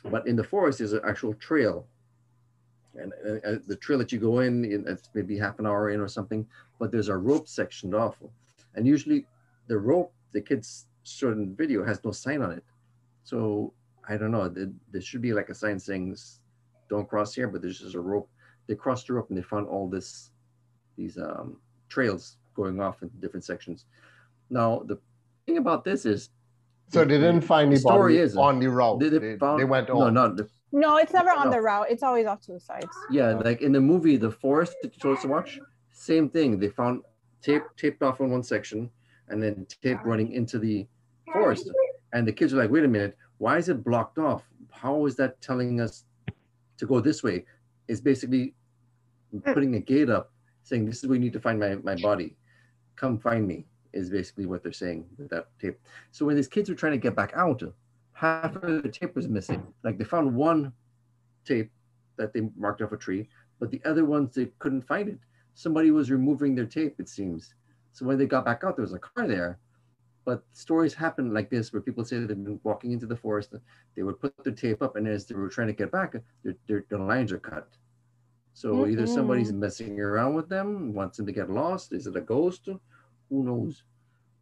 But 0.05 0.28
in 0.28 0.36
the 0.36 0.43
forest, 0.43 0.80
there's 0.80 0.93
an 0.93 1.01
actual 1.05 1.34
trail, 1.34 1.88
and 2.95 3.11
uh, 3.45 3.59
the 3.67 3.76
trail 3.76 3.99
that 3.99 4.11
you 4.11 4.20
go 4.20 4.39
in, 4.39 4.65
it's 4.88 5.09
maybe 5.13 5.38
half 5.38 5.59
an 5.59 5.65
hour 5.65 5.89
in 5.89 5.99
or 5.99 6.07
something. 6.07 6.47
But 6.80 6.91
there's 6.91 7.09
a 7.09 7.17
rope 7.17 7.47
sectioned 7.47 7.95
off, 7.95 8.17
and 8.76 8.88
usually 8.88 9.26
the 9.67 9.78
rope 9.78 10.13
the 10.32 10.41
kids 10.41 10.86
showed 11.03 11.38
in 11.38 11.55
video 11.55 11.84
has 11.84 12.03
no 12.03 12.11
sign 12.11 12.41
on 12.41 12.51
it. 12.51 12.63
So 13.24 13.74
I 14.07 14.17
don't 14.17 14.32
know. 14.32 14.47
There, 14.47 14.72
there 14.91 15.01
should 15.01 15.22
be 15.22 15.34
like 15.34 15.49
a 15.49 15.55
sign 15.55 15.80
saying 15.80 16.15
"Don't 16.89 17.09
cross 17.09 17.34
here," 17.34 17.47
but 17.47 17.61
there's 17.61 17.80
just 17.80 17.95
a 17.95 17.99
rope. 17.99 18.30
They 18.67 18.76
crossed 18.76 19.07
the 19.07 19.13
rope 19.13 19.30
and 19.30 19.38
they 19.38 19.41
found 19.41 19.67
all 19.67 19.89
this, 19.89 20.30
these 20.95 21.17
um, 21.17 21.57
trails 21.89 22.38
going 22.55 22.80
off 22.80 23.01
in 23.01 23.09
different 23.20 23.43
sections. 23.43 23.86
Now 24.50 24.84
the 24.86 24.97
thing 25.45 25.58
about 25.58 25.84
this 25.84 26.06
is, 26.06 26.30
So 26.91 27.06
they 27.06 27.18
didn't 27.18 27.41
find 27.41 27.72
The 27.72 27.76
the 27.76 27.82
story 27.82 28.18
is, 28.18 28.36
on 28.36 28.60
the 28.60 28.68
route. 28.70 29.00
they, 29.00 29.10
They, 29.10 29.20
they 29.20 29.36
they, 29.58 29.64
went 29.66 29.89
no, 29.89 30.02
on. 30.02 30.14
no, 30.16 30.34
the, 30.34 30.50
No, 30.72 30.97
it's 30.97 31.14
never 31.14 31.30
on 31.30 31.45
No. 31.45 31.52
the 31.52 31.62
route. 31.62 31.88
It's 31.89 32.04
always 32.04 32.26
off 32.26 32.41
to 32.41 32.54
the 32.54 32.60
sides. 32.60 32.88
yeah, 33.12 33.34
like 33.34 33.62
in 33.62 33.72
the 33.72 33.82
movie 33.82 34.18
The 34.18 34.32
Forest 34.32 34.76
that 34.82 34.93
you 34.95 35.00
told 35.00 35.18
us 35.18 35.24
to 35.24 35.28
watch, 35.30 35.60
same 35.91 36.30
thing. 36.30 36.60
They 36.60 36.70
found 36.70 37.04
tape 37.41 37.64
taped 37.78 38.02
off 38.04 38.22
on 38.22 38.32
one 38.32 38.43
section, 38.43 38.89
and 39.30 39.41
then 39.43 39.66
tape 39.84 40.00
running 40.04 40.32
into 40.34 40.58
the 40.60 40.88
forest. 41.32 41.70
And 42.14 42.28
the 42.28 42.34
kids 42.34 42.54
are 42.54 42.58
like, 42.58 42.72
"Wait 42.72 42.84
a 42.84 42.88
minute, 42.88 43.16
why 43.38 43.58
is 43.58 43.70
it 43.70 43.84
blocked 43.84 44.18
off? 44.18 44.43
How 44.72 45.06
is 45.06 45.16
that 45.18 45.39
telling 45.41 45.80
us 45.80 46.06
to 46.78 46.86
go 46.88 47.00
this 47.00 47.22
way?" 47.24 47.45
It's 47.88 48.02
basically 48.02 48.56
putting 49.54 49.76
a 49.76 49.80
gate 49.80 50.10
up, 50.10 50.32
saying, 50.64 50.86
"This 50.86 50.97
is 51.04 51.08
where 51.08 51.16
you 51.18 51.22
need 51.22 51.34
to 51.34 51.39
find 51.47 51.60
my 51.60 51.76
my 51.76 51.95
body. 52.02 52.36
Come 52.95 53.20
find 53.20 53.47
me." 53.47 53.66
Is 53.92 54.10
basically 54.10 54.46
what 54.46 54.62
they're 54.62 54.72
saying 54.72 55.06
with 55.18 55.30
that 55.30 55.48
tape. 55.60 55.80
So 56.12 56.26
when 56.26 56.36
these 56.36 56.48
kids 56.48 56.70
were 56.70 56.76
trying 56.76 56.92
to 56.94 57.00
get 57.00 57.16
back 57.16 57.34
out, 57.36 57.64
half 58.14 58.56
of 58.56 58.84
the 58.84 58.90
tape 58.90 59.16
was 59.16 59.28
missing. 59.28 59.66
Like 59.84 59.98
they 59.98 60.04
found 60.04 60.36
one 60.36 60.74
tape 61.44 61.72
that 62.18 62.34
they 62.34 62.42
marked 62.56 62.82
off 62.82 62.92
a 62.92 62.98
tree, 62.98 63.30
but 63.60 63.72
the 63.72 63.82
other 63.86 64.06
ones 64.06 64.36
they 64.36 64.48
couldn't 64.60 64.84
find 64.84 65.10
it. 65.10 65.20
Somebody 65.56 65.90
was 65.92 66.12
removing 66.12 66.54
their 66.54 66.66
tape, 66.66 67.00
it 67.00 67.10
seems. 67.10 67.56
So 67.92 68.06
when 68.06 68.18
they 68.18 68.28
got 68.28 68.46
back 68.46 68.64
out, 68.64 68.76
there 68.76 68.84
was 68.84 68.94
a 68.94 69.00
car 69.00 69.28
there. 69.28 69.58
But 70.26 70.44
stories 70.54 70.94
happen 70.94 71.34
like 71.34 71.50
this 71.50 71.74
where 71.74 71.82
people 71.82 72.06
say 72.06 72.20
that 72.20 72.28
they've 72.28 72.44
been 72.44 72.60
walking 72.64 72.92
into 72.92 73.08
the 73.08 73.16
forest, 73.16 73.56
they 73.96 74.04
would 74.04 74.20
put 74.20 74.34
their 74.44 74.54
tape 74.54 74.84
up, 74.84 74.96
and 74.96 75.08
as 75.08 75.26
they 75.26 75.34
were 75.34 75.50
trying 75.50 75.68
to 75.68 75.74
get 75.74 75.92
back, 75.92 76.14
their, 76.44 76.56
their, 76.68 76.86
their 76.90 77.00
lines 77.00 77.32
are 77.32 77.40
cut. 77.40 77.68
So 78.54 78.86
either 78.88 79.08
somebody's 79.08 79.52
mm-hmm. 79.52 79.62
messing 79.62 80.00
around 80.00 80.34
with 80.34 80.50
them, 80.50 80.94
wants 80.94 81.18
them 81.18 81.26
to 81.26 81.32
get 81.32 81.50
lost. 81.50 81.94
Is 81.94 82.08
it 82.08 82.16
a 82.16 82.22
ghost? 82.22 82.68
Who 83.30 83.44
knows? 83.44 83.84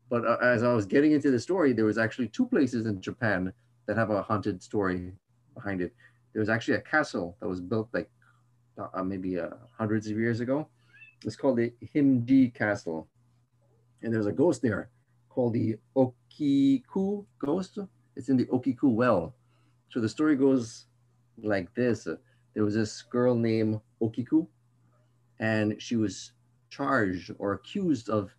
But 0.10 0.26
uh, 0.26 0.38
as 0.42 0.64
I 0.64 0.74
was 0.74 0.86
getting 0.86 1.12
into 1.12 1.32
the 1.32 1.40
story, 1.40 1.74
there 1.74 1.86
was 1.86 1.98
actually 1.98 2.30
two 2.30 2.46
places 2.46 2.86
in 2.86 3.02
Japan 3.02 3.52
that 3.86 3.98
have 3.98 4.10
a 4.10 4.22
haunted 4.22 4.64
story 4.64 5.12
behind 5.54 5.82
it. 5.82 5.94
There 6.34 6.40
was 6.40 6.50
actually 6.50 6.76
a 6.76 6.82
castle 6.82 7.36
that 7.40 7.48
was 7.48 7.60
built 7.60 7.90
like 7.94 8.10
uh, 8.78 9.04
maybe 9.04 9.40
uh, 9.40 9.50
hundreds 9.78 10.08
of 10.08 10.18
years 10.18 10.40
ago. 10.40 10.68
It's 11.26 11.36
called 11.36 11.58
the 11.58 11.74
Himeji 11.96 12.54
Castle, 12.54 13.08
and 14.02 14.14
there's 14.14 14.28
a 14.28 14.32
ghost 14.32 14.62
there 14.62 14.90
called 15.30 15.54
the 15.54 15.78
Okiku 15.96 17.26
ghost. 17.40 17.80
It's 18.16 18.30
in 18.30 18.38
the 18.38 18.46
Okiku 18.46 18.84
well. 18.84 19.34
So 19.90 20.00
the 20.00 20.10
story 20.10 20.36
goes 20.36 20.86
like 21.42 21.74
this: 21.74 22.08
There 22.54 22.64
was 22.64 22.76
this 22.76 23.02
girl 23.02 23.36
named 23.36 23.82
Okiku, 24.02 24.48
and 25.40 25.82
she 25.82 25.96
was 25.96 26.34
charged 26.70 27.32
or 27.40 27.54
accused 27.54 28.10
of 28.10 28.30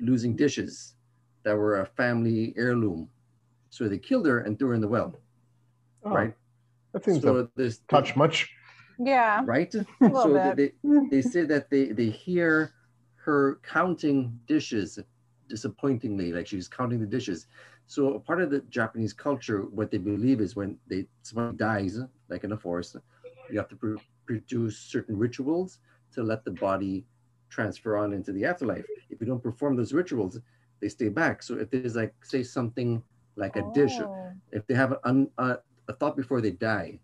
losing 0.00 0.36
dishes 0.36 0.94
that 1.44 1.56
were 1.56 1.80
a 1.80 1.86
family 1.86 2.54
heirloom. 2.56 3.08
So 3.70 3.88
they 3.88 3.98
killed 3.98 4.26
her 4.26 4.40
and 4.40 4.58
threw 4.58 4.68
her 4.68 4.74
in 4.74 4.80
the 4.80 4.88
well, 4.88 5.14
Oh, 6.04 6.10
right? 6.10 6.34
That 6.92 7.04
seems 7.04 7.20
to 7.20 7.26
So 7.26 7.48
there's 7.56 7.78
touch 7.88 8.16
much. 8.16 8.50
Yeah. 8.98 9.44
right? 9.44 9.74
A 9.74 9.84
so 10.22 10.34
bit. 10.34 10.56
they, 10.56 10.72
they 11.10 11.22
say 11.22 11.44
that 11.46 11.70
they, 11.70 11.86
they 11.86 12.10
hear 12.10 12.72
her 13.16 13.60
counting 13.62 14.38
dishes 14.46 14.98
disappointingly, 15.48 16.32
like 16.32 16.46
she's 16.46 16.68
counting 16.68 17.00
the 17.00 17.06
dishes. 17.06 17.46
So 17.86 18.14
a 18.14 18.20
part 18.20 18.40
of 18.40 18.50
the 18.50 18.60
Japanese 18.70 19.12
culture, 19.12 19.62
what 19.62 19.90
they 19.90 19.98
believe 19.98 20.40
is 20.40 20.56
when 20.56 20.78
they 20.88 21.06
someone 21.22 21.56
dies, 21.56 21.98
like 22.28 22.44
in 22.44 22.52
a 22.52 22.56
forest, 22.56 22.96
you 23.50 23.58
have 23.58 23.68
to 23.68 23.76
pr- 23.76 23.96
produce 24.26 24.78
certain 24.78 25.16
rituals 25.16 25.78
to 26.14 26.22
let 26.22 26.44
the 26.44 26.50
body 26.52 27.04
transfer 27.54 27.96
on 28.02 28.12
into 28.14 28.32
the 28.32 28.44
afterlife. 28.44 28.86
If 29.10 29.20
you 29.20 29.26
don't 29.26 29.42
perform 29.50 29.76
those 29.76 29.94
rituals, 30.00 30.40
they 30.80 30.88
stay 30.90 31.10
back. 31.10 31.42
So 31.42 31.58
if 31.62 31.70
there's 31.70 31.96
like 31.96 32.14
say 32.24 32.42
something 32.42 33.02
like 33.36 33.56
a 33.56 33.62
dish, 33.62 34.00
Oh. 34.00 34.34
if 34.52 34.66
they 34.66 34.74
have 34.74 34.94
an, 35.04 35.30
uh, 35.38 35.56
a 35.88 35.92
thought 35.94 36.16
before 36.16 36.40
they 36.40 36.52
die, 36.52 37.00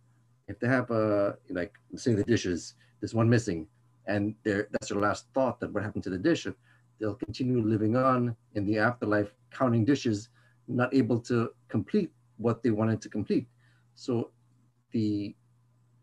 if 0.49 0.59
they 0.61 0.69
have 0.69 0.91
a 0.91 1.37
like 1.51 1.75
say 1.97 2.15
the 2.15 2.25
dishes, 2.25 2.75
there's 3.01 3.15
one 3.15 3.29
missing, 3.31 3.69
and 4.07 4.35
that's 4.45 4.89
their 4.89 4.99
last 4.99 5.27
thought 5.35 5.61
that 5.61 5.73
what 5.73 5.83
happened 5.83 6.05
to 6.05 6.11
the 6.11 6.19
dish, 6.19 6.47
they'll 7.01 7.15
continue 7.15 7.61
living 7.63 7.97
on 7.97 8.37
in 8.55 8.67
the 8.67 8.79
afterlife, 8.79 9.35
counting 9.51 9.85
dishes, 9.85 10.29
not 10.69 10.95
able 10.95 11.19
to 11.21 11.51
complete 11.69 12.13
what 12.39 12.63
they 12.63 12.71
wanted 12.71 13.01
to 13.03 13.09
complete. 13.09 13.47
So 13.95 14.31
the 14.93 15.35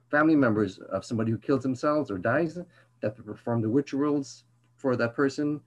family 0.10 0.36
members 0.36 0.80
of 0.80 1.06
somebody 1.06 1.32
who 1.32 1.38
kills 1.38 1.64
themselves 1.64 2.12
or 2.12 2.18
dies 2.18 2.60
that 3.02 3.16
to 3.16 3.24
perform 3.24 3.62
the 3.62 3.68
rituals 3.70 4.44
for 4.76 4.96
that 4.96 5.16
person 5.16 5.62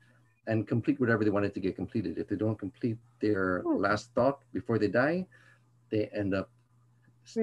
and 0.47 0.66
complete 0.66 1.01
whatever 1.01 1.24
they 1.24 1.31
wanted 1.31 1.55
to 1.55 1.61
get 1.61 1.76
completed. 1.76 2.18
If 2.18 2.28
they 2.28 2.37
don't 2.37 2.59
complete 2.59 2.99
their 3.20 3.66
Hmm. 3.66 3.76
last 3.76 4.12
thought 4.14 4.41
before 4.53 4.78
they 4.78 4.89
die, 4.89 5.26
they 5.91 6.07
end 6.14 6.35
up 6.35 6.51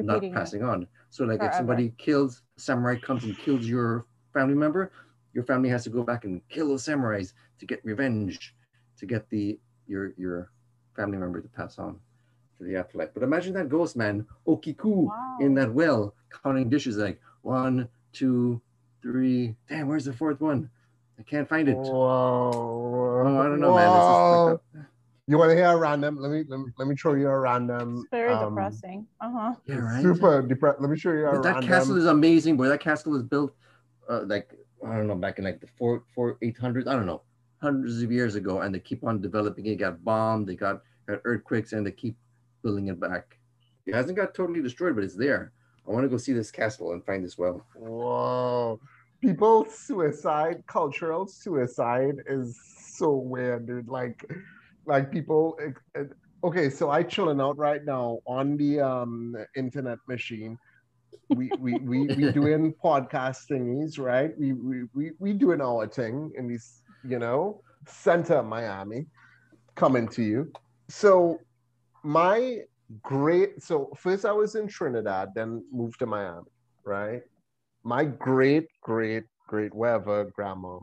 not 0.01 0.29
Repeating 0.29 0.37
it. 0.37 0.39
passing 0.39 0.63
on. 0.63 0.87
So 1.09 1.25
like 1.25 1.43
if 1.43 1.53
somebody 1.55 1.93
kills 1.97 2.43
samurai 2.57 2.95
comes 2.97 3.23
and 3.25 3.37
kills 3.37 3.67
your 3.67 4.05
family 4.33 4.55
member, 4.55 4.91
your 5.33 5.43
family 5.43 5.69
has 5.69 5.83
to 5.85 5.89
go 5.89 6.03
back 6.03 6.25
and 6.25 6.41
kill 6.49 6.69
those 6.69 6.85
samurais 6.85 7.33
to 7.59 7.65
get 7.65 7.83
revenge, 7.85 8.47
to 8.91 8.99
get 8.99 9.29
the 9.29 9.59
your 9.87 10.13
your 10.17 10.51
family 10.95 11.17
member 11.17 11.41
to 11.41 11.47
pass 11.47 11.77
on 11.77 11.99
to 12.57 12.63
the 12.63 12.75
afterlife. 12.75 13.09
But 13.13 13.23
imagine 13.23 13.53
that 13.53 13.69
ghost 13.69 13.95
man, 13.95 14.25
Okiku, 14.47 15.13
in 15.37 15.55
that 15.55 15.73
well, 15.73 16.15
counting 16.43 16.69
dishes 16.69 16.97
like 16.97 17.19
one, 17.41 17.89
two, 18.13 18.61
three. 19.07 19.55
Damn, 19.69 19.87
where's 19.87 20.05
the 20.05 20.13
fourth 20.13 20.41
one? 20.41 20.69
I 21.19 21.23
can't 21.23 21.47
find 21.47 21.67
it. 21.67 21.75
Whoa. 21.75 23.23
Oh, 23.25 23.39
I 23.39 23.43
don't 23.43 23.59
know, 23.59 23.75
man. 23.75 23.87
It's 23.87 24.07
just 24.07 24.09
Whoa. 24.09 24.59
like. 24.73 24.85
You 25.29 25.37
want 25.37 25.51
to 25.51 25.55
hear 25.55 25.65
a 25.65 25.77
random? 25.77 26.17
Let 26.17 26.31
me 26.31 26.43
let 26.47 26.59
me, 26.59 26.65
let 26.77 26.87
me 26.87 26.95
show 26.95 27.13
you 27.13 27.27
a 27.27 27.39
random. 27.39 27.99
It's 27.99 28.09
very 28.11 28.33
um, 28.33 28.49
depressing. 28.49 29.07
Uh 29.19 29.31
huh. 29.31 29.53
Yeah, 29.65 29.75
right. 29.75 30.01
Super 30.01 30.41
depressed. 30.41 30.79
Let 30.79 30.89
me 30.89 30.97
show 30.97 31.11
you 31.11 31.27
a 31.27 31.31
But 31.33 31.43
that 31.43 31.53
random. 31.55 31.69
castle 31.69 31.97
is 31.97 32.05
amazing, 32.05 32.55
boy. 32.55 32.67
That 32.69 32.79
castle 32.79 33.15
is 33.15 33.23
built 33.23 33.53
uh, 34.09 34.21
like 34.25 34.53
I 34.85 34.95
don't 34.95 35.07
know, 35.07 35.15
back 35.15 35.37
in 35.37 35.43
like 35.45 35.59
the 35.59 35.67
four 35.77 36.03
four 36.13 36.37
eight 36.41 36.57
hundred, 36.57 36.87
I 36.87 36.93
don't 36.93 37.05
know, 37.05 37.23
hundreds 37.61 38.01
of 38.01 38.11
years 38.11 38.35
ago, 38.35 38.61
and 38.61 38.73
they 38.73 38.79
keep 38.79 39.03
on 39.03 39.21
developing 39.21 39.65
it. 39.65 39.75
Got 39.75 40.03
bombed, 40.03 40.47
they 40.47 40.55
got, 40.55 40.81
got 41.07 41.19
earthquakes, 41.25 41.73
and 41.73 41.85
they 41.85 41.91
keep 41.91 42.15
building 42.63 42.87
it 42.87 42.99
back. 42.99 43.37
It 43.85 43.95
hasn't 43.95 44.17
got 44.17 44.33
totally 44.33 44.61
destroyed, 44.61 44.95
but 44.95 45.03
it's 45.03 45.15
there. 45.15 45.51
I 45.87 45.91
want 45.91 46.03
to 46.03 46.09
go 46.09 46.17
see 46.17 46.33
this 46.33 46.51
castle 46.51 46.91
and 46.91 47.05
find 47.05 47.23
this 47.23 47.37
well. 47.37 47.65
Whoa. 47.75 48.79
People 49.21 49.65
suicide, 49.65 50.63
cultural 50.67 51.27
suicide 51.27 52.15
is 52.27 52.59
so 52.95 53.13
weird, 53.15 53.67
dude. 53.67 53.87
Like, 53.87 54.23
like 54.85 55.11
people. 55.11 55.57
Okay, 56.43 56.69
so 56.69 56.89
I 56.91 57.03
chilling 57.03 57.41
out 57.41 57.57
right 57.57 57.83
now 57.83 58.19
on 58.27 58.57
the 58.57 58.79
um 58.79 59.35
internet 59.55 59.97
machine. 60.07 60.57
We 61.29 61.51
we 61.59 61.79
we 61.79 62.07
we 62.09 62.31
doing 62.39 62.73
podcast 62.83 63.47
thingies, 63.49 63.99
right? 63.99 64.31
We 64.37 64.53
we 64.53 64.83
we 64.93 65.11
we 65.19 65.33
doing 65.33 65.61
our 65.61 65.87
thing 65.87 66.31
in 66.37 66.47
this, 66.47 66.81
you 67.03 67.19
know, 67.19 67.61
center 67.87 68.35
of 68.35 68.45
Miami, 68.45 69.07
coming 69.75 70.07
to 70.09 70.23
you. 70.23 70.51
So 70.89 71.39
my 72.03 72.59
great 73.01 73.61
so 73.61 73.91
first 73.97 74.25
I 74.25 74.31
was 74.31 74.55
in 74.55 74.67
Trinidad, 74.67 75.29
then 75.35 75.63
moved 75.71 75.99
to 75.99 76.05
Miami, 76.05 76.47
right? 76.85 77.21
My 77.87 78.03
great, 78.03 78.67
great, 78.81 79.23
great 79.47 79.73
whatever 79.73 80.25
grandma, 80.35 80.79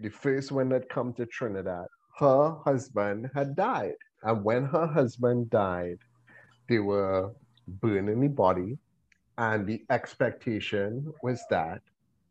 the 0.00 0.08
first 0.08 0.50
one 0.50 0.70
that 0.70 0.88
come 0.88 1.12
to 1.12 1.26
Trinidad, 1.26 1.84
her 2.18 2.56
husband 2.64 3.28
had 3.34 3.54
died. 3.54 3.96
And 4.22 4.42
when 4.42 4.64
her 4.64 4.86
husband 4.86 5.50
died, 5.50 5.98
they 6.66 6.78
were 6.78 7.32
burning 7.68 8.22
the 8.22 8.28
body. 8.28 8.78
And 9.36 9.66
the 9.66 9.84
expectation 9.90 11.12
was 11.22 11.44
that 11.50 11.82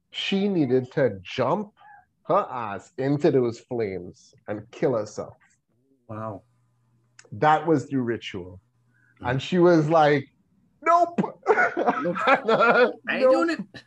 she 0.09 0.47
needed 0.49 0.91
to 0.93 1.19
jump 1.21 1.69
her 2.25 2.47
ass 2.49 2.93
into 2.97 3.29
those 3.29 3.59
flames 3.59 4.33
and 4.47 4.63
kill 4.71 4.95
herself. 4.95 5.37
Wow. 6.09 6.41
That 7.31 7.67
was 7.67 7.87
the 7.89 7.97
ritual. 8.01 8.59
And 9.21 9.39
she 9.39 9.59
was 9.59 9.87
like, 9.87 10.25
Nope. 10.81 11.19
Nope. 11.47 12.17
I 12.27 12.89
ain't 13.11 13.21
Nope. 13.21 13.31
doing 13.31 13.49
it. 13.51 13.83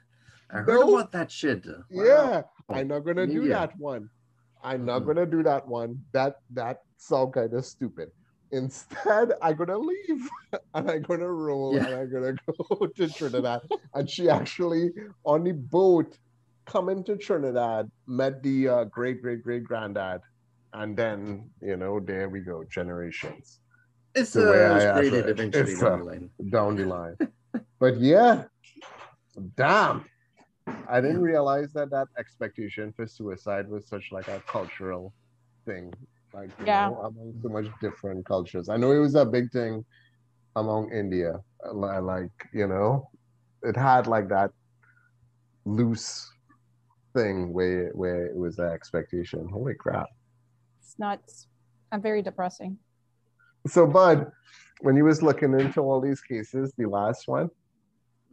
I 0.50 0.58
heard 0.58 0.68
Nope. 0.68 0.88
about 0.88 1.12
that 1.12 1.30
shit. 1.30 1.66
Wow. 1.66 1.82
Yeah, 1.90 2.42
I'm 2.68 2.88
not 2.88 3.00
gonna 3.00 3.26
do 3.26 3.48
that 3.48 3.76
one. 3.78 4.08
I'm 4.62 4.84
not 4.84 5.02
Mhm. 5.02 5.06
gonna 5.06 5.26
do 5.26 5.42
that 5.42 5.66
one. 5.68 6.04
That 6.12 6.36
that 6.50 6.78
sound 6.96 7.34
kind 7.34 7.52
of 7.52 7.64
stupid. 7.64 8.10
Instead, 8.50 9.34
I'm 9.42 9.56
gonna 9.56 9.76
leave 9.78 10.28
and 10.74 10.90
I'm 10.90 11.02
gonna 11.02 11.30
roll 11.30 11.74
Yeah. 11.74 11.86
and 11.86 11.94
I'm 11.96 12.10
gonna 12.12 12.32
go 12.70 12.86
to 12.86 13.08
Trinidad. 13.08 13.60
and 13.94 14.08
she 14.08 14.28
actually 14.30 14.92
on 15.24 15.44
the 15.44 15.52
boat 15.52 16.18
coming 16.64 17.04
to 17.04 17.16
Trinidad 17.16 17.90
met 18.06 18.42
the 18.42 18.68
uh, 18.68 18.84
great 18.84 19.20
great 19.22 19.42
great 19.42 19.64
granddad, 19.64 20.20
and 20.72 20.96
then 20.96 21.50
you 21.60 21.76
know 21.76 22.00
there 22.00 22.28
we 22.30 22.40
go 22.40 22.64
generations 22.64 23.60
It's 24.14 24.32
The 24.32 24.48
uh, 24.48 24.50
way 24.50 24.64
it 24.64 24.72
was 24.74 24.84
I 24.84 24.92
created 24.98 25.28
eventually 25.28 25.72
It's, 25.72 25.80
down 25.80 25.92
uh, 25.92 25.96
the 25.98 26.04
line. 26.04 26.30
down 26.50 26.76
the 26.76 26.86
line. 26.96 27.16
but 27.78 28.00
yeah, 28.00 28.44
damn. 29.56 30.04
I 30.88 31.00
didn't 31.00 31.22
realize 31.22 31.72
that 31.72 31.90
that 31.90 32.08
expectation 32.18 32.92
for 32.94 33.06
suicide 33.06 33.68
was 33.68 33.88
such 33.88 34.10
like 34.12 34.28
a 34.28 34.42
cultural 34.50 35.12
thing, 35.66 35.92
like 36.32 36.50
you 36.60 36.66
Yeah. 36.66 36.88
know, 36.88 36.96
among 37.00 37.34
so 37.42 37.48
much 37.48 37.66
different 37.80 38.24
cultures. 38.26 38.68
I 38.68 38.76
know 38.76 38.92
it 38.92 38.98
was 38.98 39.14
a 39.14 39.24
big 39.24 39.50
thing 39.50 39.84
among 40.56 40.92
India, 40.92 41.34
like 41.72 42.32
you 42.52 42.66
know, 42.66 43.08
it 43.62 43.76
had 43.76 44.06
like 44.06 44.28
that 44.28 44.50
loose 45.64 46.28
thing 47.14 47.52
where 47.52 47.90
where 47.94 48.26
it 48.26 48.36
was 48.36 48.58
an 48.58 48.70
expectation. 48.72 49.48
Holy 49.52 49.74
crap! 49.74 50.06
It's 50.80 50.98
nuts. 50.98 51.48
I'm 51.92 52.02
very 52.02 52.22
depressing. 52.22 52.78
So, 53.66 53.86
Bud, 53.86 54.30
when 54.80 54.96
you 54.96 55.04
was 55.04 55.22
looking 55.22 55.52
into 55.54 55.80
all 55.80 56.00
these 56.00 56.20
cases, 56.20 56.72
the 56.78 56.86
last 56.86 57.28
one, 57.28 57.50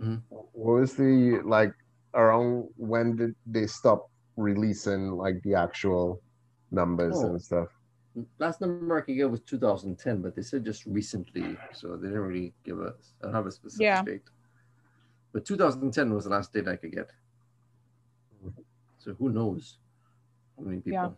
Mhm. 0.02 0.22
what 0.30 0.48
was 0.80 0.96
the 0.96 1.42
like 1.46 1.74
around 2.16 2.68
when 2.78 3.16
did 3.16 3.36
they 3.46 3.68
stop 3.68 4.10
releasing 4.38 5.12
like 5.12 5.42
the 5.44 5.54
actual 5.54 6.22
numbers 6.72 7.16
Oh. 7.18 7.28
and 7.30 7.42
stuff? 7.42 7.70
Last 8.40 8.62
number 8.62 8.98
I 8.98 9.02
could 9.02 9.16
get 9.16 9.30
was 9.30 9.42
2010, 9.42 10.22
but 10.22 10.36
they 10.36 10.42
said 10.42 10.64
just 10.64 10.86
recently, 10.86 11.58
so 11.74 11.98
they 11.98 12.08
didn't 12.08 12.22
really 12.24 12.54
give 12.64 12.80
us. 12.80 13.14
I 13.22 13.26
don't 13.26 13.36
have 13.36 13.46
a 13.46 13.52
specific 13.52 13.84
Yeah. 13.84 14.04
date. 14.04 14.30
But 15.34 15.46
2010 15.46 16.14
was 16.14 16.24
the 16.24 16.30
last 16.30 16.54
date 16.54 16.68
I 16.68 16.78
could 16.78 16.94
get. 16.94 17.12
So 18.98 19.14
who 19.16 19.30
knows 19.30 19.78
how 20.58 20.64
many 20.64 20.78
people? 20.78 20.92
Yeah. 20.94 21.10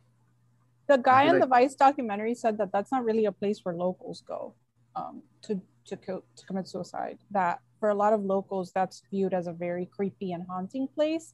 The 0.88 0.98
guy 1.02 1.26
feel 1.26 1.36
in 1.36 1.40
the 1.42 1.48
Vice 1.48 1.76
documentary 1.76 2.34
said 2.34 2.58
that 2.58 2.72
that's 2.72 2.92
not 2.92 3.04
really 3.04 3.26
a 3.26 3.32
place 3.32 3.64
where 3.64 3.76
locals 3.76 4.22
go 4.22 4.56
um, 4.96 5.22
to 5.44 5.62
to 5.86 5.96
kill 5.98 6.24
to 6.36 6.46
commit 6.46 6.68
suicide. 6.68 7.20
That 7.32 7.62
for 7.80 7.90
a 7.90 7.96
lot 7.96 8.14
of 8.14 8.24
locals, 8.24 8.72
that's 8.74 9.04
viewed 9.10 9.34
as 9.34 9.48
a 9.48 9.54
very 9.54 9.86
creepy 9.86 10.32
and 10.34 10.44
haunting 10.48 10.88
place. 10.88 11.34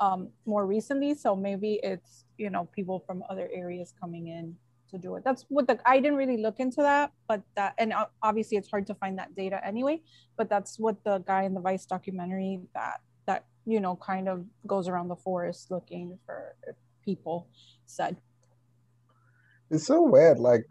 Um, 0.00 0.30
more 0.46 0.66
recently, 0.66 1.14
so 1.14 1.36
maybe 1.36 1.78
it's 1.82 2.24
you 2.38 2.50
know 2.50 2.68
people 2.74 3.04
from 3.06 3.22
other 3.28 3.48
areas 3.52 3.92
coming 4.00 4.28
in 4.28 4.56
to 4.90 4.98
do 4.98 5.16
it. 5.16 5.24
That's 5.24 5.44
what 5.48 5.66
the 5.66 5.78
I 5.84 6.00
didn't 6.00 6.16
really 6.16 6.38
look 6.38 6.60
into 6.60 6.80
that, 6.82 7.12
but 7.28 7.42
that 7.56 7.74
and 7.78 7.92
obviously 8.22 8.56
it's 8.56 8.70
hard 8.70 8.86
to 8.86 8.94
find 8.94 9.18
that 9.18 9.34
data 9.34 9.60
anyway. 9.64 10.00
But 10.36 10.48
that's 10.48 10.78
what 10.78 11.02
the 11.04 11.18
guy 11.18 11.42
in 11.42 11.54
the 11.54 11.60
Vice 11.60 11.84
documentary 11.84 12.60
that 12.74 13.00
that 13.26 13.44
you 13.66 13.80
know 13.80 13.96
kind 13.96 14.28
of 14.28 14.44
goes 14.66 14.88
around 14.88 15.08
the 15.08 15.16
forest 15.16 15.70
looking 15.70 16.18
for 16.24 16.56
people 17.04 17.48
said. 17.86 18.16
It's 19.70 19.86
so 19.86 20.02
weird. 20.02 20.38
Like, 20.38 20.66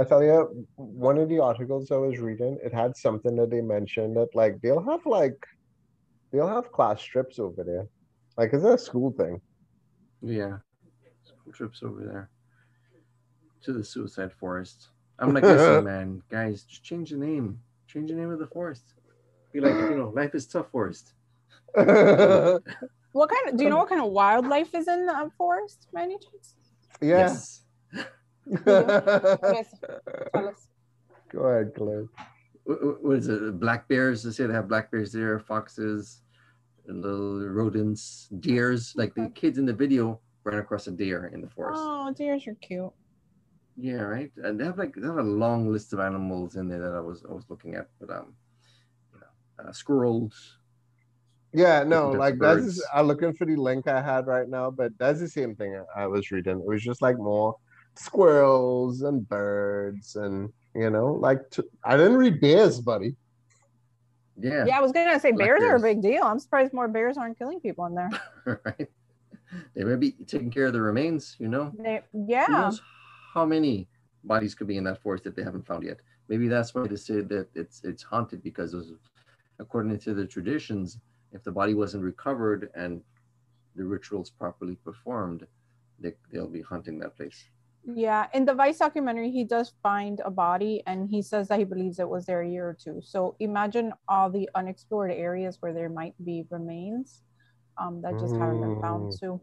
I 0.00 0.04
tell 0.04 0.22
you, 0.22 0.66
one 0.76 1.18
of 1.18 1.28
the 1.28 1.40
articles 1.40 1.90
I 1.90 1.96
was 1.96 2.18
reading, 2.18 2.58
it 2.64 2.72
had 2.72 2.96
something 2.96 3.36
that 3.36 3.50
they 3.50 3.60
mentioned 3.60 4.16
that 4.16 4.34
like 4.34 4.60
they'll 4.62 4.82
have 4.82 5.04
like 5.04 5.36
they'll 6.32 6.48
have 6.48 6.72
class 6.72 7.02
trips 7.02 7.38
over 7.38 7.62
there. 7.62 7.86
Like, 8.38 8.54
is 8.54 8.62
that 8.62 8.72
a 8.72 8.78
school 8.78 9.10
thing? 9.12 9.40
Yeah. 10.22 10.58
School 11.24 11.52
trips 11.52 11.82
over 11.82 12.02
there 12.02 12.30
to 13.62 13.72
the 13.74 13.84
suicide 13.84 14.32
forest. 14.32 14.88
I'm 15.18 15.34
like, 15.34 15.42
listen, 15.42 15.84
man, 15.92 16.22
guys, 16.30 16.62
just 16.62 16.82
change 16.82 17.10
the 17.10 17.18
name. 17.18 17.60
Change 17.86 18.08
the 18.10 18.16
name 18.16 18.30
of 18.30 18.38
the 18.38 18.46
forest. 18.46 18.94
Be 19.52 19.60
like, 19.60 19.74
you 19.74 19.96
know, 19.96 20.12
life 20.14 20.34
is 20.34 20.46
tough 20.46 20.70
forest. 20.70 21.12
yeah. 21.76 22.58
What 23.12 23.28
kind 23.28 23.48
of 23.48 23.56
do 23.56 23.64
you 23.64 23.70
know 23.70 23.78
what 23.78 23.88
kind 23.88 24.00
of 24.00 24.12
wildlife 24.12 24.72
is 24.72 24.86
in 24.86 25.04
the 25.04 25.30
forest 25.36 25.88
by 25.92 26.02
any 26.02 26.16
chance? 26.16 26.54
Yes. 27.00 27.62
Yes, 27.92 28.04
tell 28.04 28.04
us. 28.04 28.10
Go 31.32 31.38
ahead, 31.46 31.72
Glenn. 31.74 32.08
Wh- 32.66 32.72
wh- 32.72 33.04
What 33.04 33.18
is 33.18 33.28
it? 33.28 33.60
Black 33.60 33.86
bears. 33.88 34.22
They 34.22 34.30
say 34.32 34.46
they 34.46 34.54
have 34.54 34.68
black 34.68 34.90
bears 34.90 35.12
there, 35.12 35.38
foxes, 35.38 36.22
little 36.86 37.46
rodents, 37.48 38.28
deers. 38.40 38.92
Like 38.96 39.14
the 39.14 39.30
kids 39.34 39.58
in 39.58 39.66
the 39.66 39.72
video 39.72 40.20
ran 40.44 40.58
across 40.58 40.86
a 40.88 40.90
deer 40.90 41.30
in 41.32 41.40
the 41.40 41.48
forest. 41.48 41.80
Oh, 41.82 42.12
deers 42.12 42.46
are 42.48 42.54
cute. 42.56 42.92
Yeah, 43.76 44.02
right. 44.02 44.32
And 44.38 44.58
they 44.58 44.64
have 44.64 44.78
like 44.78 44.94
they 44.96 45.06
have 45.06 45.18
a 45.18 45.22
long 45.22 45.70
list 45.70 45.92
of 45.92 46.00
animals 46.00 46.56
in 46.56 46.68
there 46.68 46.80
that 46.80 46.92
I 46.96 47.00
was 47.00 47.24
I 47.28 47.32
was 47.32 47.44
looking 47.48 47.76
at, 47.76 47.88
but 48.00 48.10
um, 48.10 48.34
you 49.14 49.20
know, 49.20 49.68
uh, 49.68 49.72
squirrels. 49.72 50.58
Yeah, 51.52 51.82
no, 51.82 52.10
like 52.10 52.38
birds. 52.38 52.76
that's 52.76 52.88
I'm 52.94 53.06
looking 53.06 53.32
for 53.34 53.44
the 53.44 53.56
link 53.56 53.88
I 53.88 54.00
had 54.00 54.26
right 54.26 54.48
now, 54.48 54.70
but 54.70 54.92
that's 54.98 55.18
the 55.20 55.28
same 55.28 55.56
thing 55.56 55.82
I 55.96 56.06
was 56.06 56.30
reading. 56.30 56.58
It 56.60 56.66
was 56.66 56.82
just 56.82 57.02
like 57.02 57.16
more 57.16 57.56
squirrels 58.00 59.02
and 59.02 59.28
birds 59.28 60.16
and 60.16 60.52
you 60.74 60.88
know, 60.88 61.12
like 61.12 61.50
t- 61.50 61.62
I 61.84 61.96
didn't 61.96 62.16
read 62.16 62.40
bears, 62.40 62.80
buddy. 62.80 63.16
Yeah, 64.38 64.64
Yeah, 64.66 64.78
I 64.78 64.80
was 64.80 64.92
gonna 64.92 65.18
say 65.20 65.32
Black 65.32 65.48
bears 65.48 65.62
are 65.62 65.76
a 65.76 65.80
big 65.80 66.00
deal. 66.00 66.22
I'm 66.22 66.38
surprised 66.38 66.72
more 66.72 66.88
bears 66.88 67.18
aren't 67.18 67.38
killing 67.38 67.60
people 67.60 67.84
in 67.86 67.94
there. 67.94 68.10
right. 68.64 68.88
They 69.74 69.84
may 69.84 69.96
be 69.96 70.12
taking 70.26 70.50
care 70.50 70.66
of 70.66 70.72
the 70.72 70.80
remains. 70.80 71.36
You 71.38 71.48
know, 71.48 71.72
They, 71.76 72.00
who 72.12 72.26
yeah, 72.26 72.46
knows 72.46 72.80
how 73.34 73.44
many 73.44 73.88
bodies 74.24 74.54
could 74.54 74.68
be 74.68 74.76
in 74.76 74.84
that 74.84 75.02
forest 75.02 75.24
that 75.24 75.36
they 75.36 75.42
haven't 75.42 75.66
found 75.66 75.82
yet? 75.82 75.98
Maybe 76.28 76.48
that's 76.48 76.74
why 76.74 76.86
they 76.86 76.96
say 76.96 77.20
that 77.20 77.48
it's 77.54 77.82
it's 77.84 78.02
haunted 78.02 78.42
because 78.42 78.72
those, 78.72 78.92
according 79.58 79.98
to 79.98 80.14
the 80.14 80.26
traditions, 80.26 80.98
if 81.32 81.42
the 81.42 81.52
body 81.52 81.74
wasn't 81.74 82.04
recovered 82.04 82.70
and 82.74 83.02
the 83.74 83.84
rituals 83.84 84.30
properly 84.30 84.76
performed, 84.76 85.46
they, 85.98 86.12
they'll 86.32 86.48
be 86.48 86.62
hunting 86.62 86.98
that 87.00 87.16
place. 87.16 87.44
Yeah. 87.84 88.26
In 88.34 88.44
the 88.44 88.54
Vice 88.54 88.78
documentary, 88.78 89.30
he 89.30 89.44
does 89.44 89.72
find 89.82 90.20
a 90.24 90.30
body, 90.30 90.82
and 90.86 91.08
he 91.08 91.22
says 91.22 91.48
that 91.48 91.58
he 91.58 91.64
believes 91.64 91.98
it 91.98 92.08
was 92.08 92.26
there 92.26 92.42
a 92.42 92.48
year 92.48 92.68
or 92.68 92.74
two. 92.74 93.00
So 93.02 93.36
imagine 93.40 93.92
all 94.08 94.30
the 94.30 94.48
unexplored 94.54 95.10
areas 95.12 95.56
where 95.60 95.72
there 95.72 95.88
might 95.88 96.14
be 96.24 96.44
remains 96.50 97.22
um, 97.78 98.02
that 98.02 98.18
just 98.20 98.36
haven't 98.36 98.60
been 98.60 98.80
found. 98.80 99.12
Mm. 99.12 99.18
So 99.18 99.40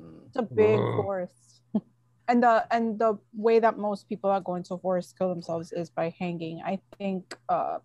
Mm. 0.00 0.26
it's 0.26 0.36
a 0.36 0.42
big 0.42 0.78
Mm. 0.80 0.96
forest. 0.96 1.62
and 2.28 2.42
the 2.42 2.66
and 2.70 2.98
the 2.98 3.18
way 3.34 3.58
that 3.58 3.78
most 3.78 4.08
people 4.08 4.30
that 4.30 4.44
go 4.44 4.54
into 4.54 4.74
a 4.74 4.78
forest 4.78 5.18
kill 5.18 5.28
themselves 5.28 5.72
is 5.72 5.90
by 5.90 6.14
hanging. 6.18 6.62
I 6.62 6.80
think 6.98 7.36
uh 7.48 7.78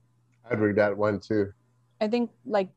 I'd 0.49 0.59
read 0.59 0.75
that 0.77 0.95
one 0.95 1.19
too. 1.19 1.51
I 1.99 2.07
think 2.07 2.31
like 2.45 2.69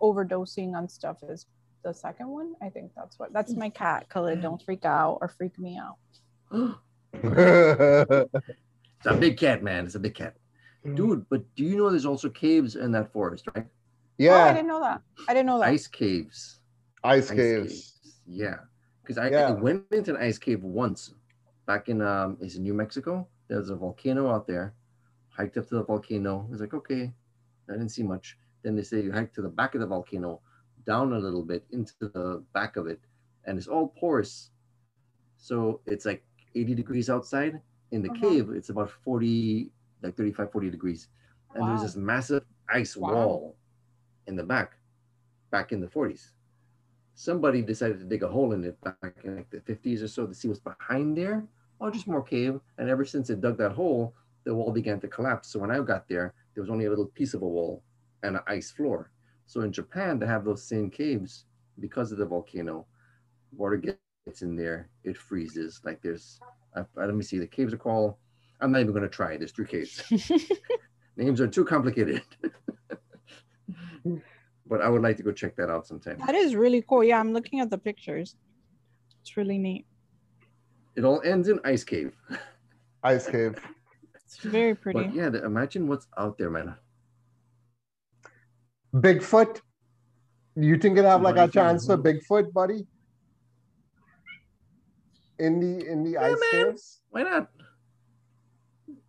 overdosing 0.00 0.74
on 0.74 0.88
stuff 0.88 1.18
is 1.28 1.46
the 1.84 1.94
second 1.94 2.28
one. 2.28 2.54
I 2.60 2.68
think 2.68 2.92
that's 2.96 3.18
what 3.18 3.32
that's 3.32 3.54
my 3.54 3.70
mm. 3.70 3.74
cat. 3.74 4.08
Khalid, 4.08 4.42
don't 4.42 4.60
mm. 4.60 4.64
freak 4.64 4.84
out 4.84 5.18
or 5.20 5.28
freak 5.28 5.58
me 5.58 5.78
out. 5.78 5.96
It's 9.04 9.14
a 9.14 9.20
big 9.20 9.36
cat, 9.36 9.62
man. 9.62 9.84
It's 9.84 9.96
a 9.96 10.00
big 10.00 10.14
cat. 10.14 10.34
Mm. 10.86 10.96
Dude, 10.96 11.26
but 11.28 11.42
do 11.56 11.64
you 11.64 11.76
know 11.76 11.90
there's 11.90 12.06
also 12.06 12.30
caves 12.30 12.74
in 12.76 12.90
that 12.92 13.12
forest, 13.12 13.46
right? 13.54 13.66
Oh, 14.22 14.30
I 14.30 14.52
didn't 14.54 14.68
know 14.68 14.80
that. 14.80 15.02
I 15.28 15.34
didn't 15.34 15.46
know 15.46 15.58
that. 15.58 15.68
Ice 15.68 15.86
caves. 15.86 16.60
ice 17.02 17.30
Ice 17.30 17.36
caves. 17.36 18.14
Yeah. 18.26 18.56
Because 19.02 19.18
I, 19.18 19.28
I 19.28 19.50
went 19.50 19.84
into 19.90 20.14
an 20.14 20.22
ice 20.22 20.38
cave 20.38 20.62
once 20.62 21.12
back 21.66 21.88
in 21.90 22.00
um 22.00 22.38
is 22.40 22.56
in 22.56 22.62
New 22.62 22.72
Mexico. 22.72 23.26
There's 23.48 23.68
a 23.68 23.76
volcano 23.76 24.30
out 24.30 24.46
there. 24.46 24.72
Hiked 25.28 25.58
up 25.58 25.68
to 25.68 25.74
the 25.74 25.84
volcano. 25.84 26.46
I 26.48 26.50
was 26.50 26.60
like, 26.60 26.72
okay, 26.72 27.12
I 27.68 27.72
didn't 27.72 27.90
see 27.90 28.02
much. 28.02 28.38
Then 28.62 28.74
they 28.74 28.82
say 28.82 29.02
you 29.02 29.12
hike 29.12 29.34
to 29.34 29.42
the 29.42 29.48
back 29.48 29.74
of 29.74 29.82
the 29.82 29.86
volcano, 29.86 30.40
down 30.86 31.12
a 31.12 31.18
little 31.18 31.42
bit 31.42 31.64
into 31.70 31.94
the 31.98 32.30
back 32.42 32.66
of 32.76 32.78
it, 32.78 32.90
and 33.36 33.48
it's 33.48 33.58
all 33.58 33.80
porous. 33.88 34.50
So 35.36 35.80
it's 35.86 36.04
like 36.04 36.24
80 36.54 36.74
degrees 36.74 37.08
outside. 37.10 37.60
In 37.90 38.02
the 38.02 38.10
Uh-huh. 38.10 38.10
cave, 38.10 38.50
it's 38.50 38.70
about 38.70 38.90
40, 38.90 39.70
like 40.02 40.16
35, 40.16 40.50
40 40.52 40.70
degrees. 40.70 41.08
And 41.54 41.68
there's 41.68 41.82
this 41.82 41.96
massive 41.96 42.44
ice 42.68 42.96
Wow. 42.98 43.06
wall 43.06 43.56
in 44.26 44.36
the 44.36 44.44
back, 44.44 44.78
back 45.50 45.72
in 45.72 45.80
the 45.80 45.88
40s. 45.88 46.32
Somebody 47.14 47.62
decided 47.62 47.98
to 48.00 48.04
dig 48.04 48.22
a 48.22 48.28
hole 48.28 48.52
in 48.52 48.64
it 48.64 48.80
back 48.82 49.04
in 49.10 49.20
like 49.20 49.32
the 49.34 49.42
50s 49.44 49.86
or 49.88 49.92
so 49.92 50.10
to 50.12 50.18
see 50.18 50.32
what's 50.32 50.44
behind 50.60 51.16
there. 51.16 51.32
Oh, 51.80 51.90
just 51.90 52.06
more 52.06 52.22
cave. 52.22 52.60
And 52.78 52.88
ever 52.88 53.04
since 53.04 53.28
it 53.30 53.40
dug 53.40 53.56
that 53.58 53.72
hole, 53.72 54.14
the 54.44 54.54
wall 54.54 54.70
began 54.72 55.00
to 55.00 55.08
collapse. 55.08 55.48
So 55.48 55.58
when 55.58 55.70
I 55.70 55.80
got 55.80 56.08
there, 56.08 56.34
there 56.54 56.62
was 56.62 56.70
only 56.70 56.86
a 56.86 56.90
little 56.90 57.06
piece 57.06 57.34
of 57.34 57.42
a 57.42 57.48
wall 57.48 57.82
and 58.22 58.36
an 58.36 58.42
ice 58.46 58.70
floor. 58.70 59.10
So 59.46 59.60
in 59.60 59.72
Japan, 59.72 60.18
they 60.18 60.26
have 60.26 60.44
those 60.44 60.62
same 60.62 60.90
caves 60.90 61.44
because 61.80 62.12
of 62.12 62.18
the 62.18 62.26
volcano. 62.26 62.86
water 63.52 63.76
gets 63.76 64.42
in 64.42 64.56
there, 64.56 64.88
it 65.04 65.16
freezes. 65.16 65.80
Like 65.84 66.00
there's, 66.02 66.40
uh, 66.76 66.84
let 66.96 67.14
me 67.14 67.22
see, 67.22 67.38
the 67.38 67.46
caves 67.46 67.72
are 67.72 67.78
called. 67.78 68.14
I'm 68.60 68.72
not 68.72 68.80
even 68.80 68.92
going 68.92 69.02
to 69.02 69.08
try. 69.08 69.36
There's 69.36 69.52
three 69.52 69.66
caves. 69.66 70.02
Names 71.16 71.40
are 71.40 71.46
too 71.46 71.64
complicated. 71.64 72.22
but 74.66 74.80
I 74.80 74.88
would 74.88 75.02
like 75.02 75.16
to 75.18 75.22
go 75.22 75.32
check 75.32 75.56
that 75.56 75.70
out 75.70 75.86
sometime. 75.86 76.18
That 76.26 76.34
is 76.34 76.56
really 76.56 76.82
cool. 76.88 77.04
Yeah, 77.04 77.20
I'm 77.20 77.32
looking 77.32 77.60
at 77.60 77.70
the 77.70 77.78
pictures. 77.78 78.36
It's 79.20 79.36
really 79.36 79.58
neat. 79.58 79.86
It 80.96 81.04
all 81.04 81.20
ends 81.24 81.48
in 81.48 81.60
ice 81.64 81.84
cave. 81.84 82.14
Ice 83.02 83.28
cave. 83.28 83.58
It's 84.14 84.38
very 84.38 84.74
pretty. 84.74 85.02
But 85.02 85.14
yeah, 85.14 85.26
imagine 85.44 85.86
what's 85.86 86.06
out 86.16 86.38
there, 86.38 86.50
man. 86.50 86.74
Bigfoot. 88.94 89.60
You 90.56 90.78
think 90.78 90.98
it 90.98 91.04
have 91.04 91.20
like 91.22 91.36
a 91.36 91.48
chance 91.48 91.86
for 91.86 91.98
Bigfoot, 91.98 92.52
buddy? 92.52 92.86
In 95.38 95.58
the 95.58 95.84
in 95.90 96.04
the 96.04 96.10
Yeah, 96.10 96.20
ice 96.22 96.40
man. 96.40 96.50
caves? 96.66 97.00
Why 97.10 97.22
not? 97.24 97.48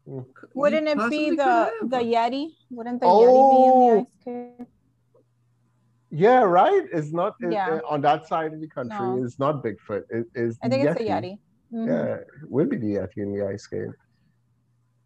Mm. 0.09 0.25
Could- 0.33 0.49
Wouldn't 0.55 0.87
it 0.87 0.97
be 1.09 1.35
the 1.35 1.71
the 1.83 1.97
Yeti? 1.97 2.55
Wouldn't 2.71 2.99
the 3.01 3.05
Oh. 3.07 3.19
Yeti 3.21 3.41
be 3.51 3.57
in 3.69 3.73
the 3.79 3.89
ice 4.01 4.15
cave? 4.23 4.67
Yeah, 6.09 6.41
right. 6.43 6.87
It's 6.91 7.11
not 7.11 7.35
it- 7.41 7.51
Yeah. 7.51 7.75
it- 7.75 7.83
on 7.87 8.01
that 8.01 8.25
side 8.27 8.53
of 8.53 8.59
the 8.61 8.67
country. 8.67 8.97
No. 9.07 9.23
It's 9.23 9.37
not 9.37 9.63
Bigfoot. 9.63 10.03
It 10.09 10.25
is. 10.33 10.57
I 10.63 10.69
think 10.69 10.85
it's 10.85 10.97
the 10.97 11.05
Yeti. 11.05 11.37
Mhm. 11.71 11.87
Yeah, 11.87 12.15
it 12.15 12.27
would 12.49 12.69
be 12.69 12.77
the 12.77 12.95
Yeti 12.95 13.17
in 13.17 13.31
the 13.33 13.45
ice 13.45 13.67
cave. 13.67 13.93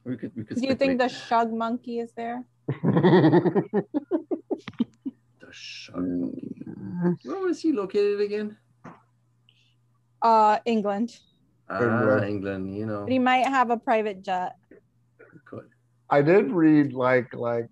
We 0.06 0.16
could, 0.16 0.32
we 0.38 0.46
could 0.46 0.56
Do 0.58 0.68
you 0.68 0.76
think 0.76 1.00
the 1.00 1.10
shug 1.10 1.52
monkey 1.52 2.00
is 2.00 2.14
there? 2.14 2.46
the 5.40 5.48
shug. 5.52 6.04
Where 7.24 7.40
was 7.40 7.62
he 7.62 7.72
located 7.72 8.22
again? 8.22 8.58
Uh, 10.22 10.60
England. 10.66 11.18
Ah, 11.70 11.80
England. 11.82 12.26
England. 12.26 12.76
You 12.76 12.86
know, 12.86 13.04
But 13.04 13.12
he 13.12 13.20
might 13.20 13.46
have 13.48 13.70
a 13.70 13.78
private 13.78 14.24
jet. 14.24 14.56
could. 15.46 15.70
I 16.10 16.22
did 16.22 16.52
read 16.52 16.94
like 16.94 17.34
like 17.34 17.70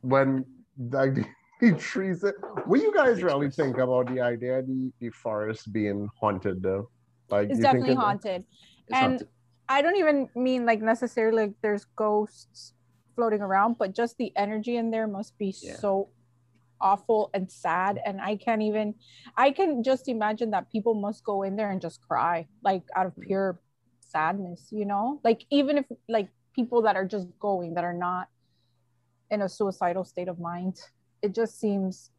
when 0.00 0.44
like 0.90 1.14
the, 1.14 1.24
the 1.60 1.72
trees. 1.78 2.24
What 2.64 2.78
do 2.78 2.82
you 2.82 2.92
guys 2.94 3.22
really 3.22 3.50
think 3.50 3.78
about 3.78 4.08
the 4.12 4.20
idea 4.20 4.58
of 4.60 4.66
the 4.66 4.90
the 5.00 5.10
forest 5.10 5.72
being 5.72 6.08
haunted 6.18 6.62
though? 6.62 6.88
Like 7.30 7.50
It's 7.50 7.60
definitely 7.60 7.94
haunted. 7.94 8.44
It's 8.88 8.92
And- 8.98 9.12
haunted. 9.20 9.28
I 9.68 9.80
don't 9.80 9.96
even 9.96 10.28
mean 10.34 10.66
like 10.66 10.82
necessarily 10.82 11.44
like 11.46 11.54
there's 11.62 11.86
ghosts 11.96 12.74
floating 13.14 13.40
around, 13.40 13.76
but 13.78 13.94
just 13.94 14.16
the 14.18 14.32
energy 14.36 14.76
in 14.76 14.90
there 14.90 15.06
must 15.06 15.36
be 15.38 15.54
Yeah. 15.62 15.76
so 15.76 16.08
awful 16.80 17.30
and 17.32 17.50
sad. 17.50 18.00
And 18.04 18.20
I 18.20 18.36
can't 18.36 18.62
even, 18.62 18.94
I 19.36 19.52
can 19.52 19.82
just 19.82 20.08
imagine 20.08 20.50
that 20.50 20.70
people 20.70 20.94
must 20.94 21.24
go 21.24 21.42
in 21.42 21.56
there 21.56 21.70
and 21.70 21.80
just 21.80 22.00
cry, 22.02 22.48
like 22.62 22.82
out 22.96 23.06
of 23.06 23.16
pure 23.20 23.58
sadness, 24.00 24.68
you 24.72 24.84
know? 24.84 25.20
Like 25.22 25.46
even 25.50 25.78
if 25.78 25.86
like 26.08 26.28
people 26.54 26.82
that 26.82 26.96
are 26.96 27.06
just 27.06 27.28
going 27.38 27.74
that 27.74 27.84
are 27.84 27.94
not 27.94 28.28
in 29.30 29.42
a 29.42 29.48
suicidal 29.48 30.04
state 30.04 30.28
of 30.28 30.38
mind, 30.40 30.80
it 31.22 31.34
just 31.34 31.58
seems 31.58 32.10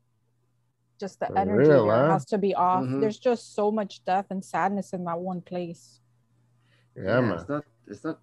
just 0.99 1.19
the 1.19 1.25
For 1.27 1.37
energy 1.37 1.69
real, 1.69 1.89
huh? 1.89 2.09
has 2.09 2.25
to 2.25 2.37
be 2.37 2.55
off. 2.55 2.85
Mhm. 2.85 3.01
There's 3.01 3.19
just 3.19 3.53
so 3.53 3.69
much 3.71 4.05
death 4.05 4.27
and 4.29 4.43
sadness 4.43 4.93
in 4.93 5.03
that 5.05 5.19
one 5.19 5.41
place. 5.41 5.99
Yeah, 6.95 7.19
man. 7.21 7.39
It's 7.39 7.49
not. 7.49 7.65
It's 7.87 8.03
not 8.03 8.19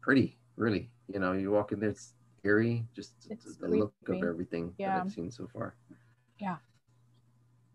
pretty, 0.00 0.38
really. 0.56 0.90
You 1.12 1.20
know, 1.20 1.32
you 1.32 1.50
walk 1.50 1.72
in 1.72 1.80
there, 1.80 1.90
it's 1.90 2.14
eerie. 2.42 2.86
Just 2.94 3.12
It's 3.30 3.56
the 3.56 3.68
look 3.68 3.92
of 4.08 4.22
everything 4.22 4.74
Yeah. 4.78 4.94
that 4.98 5.06
I've 5.06 5.12
seen 5.12 5.30
so 5.30 5.46
far. 5.52 5.74
Yeah. 6.38 6.56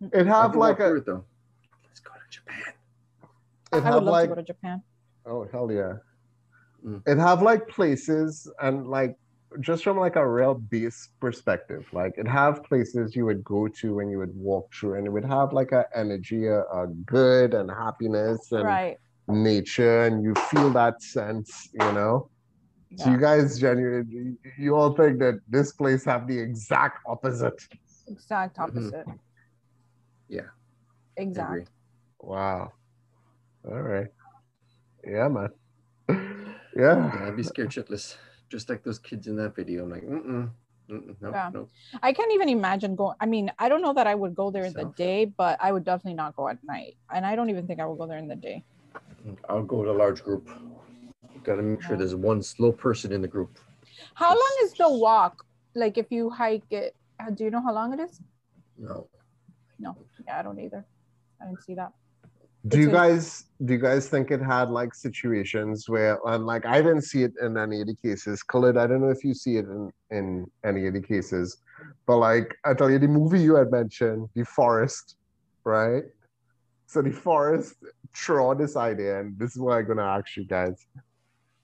It 0.01 0.25
have 0.27 0.51
I've 0.51 0.55
like 0.55 0.79
walked 0.79 0.81
through 0.81 0.97
a 0.97 0.97
it 0.97 1.05
though. 1.05 1.23
Let's 1.85 1.99
go 1.99 2.11
to 2.13 2.29
Japan. 2.29 2.73
it 3.73 3.83
I 3.83 3.95
would 3.95 4.03
love 4.03 4.13
like 4.13 4.29
to 4.29 4.35
go 4.35 4.41
to 4.41 4.43
Japan. 4.43 4.81
oh 5.25 5.47
hell 5.51 5.71
yeah. 5.71 5.93
Mm. 6.85 7.01
It 7.07 7.17
have 7.17 7.41
like 7.41 7.67
places 7.67 8.49
and 8.61 8.87
like 8.87 9.15
just 9.61 9.83
from 9.83 9.97
like 9.97 10.15
a 10.17 10.27
real 10.27 10.55
base 10.55 11.09
perspective, 11.19 11.87
like 11.93 12.13
it 12.17 12.27
have 12.27 12.63
places 12.63 13.15
you 13.15 13.25
would 13.25 13.43
go 13.43 13.67
to 13.67 13.99
and 13.99 14.11
you 14.11 14.17
would 14.19 14.35
walk 14.35 14.73
through, 14.73 14.95
and 14.95 15.07
it 15.07 15.09
would 15.09 15.25
have 15.25 15.53
like 15.53 15.71
a 15.71 15.85
energy, 15.95 16.47
a, 16.47 16.61
a 16.63 16.87
good 17.05 17.53
and 17.53 17.69
happiness 17.71 18.51
and 18.51 18.65
Right. 18.65 18.97
nature, 19.27 20.03
and 20.03 20.23
you 20.23 20.35
feel 20.51 20.69
that 20.71 21.01
sense, 21.01 21.69
you 21.73 21.91
know. 21.93 22.29
So 22.95 23.11
you 23.11 23.17
guys 23.19 23.59
genuinely, 23.59 24.37
you 24.57 24.75
all 24.75 24.95
think 24.95 25.19
that 25.19 25.39
this 25.47 25.73
place 25.73 26.05
have 26.05 26.27
the 26.27 26.39
exact 26.39 26.99
opposite. 27.05 27.61
Exact 28.07 28.57
Mhm. 28.57 28.63
opposite. 28.63 29.05
Yeah, 30.29 30.41
I 31.17 31.21
Exact. 31.21 31.51
agree. 31.51 31.65
Wow. 32.19 32.71
All 33.65 33.81
right. 33.81 34.07
Yeah, 35.05 35.27
man. 35.27 35.49
Yeah, 36.77 37.09
Yeah. 37.11 37.25
I'd 37.27 37.35
be 37.35 37.43
scared 37.43 37.71
shitless, 37.71 38.17
just 38.49 38.69
like 38.69 38.83
those 38.83 38.99
kids 38.99 39.25
in 39.27 39.35
that 39.37 39.55
video. 39.55 39.83
I'm 39.83 39.89
like, 39.89 40.03
mm-mm, 40.03 40.51
mm-mm, 40.89 41.15
no, 41.21 41.31
Yeah. 41.31 41.49
no. 41.51 41.67
I 42.03 42.13
can't 42.13 42.31
even 42.33 42.49
imagine 42.49 42.95
going. 42.95 43.15
I 43.19 43.25
mean, 43.25 43.51
I 43.57 43.67
don't 43.67 43.81
know 43.81 43.93
that 43.93 44.05
I 44.05 44.13
would 44.13 44.35
go 44.35 44.51
there 44.51 44.63
in 44.65 44.73
the 44.73 44.93
day, 44.95 45.25
but 45.25 45.57
I 45.59 45.71
would 45.71 45.83
definitely 45.83 46.13
not 46.13 46.35
go 46.35 46.47
at 46.47 46.63
night. 46.63 46.97
And 47.11 47.25
I 47.25 47.35
don't 47.35 47.49
even 47.49 47.65
think 47.65 47.79
I 47.79 47.85
would 47.87 47.97
go 47.97 48.05
there 48.05 48.19
in 48.19 48.27
the 48.27 48.35
day. 48.35 48.63
I'll 49.49 49.63
go 49.63 49.77
with 49.77 49.89
a 49.89 49.93
large 49.93 50.23
group. 50.23 50.49
Got 51.47 51.55
to 51.55 51.61
make 51.61 51.81
sure 51.81 51.95
there's 51.95 52.13
one 52.13 52.43
slow 52.43 52.73
person 52.73 53.13
in 53.13 53.21
the 53.21 53.27
group. 53.27 53.57
How 54.15 54.31
long 54.31 54.55
is 54.63 54.73
the 54.73 54.89
walk? 54.89 55.45
Like 55.75 55.97
if 55.97 56.07
you 56.11 56.29
hike 56.29 56.69
it, 56.71 56.93
uh, 57.21 57.29
do 57.29 57.45
you 57.45 57.51
know 57.51 57.61
how 57.61 57.73
long 57.73 57.93
it 57.93 58.01
is? 58.01 58.19
No, 58.77 59.07
No. 59.79 59.95
Yeah, 60.25 60.39
I 60.39 60.43
don't 60.43 60.59
either. 60.59 60.83
I 61.41 61.45
didn't 61.45 61.63
see 61.63 61.75
that. 61.75 61.93
Do 62.67 62.79
you 62.79 62.87
It's 62.87 62.93
a- 62.93 62.97
guys 62.99 63.45
do 63.63 63.73
you 63.75 63.79
guys 63.79 64.09
think 64.09 64.29
it 64.29 64.41
had 64.41 64.69
like 64.69 64.93
situations 64.93 65.87
where 65.87 66.19
and 66.25 66.45
like 66.45 66.65
I 66.65 66.81
didn't 66.81 67.03
see 67.03 67.23
it 67.23 67.33
in 67.41 67.57
any 67.57 67.79
of 67.79 67.87
the 67.87 67.95
cases. 67.95 68.43
Khalid, 68.43 68.75
I 68.75 68.85
don't 68.85 68.99
know 68.99 69.09
if 69.17 69.23
you 69.23 69.33
see 69.33 69.55
it 69.55 69.65
in 69.65 69.89
in 70.11 70.51
any 70.65 70.85
of 70.87 70.93
the 70.95 71.01
cases, 71.01 71.57
but 72.05 72.17
like 72.17 72.57
I 72.65 72.73
tell 72.73 72.91
you, 72.91 72.99
the 72.99 73.07
movie 73.07 73.39
you 73.39 73.55
had 73.55 73.71
mentioned, 73.71 74.27
The 74.35 74.43
Forest, 74.43 75.15
right? 75.63 76.03
So 76.87 77.01
the 77.01 77.11
forest 77.11 77.75
throw 78.15 78.53
this 78.53 78.75
idea, 78.75 79.19
and 79.21 79.37
this 79.39 79.51
is 79.55 79.59
what 79.59 79.77
I'm 79.77 79.87
gonna 79.87 80.09
ask 80.17 80.35
you 80.35 80.45
guys. 80.45 80.85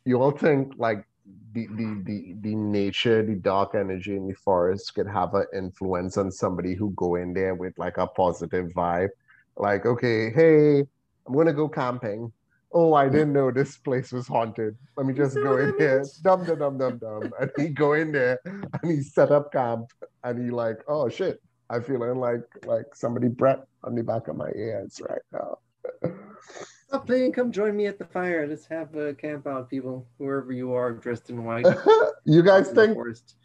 You 0.06 0.22
all 0.22 0.32
think 0.32 0.74
like 0.78 1.06
the 1.54 1.68
the 1.68 2.02
the, 2.06 2.36
the 2.42 2.56
nature, 2.56 3.24
the 3.24 3.36
dark 3.36 3.76
energy 3.76 4.16
in 4.16 4.28
the 4.28 4.34
forest 4.34 4.94
could 4.96 5.08
have 5.08 5.34
an 5.34 5.46
influence 5.56 6.18
on 6.18 6.32
somebody 6.32 6.76
who 6.76 6.92
go 6.92 7.16
in 7.16 7.34
there 7.34 7.56
with 7.56 7.78
like 7.78 7.98
a 7.98 8.08
positive 8.08 8.72
vibe? 8.74 9.10
like 9.58 9.86
okay 9.86 10.32
hey 10.32 10.80
i'm 11.28 11.34
gonna 11.34 11.54
go 11.54 11.70
camping. 11.70 12.32
Oh 12.76 12.96
i 12.96 13.08
didn't 13.08 13.34
know 13.34 13.52
this 13.52 13.78
place 13.78 14.12
was 14.12 14.28
haunted. 14.28 14.76
Let 14.98 15.06
me 15.06 15.14
just 15.14 15.36
go 15.36 15.58
in 15.58 15.76
here. 15.78 16.04
Dum 16.24 16.44
dum 16.44 16.58
dum 16.58 16.78
dum 16.78 16.98
dum. 16.98 17.32
And 17.40 17.52
he 17.56 17.68
go 17.68 17.94
in 17.94 18.12
there 18.12 18.40
and 18.46 18.92
he 18.92 19.02
set 19.02 19.32
up 19.32 19.52
camp 19.52 19.92
and 20.24 20.44
he 20.44 20.50
like 20.50 20.78
oh 20.88 21.08
shit. 21.08 21.40
I 21.70 21.80
feeling 21.80 22.20
like 22.20 22.42
like 22.66 22.86
somebody 22.96 23.28
breath 23.28 23.64
on 23.84 23.96
the 23.96 24.04
back 24.04 24.28
of 24.28 24.38
my 24.38 24.50
ears 24.56 25.00
right 25.08 25.22
now 25.32 25.58
stop 26.94 27.08
playing. 27.08 27.32
Come 27.32 27.52
join 27.52 27.76
me 27.76 27.88
at 27.88 27.98
the 27.98 28.06
fire. 28.06 28.46
Let's 28.48 28.66
have 28.68 28.96
a 28.96 29.14
camp 29.14 29.48
out, 29.48 29.70
people. 29.70 30.06
Whoever 30.20 30.52
you 30.52 30.74
are, 30.74 30.94
dressed 30.94 31.30
in 31.30 31.44
white. 31.44 31.66
you 32.26 32.44
guys 32.44 32.70
think 32.70 32.98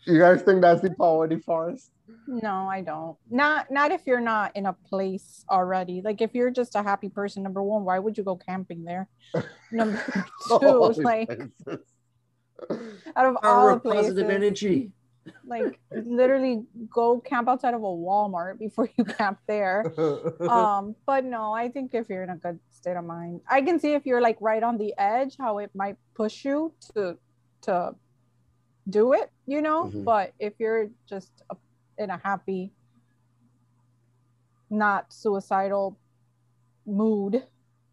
you 0.06 0.18
guys 0.18 0.42
think 0.42 0.60
that's 0.60 0.82
the 0.82 0.94
power 0.94 1.24
of 1.24 1.30
the 1.30 1.38
forest 1.38 1.90
No, 2.26 2.68
I 2.68 2.82
don't. 2.82 3.16
Not 3.30 3.70
not 3.70 3.90
if 3.90 4.02
you're 4.06 4.20
not 4.20 4.54
in 4.54 4.66
a 4.66 4.72
place 4.72 5.44
already. 5.50 6.02
Like 6.04 6.20
if 6.20 6.34
you're 6.34 6.50
just 6.50 6.74
a 6.74 6.82
happy 6.82 7.08
person, 7.08 7.42
number 7.42 7.62
one, 7.62 7.84
why 7.84 7.98
would 7.98 8.18
you 8.18 8.24
go 8.24 8.36
camping 8.36 8.84
there? 8.84 9.08
Number 9.72 10.02
two, 10.48 10.94
like 11.02 11.28
Jesus. 11.28 11.80
out 13.16 13.26
of 13.26 13.36
Power 13.42 13.42
all 13.42 13.68
of 13.68 13.82
the 13.82 13.90
places, 13.90 14.12
positive 14.12 14.30
energy. 14.30 14.92
Like 15.46 15.78
literally 15.92 16.64
go 16.90 17.20
camp 17.20 17.48
outside 17.48 17.74
of 17.74 17.82
a 17.82 17.84
Walmart 18.06 18.58
before 18.58 18.88
you 18.96 19.04
camp 19.04 19.38
there. 19.46 19.84
um 20.48 20.94
but 21.06 21.24
no 21.24 21.52
i 21.52 21.68
think 21.68 21.94
if 21.94 22.08
you're 22.08 22.22
in 22.22 22.30
a 22.30 22.36
good 22.36 22.58
state 22.70 22.96
of 22.96 23.04
mind 23.04 23.40
i 23.48 23.60
can 23.62 23.78
see 23.80 23.92
if 23.94 24.04
you're 24.06 24.20
like 24.20 24.36
right 24.40 24.62
on 24.62 24.78
the 24.78 24.92
edge 24.98 25.36
how 25.38 25.58
it 25.58 25.70
might 25.74 25.96
push 26.14 26.44
you 26.44 26.72
to 26.94 27.16
to 27.62 27.94
do 28.88 29.12
it 29.12 29.30
you 29.46 29.60
know 29.60 29.84
Mhm. 29.86 30.04
but 30.04 30.32
if 30.38 30.54
you're 30.58 30.88
just 31.08 31.32
a, 31.50 31.56
in 31.98 32.10
a 32.10 32.18
happy 32.18 32.72
not 34.70 35.12
suicidal 35.12 35.96
mood 36.86 37.42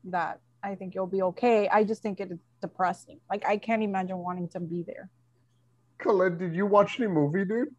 that 0.06 0.40
i 0.64 0.76
think 0.76 0.94
you'll 0.96 1.08
be 1.08 1.22
okay 1.22 1.68
i 1.70 1.84
just 1.84 2.02
think 2.02 2.20
it's 2.20 2.34
depressing 2.62 3.20
like 3.30 3.46
i 3.46 3.58
can't 3.58 3.84
imagine 3.84 4.18
wanting 4.18 4.48
to 4.50 4.60
be 4.60 4.84
there 4.84 5.10
Khalid, 6.00 6.38
did 6.40 6.56
you 6.56 6.66
watch 6.66 6.98
the 6.98 7.08
movie 7.08 7.46
dude 7.46 7.70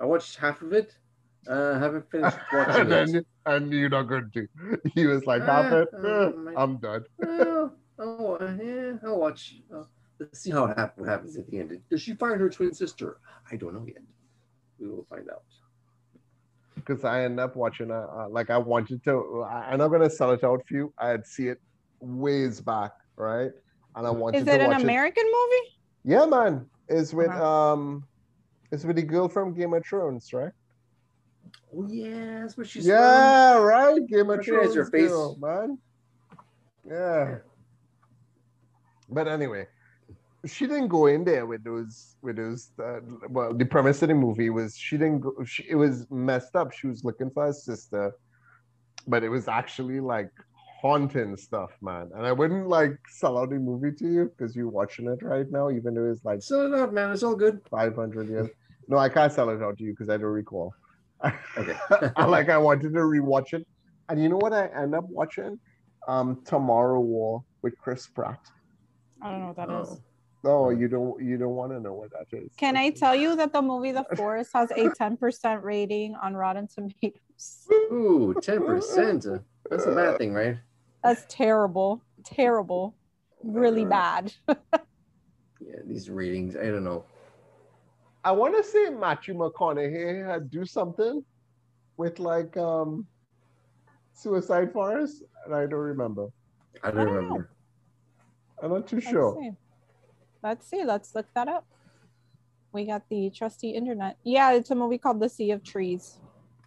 I 0.00 0.06
watched 0.06 0.36
half 0.36 0.62
of 0.62 0.72
it. 0.72 0.96
Uh, 1.48 1.78
haven't 1.78 2.10
finished 2.10 2.38
watching 2.52 2.82
and 2.82 2.92
it. 2.92 3.12
then 3.12 3.24
and 3.46 3.72
you're 3.72 3.88
not 3.88 4.04
going 4.04 4.30
to. 4.34 4.46
He 4.94 5.06
was 5.06 5.26
like, 5.26 5.42
half 5.44 5.72
it, 5.72 5.88
uh, 5.94 6.32
I'm 6.56 6.78
done. 6.78 7.04
Well, 7.18 7.76
oh, 7.98 8.34
uh, 8.36 8.56
yeah, 8.62 8.92
I'll 9.04 9.18
watch. 9.20 9.56
Uh, 9.74 9.84
let's 10.18 10.40
see 10.40 10.50
how 10.50 10.66
it 10.66 10.76
hap- 10.78 10.98
what 10.98 11.08
happens 11.08 11.36
at 11.36 11.46
the 11.48 11.58
end. 11.58 11.78
Does 11.90 12.02
she 12.02 12.14
find 12.14 12.40
her 12.40 12.48
twin 12.48 12.72
sister? 12.74 13.18
I 13.50 13.56
don't 13.56 13.74
know 13.74 13.84
yet. 13.86 14.02
We 14.78 14.88
will 14.88 15.04
find 15.08 15.28
out. 15.30 15.44
because 16.74 17.04
I 17.04 17.22
end 17.24 17.38
up 17.38 17.54
watching 17.56 17.90
a, 17.90 18.00
uh, 18.18 18.28
like 18.30 18.50
I 18.50 18.58
wanted 18.58 19.04
to. 19.04 19.44
I, 19.48 19.70
I'm 19.72 19.78
not 19.78 19.88
gonna 19.88 20.10
sell 20.10 20.32
it 20.32 20.42
out 20.44 20.62
for 20.66 20.74
you. 20.74 20.92
I 20.98 21.08
had 21.08 21.26
see 21.26 21.48
it 21.48 21.60
ways 22.00 22.60
back, 22.60 22.92
right? 23.16 23.52
And 23.94 24.06
I 24.06 24.10
wanted 24.10 24.38
Is 24.38 24.44
to 24.46 24.54
it 24.54 24.60
an 24.62 24.70
watch 24.70 24.82
American 24.82 25.24
movie? 25.24 25.66
Yeah, 26.04 26.26
man. 26.26 26.66
It's 26.88 27.12
with 27.14 27.28
Uh-huh. 27.28 27.72
um, 27.72 28.04
is 28.70 28.84
with 28.86 28.96
the 28.96 29.02
girl 29.02 29.28
from 29.28 29.54
Game 29.54 29.72
of 29.74 29.84
Thrones, 29.86 30.32
right? 30.32 30.52
Oh 31.74 31.86
yeah, 31.88 32.40
that's 32.42 32.56
what 32.56 32.66
she's 32.66 32.86
yeah, 32.86 33.56
right. 33.58 34.06
Game 34.06 34.30
of 34.30 34.44
Thrones, 34.44 34.74
her 34.74 34.84
face. 34.86 35.08
girl, 35.10 35.36
man. 35.40 35.78
Yeah. 36.86 37.38
But 39.08 39.28
anyway, 39.28 39.66
she 40.46 40.66
didn't 40.66 40.88
go 40.88 41.06
in 41.06 41.24
there 41.24 41.46
with 41.46 41.64
those 41.64 42.16
with 42.22 42.36
those. 42.36 42.70
Uh, 42.78 43.00
well, 43.28 43.54
the 43.54 43.64
premise 43.64 44.02
of 44.02 44.08
the 44.08 44.14
movie 44.14 44.50
was 44.50 44.76
she 44.76 44.96
didn't 44.96 45.20
go. 45.20 45.32
She, 45.44 45.64
it 45.68 45.74
was 45.76 46.06
messed 46.10 46.56
up. 46.56 46.72
She 46.72 46.86
was 46.86 47.04
looking 47.04 47.30
for 47.30 47.46
her 47.46 47.52
sister, 47.52 48.12
but 49.06 49.22
it 49.22 49.28
was 49.28 49.48
actually 49.48 50.00
like 50.00 50.30
haunting 50.82 51.36
stuff, 51.36 51.70
man. 51.80 52.10
And 52.14 52.26
I 52.26 52.32
wouldn't 52.32 52.68
like 52.68 52.98
sell 53.08 53.38
out 53.38 53.50
the 53.50 53.56
movie 53.56 53.92
to 53.98 54.12
you 54.12 54.32
because 54.36 54.56
you're 54.56 54.68
watching 54.68 55.06
it 55.06 55.22
right 55.22 55.48
now, 55.48 55.70
even 55.70 55.94
though 55.94 56.10
it's 56.10 56.24
like 56.24 56.42
Sell 56.42 56.66
it 56.66 56.78
out, 56.78 56.92
man. 56.92 57.12
It's 57.12 57.22
all 57.22 57.36
good. 57.36 57.60
500 57.70 58.28
years. 58.28 58.48
No, 58.88 58.98
I 58.98 59.08
can't 59.08 59.32
sell 59.32 59.48
it 59.50 59.62
out 59.62 59.78
to 59.78 59.84
you 59.84 59.92
because 59.92 60.10
I 60.10 60.16
don't 60.16 60.26
recall. 60.26 60.74
Okay. 61.56 61.76
I 62.16 62.24
like 62.24 62.48
I 62.48 62.58
wanted 62.58 62.92
to 62.94 62.98
rewatch 62.98 63.54
it, 63.54 63.64
and 64.08 64.20
you 64.20 64.28
know 64.28 64.38
what 64.38 64.52
I 64.52 64.66
end 64.76 64.92
up 64.92 65.04
watching? 65.08 65.60
Um, 66.08 66.42
Tomorrow 66.44 66.98
War 66.98 67.44
with 67.62 67.78
Chris 67.78 68.08
Pratt. 68.08 68.40
I 69.22 69.30
don't 69.30 69.40
know 69.40 69.52
what 69.52 69.56
that 69.56 69.70
is. 69.70 69.88
Oh. 69.88 70.02
No, 70.44 70.70
you 70.70 70.88
don't. 70.88 71.22
You 71.24 71.38
don't 71.38 71.54
want 71.54 71.70
to 71.70 71.78
know 71.78 71.94
what 71.94 72.10
that 72.10 72.26
is. 72.36 72.50
Can 72.56 72.76
I 72.76 72.90
tell 72.90 73.14
you 73.14 73.36
that 73.36 73.52
the 73.52 73.62
movie 73.62 73.92
The 73.92 74.04
Forest 74.16 74.50
has 74.54 74.72
a 74.72 74.88
10% 74.88 75.62
rating 75.62 76.16
on 76.20 76.34
Rotten 76.34 76.66
Tomatoes? 76.66 77.68
Ooh, 77.70 78.34
10%. 78.36 79.44
That's 79.70 79.86
a 79.86 79.94
bad 79.94 80.18
thing, 80.18 80.34
right? 80.34 80.56
That's 81.02 81.24
terrible. 81.28 82.02
Terrible. 82.24 82.94
Really 83.42 83.84
Uh, 83.84 83.88
bad. 83.88 84.32
Yeah, 85.64 85.76
these 85.86 86.10
ratings, 86.10 86.56
I 86.56 86.64
don't 86.64 86.82
know. 86.82 87.04
I 88.24 88.32
want 88.32 88.56
to 88.56 88.64
say 88.68 88.90
Matthew 88.90 89.34
McConaughey 89.34 90.26
had 90.28 90.50
do 90.50 90.64
something 90.64 91.24
with 91.96 92.18
like 92.18 92.56
um, 92.56 93.06
Suicide 94.12 94.72
Forest, 94.72 95.22
and 95.44 95.54
I 95.54 95.66
don't 95.66 95.74
remember. 95.74 96.28
I 96.82 96.90
don't 96.90 97.00
I 97.00 97.04
don't 97.04 97.14
remember. 97.14 97.50
I'm 98.60 98.70
not 98.72 98.88
too 98.88 98.96
Let's 98.96 99.08
sure. 99.08 99.36
see. 99.40 99.50
Let's 100.42 100.68
see. 100.68 100.84
Let's 100.84 101.14
look 101.14 101.26
that 101.34 101.46
up. 101.46 101.64
We 102.72 102.86
got 102.86 103.02
the 103.08 103.30
trusty 103.30 103.70
internet. 103.70 104.16
Yeah, 104.24 104.52
it's 104.54 104.70
a 104.70 104.74
movie 104.74 104.98
called 104.98 105.20
The 105.20 105.28
Sea 105.28 105.52
of 105.52 105.62
Trees. 105.62 106.18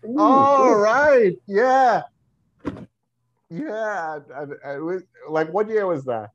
Ooh, 0.05 0.19
All 0.19 0.45
cool. 0.45 0.75
right, 0.75 1.33
yeah, 1.47 2.03
yeah. 3.49 4.19
I, 4.33 4.69
I, 4.69 4.73
I 4.73 4.77
was, 4.79 5.03
like, 5.29 5.51
what 5.53 5.69
year 5.69 5.85
was 5.85 6.05
that? 6.05 6.31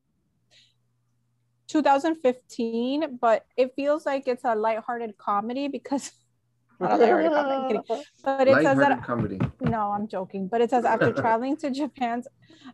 2015, 1.68 3.18
but 3.20 3.46
it 3.56 3.72
feels 3.76 4.04
like 4.04 4.26
it's 4.26 4.44
a 4.44 4.54
lighthearted 4.54 5.16
comedy 5.16 5.68
because 5.68 6.12
not 6.80 7.00
a 7.00 7.06
lighthearted 7.06 7.32
comedy. 7.32 7.54
I'm 7.54 7.68
kidding. 7.68 8.04
But 8.24 8.48
it 8.48 8.62
says 8.62 8.78
that 8.78 9.04
comedy. 9.04 9.38
no, 9.60 9.92
I'm 9.92 10.08
joking. 10.08 10.48
But 10.48 10.60
it 10.62 10.70
says 10.70 10.84
after 10.84 11.12
traveling 11.22 11.56
to 11.58 11.70
Japan's 11.70 12.26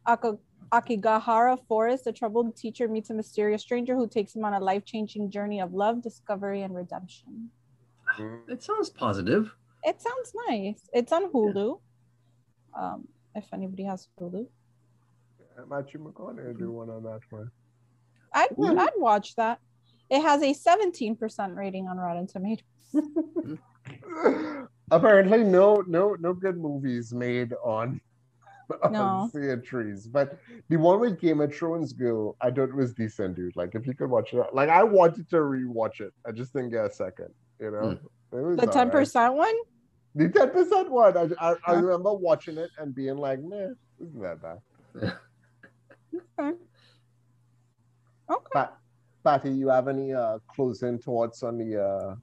Aka- 0.06 0.38
Aokigahara 0.72 1.58
forest, 1.68 2.06
a 2.06 2.12
troubled 2.12 2.56
teacher 2.56 2.88
meets 2.88 3.10
a 3.10 3.14
mysterious 3.14 3.62
stranger 3.62 3.94
who 3.94 4.08
takes 4.08 4.34
him 4.34 4.44
on 4.44 4.54
a 4.54 4.60
life-changing 4.60 5.30
journey 5.30 5.60
of 5.60 5.74
love, 5.74 6.02
discovery, 6.02 6.62
and 6.62 6.74
redemption. 6.74 7.50
It 8.48 8.62
sounds 8.62 8.88
positive. 8.88 9.54
It 9.82 10.00
sounds 10.00 10.32
nice. 10.48 10.88
It's 10.92 11.12
on 11.12 11.30
Hulu. 11.30 11.80
Um, 12.78 13.08
if 13.36 13.52
anybody 13.52 13.84
has 13.84 14.08
Hulu, 14.18 14.46
Matthew 15.68 16.04
McConaughey 16.04 16.58
do 16.58 16.72
one 16.72 16.90
on 16.90 17.02
that 17.04 17.20
one. 17.30 17.50
I'd 18.32 18.48
Ooh. 18.58 18.78
I'd 18.78 18.90
watch 18.96 19.34
that. 19.36 19.60
It 20.10 20.20
has 20.22 20.42
a 20.42 20.54
17% 20.54 21.56
rating 21.56 21.88
on 21.88 21.96
Rotten 21.96 22.26
Tomatoes. 22.26 22.64
Apparently, 24.90 25.42
no, 25.42 25.82
no, 25.86 26.16
no 26.20 26.32
good 26.32 26.56
movies 26.56 27.12
made 27.12 27.52
on. 27.64 28.00
on 28.82 28.92
No. 28.92 29.30
Sea 29.32 29.50
of 29.50 29.64
Trees, 29.64 30.06
but 30.06 30.38
the 30.68 30.76
one 30.76 31.00
with 31.00 31.20
Game 31.20 31.40
of 31.40 31.54
Thrones 31.54 31.92
girl, 31.92 32.36
I 32.40 32.50
thought 32.50 32.70
it 32.70 32.74
was 32.74 32.94
decent, 32.94 33.36
dude. 33.36 33.56
Like, 33.56 33.74
if 33.74 33.86
you 33.86 33.94
could 33.94 34.10
watch 34.10 34.32
it, 34.32 34.44
like 34.52 34.68
I 34.68 34.82
wanted 34.82 35.28
to 35.30 35.36
rewatch 35.36 36.00
it, 36.00 36.12
I 36.26 36.32
just 36.32 36.52
didn't 36.52 36.70
get 36.70 36.84
a 36.84 36.92
second. 36.92 37.28
You 37.60 37.70
know, 37.70 37.98
hmm. 38.32 38.36
it 38.36 38.42
was 38.42 38.56
The 38.56 38.66
10% 38.66 39.34
one? 39.34 39.54
The 40.16 40.30
ten 40.30 40.50
percent 40.50 40.90
one. 40.90 41.14
I, 41.14 41.28
I, 41.38 41.54
I 41.68 41.72
remember 41.74 42.14
watching 42.14 42.56
it 42.56 42.70
and 42.78 42.94
being 42.94 43.18
like, 43.18 43.38
man, 43.42 43.76
isn't 44.00 44.22
that 44.22 44.40
bad?" 44.40 44.58
Okay. 46.38 46.56
Okay. 48.30 48.50
Pat, 48.54 48.78
Patty, 49.22 49.50
you 49.50 49.68
have 49.68 49.88
any 49.88 50.14
uh, 50.14 50.38
closing 50.48 50.98
thoughts 50.98 51.42
on 51.42 51.58
the 51.58 51.82
uh, 51.82 52.14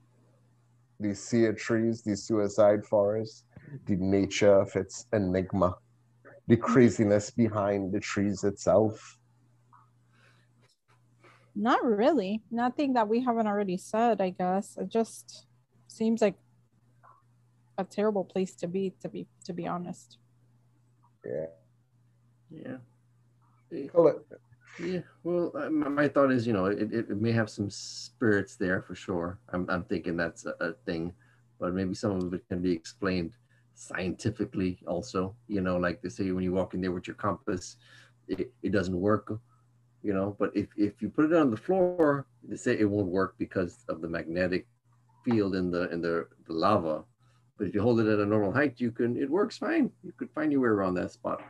the 0.98 1.14
sea 1.14 1.52
trees, 1.52 2.02
the 2.02 2.16
suicide 2.16 2.84
forest, 2.84 3.44
the 3.86 3.94
nature 3.94 4.60
of 4.60 4.74
its 4.74 5.06
enigma, 5.12 5.76
the 6.48 6.56
craziness 6.56 7.30
behind 7.30 7.92
the 7.92 8.00
trees 8.00 8.42
itself? 8.42 9.18
Not 11.54 11.84
really. 11.84 12.42
Nothing 12.50 12.94
that 12.94 13.06
we 13.08 13.22
haven't 13.22 13.46
already 13.46 13.76
said, 13.76 14.20
I 14.20 14.30
guess. 14.30 14.76
It 14.76 14.88
just 14.88 15.46
seems 15.86 16.20
like 16.20 16.34
a 17.78 17.84
terrible 17.84 18.24
place 18.24 18.54
to 18.56 18.66
be 18.68 18.94
to 19.00 19.08
be 19.08 19.26
to 19.44 19.52
be 19.52 19.66
honest. 19.66 20.18
Yeah. 21.24 21.46
Yeah. 22.50 22.76
It- 23.70 23.90
Yeah. 24.80 25.00
Well, 25.22 25.52
uh, 25.54 25.70
my, 25.70 25.88
my 25.88 26.08
thought 26.08 26.32
is, 26.32 26.46
you 26.48 26.52
know, 26.52 26.66
it, 26.66 26.92
it, 26.92 27.10
it 27.10 27.20
may 27.20 27.30
have 27.32 27.48
some 27.48 27.70
spirits 27.70 28.56
there 28.56 28.82
for 28.82 28.94
sure. 28.96 29.38
I'm, 29.52 29.68
I'm 29.70 29.84
thinking 29.84 30.16
that's 30.16 30.46
a, 30.46 30.54
a 30.60 30.72
thing, 30.84 31.12
but 31.60 31.72
maybe 31.74 31.94
some 31.94 32.10
of 32.20 32.34
it 32.34 32.42
can 32.48 32.60
be 32.60 32.72
explained 32.72 33.32
scientifically 33.74 34.80
also. 34.86 35.34
You 35.48 35.60
know, 35.60 35.76
like 35.76 36.02
they 36.02 36.08
say 36.08 36.30
when 36.32 36.42
you 36.44 36.52
walk 36.52 36.74
in 36.74 36.80
there 36.80 36.90
with 36.92 37.06
your 37.06 37.14
compass, 37.16 37.76
it, 38.28 38.52
it 38.62 38.70
doesn't 38.72 39.00
work. 39.00 39.32
You 40.02 40.12
know, 40.12 40.36
but 40.38 40.50
if, 40.54 40.66
if 40.76 41.00
you 41.00 41.08
put 41.08 41.26
it 41.26 41.36
on 41.36 41.50
the 41.50 41.56
floor, 41.56 42.26
they 42.46 42.56
say 42.56 42.76
it 42.78 42.84
won't 42.90 43.08
work 43.08 43.36
because 43.38 43.84
of 43.88 44.00
the 44.02 44.08
magnetic 44.08 44.66
field 45.24 45.54
in 45.54 45.70
the 45.70 45.88
in 45.90 46.02
the, 46.02 46.26
the 46.46 46.52
lava. 46.52 47.04
But 47.56 47.68
if 47.68 47.74
you 47.74 47.82
hold 47.82 48.00
it 48.00 48.06
at 48.06 48.18
a 48.18 48.26
normal 48.26 48.52
height, 48.52 48.74
you 48.80 48.90
can 48.90 49.16
it 49.16 49.30
works 49.30 49.58
fine. 49.58 49.90
You 50.02 50.12
could 50.16 50.30
find 50.30 50.50
your 50.50 50.60
way 50.62 50.68
around 50.68 50.94
that 50.94 51.12
spot. 51.12 51.42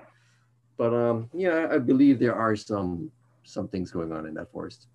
But 0.77 0.93
um, 0.93 1.31
yeah, 1.33 1.69
I 1.71 1.79
believe 1.79 2.19
there 2.19 2.35
are 2.35 2.57
some 2.57 3.11
some 3.45 3.69
things 3.69 3.91
going 3.91 4.13
on 4.13 4.27
in 4.27 4.35
that 4.35 4.51
forest. 4.53 4.89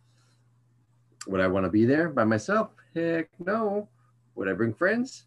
Would 1.28 1.41
I 1.41 1.47
want 1.47 1.66
to 1.66 1.70
be 1.70 1.86
there 1.86 2.10
by 2.10 2.24
myself? 2.24 2.70
Heck 2.95 3.30
no. 3.39 3.88
Would 4.36 4.47
I 4.47 4.53
bring 4.53 4.74
friends? 4.74 5.26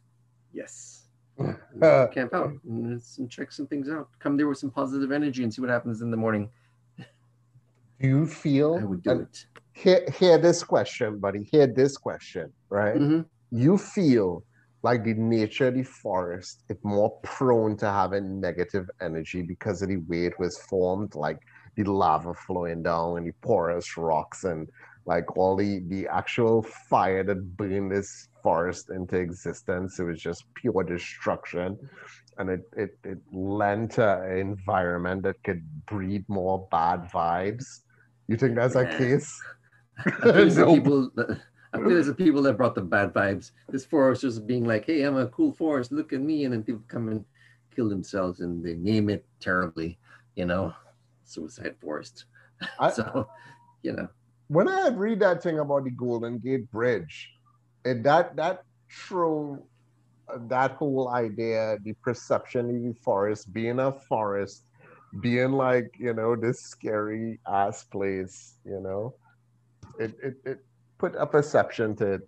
Yes. 0.53 1.03
Camp 1.81 2.35
out 2.35 2.53
and, 2.65 3.01
check 3.29 3.53
some 3.53 3.67
things 3.67 3.89
out. 3.89 4.09
Come 4.19 4.37
there 4.37 4.49
with 4.49 4.59
some 4.59 4.71
positive 4.71 5.13
energy 5.13 5.43
and 5.43 5.53
see 5.53 5.61
what 5.61 5.71
happens 5.71 6.03
in 6.03 6.11
the 6.11 6.17
morning. 6.17 6.51
Do 6.99 8.09
you 8.09 8.27
feel? 8.27 8.79
I 8.81 8.85
would 8.85 9.03
do 9.03 9.11
and 9.11 9.21
it. 9.23 9.47
Hear, 9.75 10.07
hear 10.19 10.39
this 10.39 10.63
question, 10.63 11.19
buddy. 11.19 11.45
Hear 11.45 11.67
this 11.67 11.97
question, 11.97 12.53
right? 12.69 12.97
Mhm. 12.97 13.25
you 13.51 13.79
feel 13.79 14.45
like 14.83 15.05
the 15.05 15.15
nature 15.15 15.69
of 15.69 15.75
the 15.75 15.83
forest 15.83 16.65
it's 16.69 16.85
more 16.85 17.11
prone 17.23 17.77
to 17.77 17.91
having 17.91 18.41
negative 18.41 18.91
energy 19.01 19.43
because 19.43 19.83
of 19.83 19.89
the 19.89 19.99
way 20.09 20.27
it 20.27 20.39
was 20.39 20.59
formed, 20.59 21.15
like 21.15 21.39
the 21.77 21.85
lava 21.85 22.35
flowing 22.35 22.83
down 22.83 23.19
and 23.19 23.27
the 23.27 23.33
porous 23.41 23.97
rocks 23.97 24.45
and 24.45 24.69
like 25.07 25.37
all 25.37 25.57
the 25.57 25.81
the 25.89 26.07
actual 26.09 26.63
fire 26.63 27.25
that 27.25 27.57
burned 27.57 27.91
this 27.91 28.29
forest 28.43 28.91
into 28.91 29.17
existence. 29.17 29.99
It 29.99 30.05
was 30.05 30.21
just 30.21 30.45
pure 30.55 30.85
destruction. 30.85 31.79
And 32.39 32.51
it 32.51 32.63
it, 32.77 32.99
it 33.05 33.19
lent 33.33 33.99
an 33.99 34.37
environment 34.37 35.23
that 35.25 35.43
could 35.45 35.63
breed 35.87 36.25
more 36.29 36.69
bad 36.71 37.11
vibes. 37.13 37.65
You 38.29 38.37
think 38.37 38.55
that's 38.55 38.77
a 38.77 38.87
case? 38.87 39.31
I 40.07 40.11
it's 40.25 40.57
the 40.57 40.67
people. 40.67 41.11
I 41.75 41.79
feel 41.79 41.97
it's 41.97 42.07
the 42.07 42.15
people 42.15 42.43
that 42.43 42.57
brought 42.57 42.75
the 42.75 42.83
bad 42.83 43.15
vibes. 43.15 43.53
This 43.69 43.85
forest 43.87 44.23
just 44.23 44.47
being 44.47 44.65
like, 44.65 44.87
"Hey, 44.87 45.03
I'm 45.03 45.17
a 45.17 45.27
cool 45.29 45.53
forest. 45.53 45.91
Look 45.93 46.13
at 46.13 46.21
me," 46.21 46.45
and 46.45 46.53
then 46.53 46.63
people 46.63 46.83
come 46.87 47.09
and 47.09 47.25
kill 47.75 47.89
themselves, 47.89 48.41
and 48.41 48.63
they 48.65 48.75
name 48.75 49.09
it 49.09 49.25
terribly. 49.41 49.99
You 50.37 50.47
know, 50.47 50.75
suicide 51.25 51.77
forest. 51.81 52.27
I- 52.79 52.91
so, 52.99 53.27
you 53.83 53.93
know, 53.93 54.09
when 54.49 54.69
I 54.69 54.83
had 54.83 54.99
read 54.99 55.21
that 55.21 55.43
thing 55.43 55.59
about 55.59 55.85
the 55.85 55.91
Golden 55.91 56.39
Gate 56.39 56.71
Bridge, 56.71 57.33
and 57.85 58.05
that 58.05 58.37
that 58.37 58.65
threw 58.91 59.63
that 60.49 60.73
whole 60.73 61.09
idea, 61.09 61.79
the 61.83 61.95
perception 62.05 62.69
of 62.69 62.83
the 62.83 62.95
forest 63.01 63.53
being 63.53 63.79
a 63.79 63.93
forest, 63.93 64.65
being 65.21 65.53
like 65.53 65.95
you 65.99 66.13
know 66.13 66.37
this 66.37 66.61
scary 66.61 67.41
ass 67.49 67.85
place, 67.85 68.59
you 68.65 68.81
know, 68.81 69.15
it 69.99 70.15
it, 70.23 70.35
it 70.45 70.59
put 71.03 71.15
a 71.17 71.27
perception 71.27 71.97
to 71.97 72.07
it. 72.17 72.23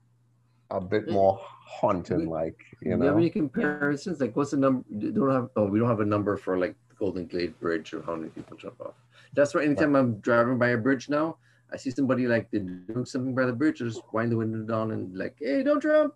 a 0.70 0.81
bit 0.81 1.05
more 1.16 1.35
haunting, 1.79 2.25
like 2.41 2.59
you 2.72 2.77
Do 2.81 2.85
you 2.85 2.91
have 2.93 3.01
know. 3.14 3.16
any 3.22 3.31
comparisons? 3.31 4.16
Like, 4.22 4.35
what's 4.37 4.51
the 4.55 4.57
number? 4.64 4.83
Don't 5.16 5.31
have. 5.39 5.49
Oh, 5.57 5.66
we 5.72 5.79
don't 5.79 5.93
have 5.95 6.01
a 6.09 6.11
number 6.14 6.35
for 6.45 6.59
like 6.64 6.75
the 6.89 6.97
Golden 7.03 7.27
Gate 7.35 7.55
Bridge 7.61 7.89
or 7.95 8.01
how 8.03 8.14
many 8.18 8.31
people 8.37 8.57
jump 8.64 8.81
off. 8.81 8.97
That's 9.37 9.55
why 9.55 9.62
anytime 9.68 9.95
I'm 9.99 10.11
driving 10.29 10.59
by 10.64 10.70
a 10.75 10.81
bridge 10.87 11.09
now, 11.18 11.27
I 11.72 11.77
see 11.83 11.91
somebody 11.99 12.25
like 12.35 12.51
they're 12.51 12.61
doing 12.93 13.05
something 13.12 13.35
by 13.41 13.45
the 13.51 13.53
bridge, 13.62 13.79
I 13.83 13.85
just 13.93 14.03
wind 14.16 14.33
the 14.33 14.37
window 14.43 14.62
down 14.75 14.91
and 14.95 15.03
like, 15.22 15.37
hey, 15.39 15.62
don't 15.62 15.83
jump. 15.83 16.14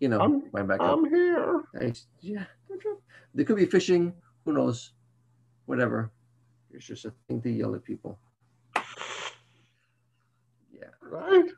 You 0.00 0.08
know, 0.10 0.20
I'm- 0.24 0.42
wind 0.54 0.68
back. 0.68 0.80
I'm 0.80 1.04
here. 1.16 1.64
I, 1.80 1.92
yeah, 2.32 2.44
don't 2.68 2.80
jump. 2.82 3.00
They 3.34 3.44
could 3.44 3.56
be 3.64 3.66
fishing. 3.76 4.02
Who 4.44 4.52
knows? 4.58 4.92
Whatever. 5.66 5.98
It's 6.70 6.86
just 6.86 7.04
a 7.04 7.12
thing 7.26 7.42
to 7.42 7.50
yell 7.50 7.74
at 7.74 7.82
people. 7.92 8.12
Yeah, 10.72 10.92
Right? 11.02 11.50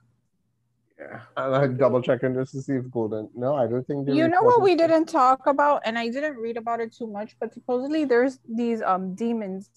Yeah. 1.00 1.20
And 1.36 1.54
I'm 1.56 1.76
double 1.76 2.02
checking 2.02 2.34
just 2.34 2.52
to 2.52 2.60
see 2.62 2.74
if 2.74 2.90
golden. 2.90 3.30
No, 3.34 3.54
I 3.54 3.66
don't 3.66 3.86
think. 3.86 4.06
they 4.06 4.12
You 4.12 4.28
know 4.28 4.42
what 4.42 4.60
we 4.62 4.72
reported- 4.72 4.92
didn't 4.94 5.08
talk 5.08 5.46
about, 5.46 5.82
and 5.86 5.98
I 5.98 6.08
didn't 6.10 6.36
read 6.36 6.56
about 6.58 6.80
it 6.80 6.92
too 6.92 7.06
much, 7.06 7.36
but 7.40 7.54
supposedly 7.54 8.04
there's 8.04 8.38
these 8.48 8.82
um 8.82 9.14
demons. 9.14 9.70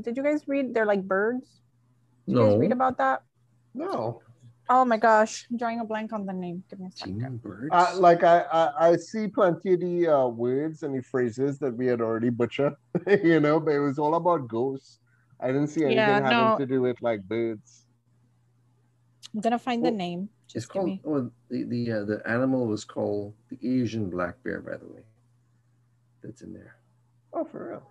Did 0.00 0.16
you 0.16 0.22
guys 0.22 0.42
read? 0.46 0.74
They're 0.74 0.86
like 0.86 1.02
birds. 1.06 1.62
Did 2.26 2.36
you 2.36 2.42
guys 2.44 2.58
read 2.58 2.72
about 2.72 2.98
that? 2.98 3.22
No. 3.74 4.20
Oh 4.68 4.84
my 4.84 4.96
gosh, 4.96 5.46
I'm 5.48 5.56
drawing 5.58 5.78
a 5.78 5.84
blank 5.84 6.12
on 6.12 6.26
the 6.26 6.32
name. 6.32 6.64
Give 6.68 6.80
me 6.80 6.86
a 6.88 6.90
Team 6.90 7.20
second. 7.20 7.40
birds. 7.40 7.68
Uh, 7.70 7.92
like 8.00 8.24
I, 8.24 8.40
I, 8.50 8.88
I 8.88 8.96
see 8.96 9.28
plenty 9.28 9.74
of 9.74 9.80
the 9.80 10.08
uh, 10.08 10.26
words 10.26 10.82
and 10.82 10.92
the 10.98 11.02
phrases 11.02 11.60
that 11.60 11.76
we 11.76 11.86
had 11.86 12.00
already 12.00 12.30
butchered, 12.30 12.74
you 13.22 13.38
know, 13.38 13.60
but 13.60 13.70
it 13.74 13.78
was 13.78 13.96
all 14.00 14.16
about 14.16 14.48
ghosts. 14.48 14.98
I 15.38 15.48
didn't 15.48 15.68
see 15.68 15.82
anything 15.84 15.98
Yeah, 15.98 16.20
having 16.20 16.58
to 16.58 16.66
do 16.66 16.82
with 16.82 17.00
like 17.00 17.22
birds. 17.22 17.84
I'm 19.32 19.40
gonna 19.40 19.58
find 19.58 19.84
the 19.84 19.90
name. 19.92 20.30
It's 20.46 20.52
Just 20.52 20.68
give 20.68 20.72
called 20.74 20.86
me. 20.86 21.00
oh 21.04 21.30
the 21.50 21.64
the 21.64 21.92
uh, 21.92 22.04
the 22.04 22.22
animal 22.26 22.66
was 22.66 22.84
called 22.84 23.34
the 23.50 23.58
Asian 23.62 24.08
black 24.10 24.42
bear, 24.44 24.60
by 24.60 24.76
the 24.76 24.86
way. 24.86 25.02
That's 26.22 26.42
in 26.42 26.52
there. 26.54 26.76
Oh, 27.32 27.44
for 27.44 27.68
real? 27.70 27.82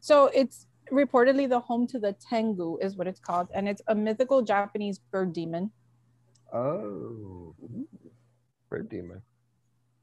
So 0.00 0.26
it's 0.34 0.66
reportedly 0.90 1.48
the 1.48 1.60
home 1.60 1.86
to 1.88 1.98
the 1.98 2.12
Tengu, 2.14 2.78
is 2.80 2.96
what 2.96 3.06
it's 3.06 3.20
called, 3.20 3.48
and 3.54 3.68
it's 3.68 3.82
a 3.88 3.94
mythical 3.94 4.42
Japanese 4.42 4.98
bird 4.98 5.32
demon 5.32 5.70
Oh, 6.52 7.54
bird 8.68 8.88
demon. 8.90 9.22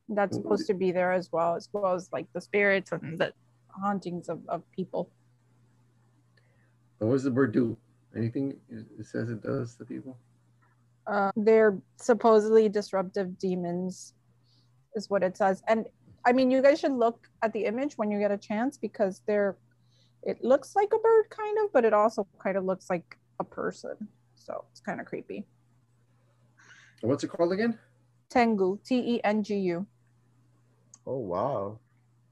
that's 0.09 0.35
supposed 0.37 0.67
to 0.67 0.73
be 0.73 0.91
there 0.91 1.11
as 1.11 1.31
well, 1.31 1.55
as 1.55 1.69
well 1.73 1.93
as 1.93 2.09
like 2.11 2.27
the 2.33 2.41
spirits 2.41 2.91
and 2.91 3.19
the 3.19 3.33
hauntings 3.69 4.29
of, 4.29 4.39
of 4.47 4.63
people. 4.71 5.09
What 6.97 7.11
does 7.11 7.23
the 7.23 7.31
bird 7.31 7.51
do? 7.53 7.77
Anything 8.15 8.57
it 8.69 9.05
says 9.05 9.29
it 9.29 9.41
does 9.41 9.75
to 9.75 9.85
people? 9.85 10.17
Uh, 11.05 11.31
they're 11.35 11.77
supposedly 11.97 12.69
disruptive 12.69 13.37
demons, 13.39 14.13
is 14.95 15.09
what 15.09 15.23
it 15.23 15.37
says. 15.37 15.63
And 15.67 15.85
I 16.25 16.33
mean, 16.33 16.51
you 16.51 16.61
guys 16.61 16.79
should 16.79 16.91
look 16.91 17.27
at 17.41 17.53
the 17.53 17.65
image 17.65 17.93
when 17.97 18.11
you 18.11 18.19
get 18.19 18.31
a 18.31 18.37
chance 18.37 18.77
because 18.77 19.21
they're, 19.25 19.57
it 20.23 20.43
looks 20.43 20.75
like 20.75 20.89
a 20.93 20.99
bird 20.99 21.29
kind 21.29 21.57
of, 21.63 21.71
but 21.71 21.85
it 21.85 21.93
also 21.93 22.27
kind 22.43 22.57
of 22.57 22.65
looks 22.65 22.89
like 22.89 23.17
a 23.39 23.43
person. 23.43 23.95
So 24.35 24.65
it's 24.71 24.81
kind 24.81 24.99
of 24.99 25.05
creepy. 25.05 25.45
What's 27.01 27.23
it 27.23 27.29
called 27.29 27.53
again? 27.53 27.77
Tengu, 28.29 28.77
T 28.83 29.15
E 29.15 29.21
N 29.23 29.43
G 29.43 29.55
U. 29.55 29.87
Oh 31.07 31.17
wow, 31.17 31.79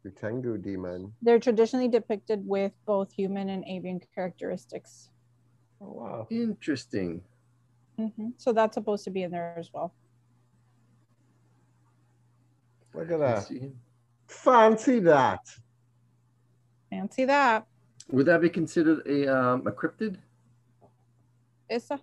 the 0.04 0.12
Tengu 0.12 0.58
demon. 0.58 1.14
They're 1.22 1.40
traditionally 1.40 1.88
depicted 1.88 2.46
with 2.46 2.74
both 2.86 3.12
human 3.12 3.50
and 3.50 3.64
avian 3.66 4.02
characteristics. 4.14 5.10
Oh 5.82 5.92
wow. 5.92 6.28
Interesting. 6.30 7.22
Mhm. 8.00 8.34
So 8.38 8.54
that's 8.54 8.74
supposed 8.76 9.04
to 9.06 9.10
be 9.12 9.24
in 9.24 9.32
there 9.32 9.56
as 9.58 9.72
well. 9.74 9.94
Look 12.94 13.12
at 13.12 13.20
that. 13.20 13.50
Fancy 14.28 15.00
that. 15.02 15.40
Fancy 16.90 17.26
that. 17.26 17.66
Would 18.12 18.26
that 18.28 18.42
be 18.42 18.50
considered 18.50 19.06
a 19.08 19.28
um, 19.28 19.68
a 19.68 19.72
cryptid? 19.72 20.18
Issa. 21.70 22.00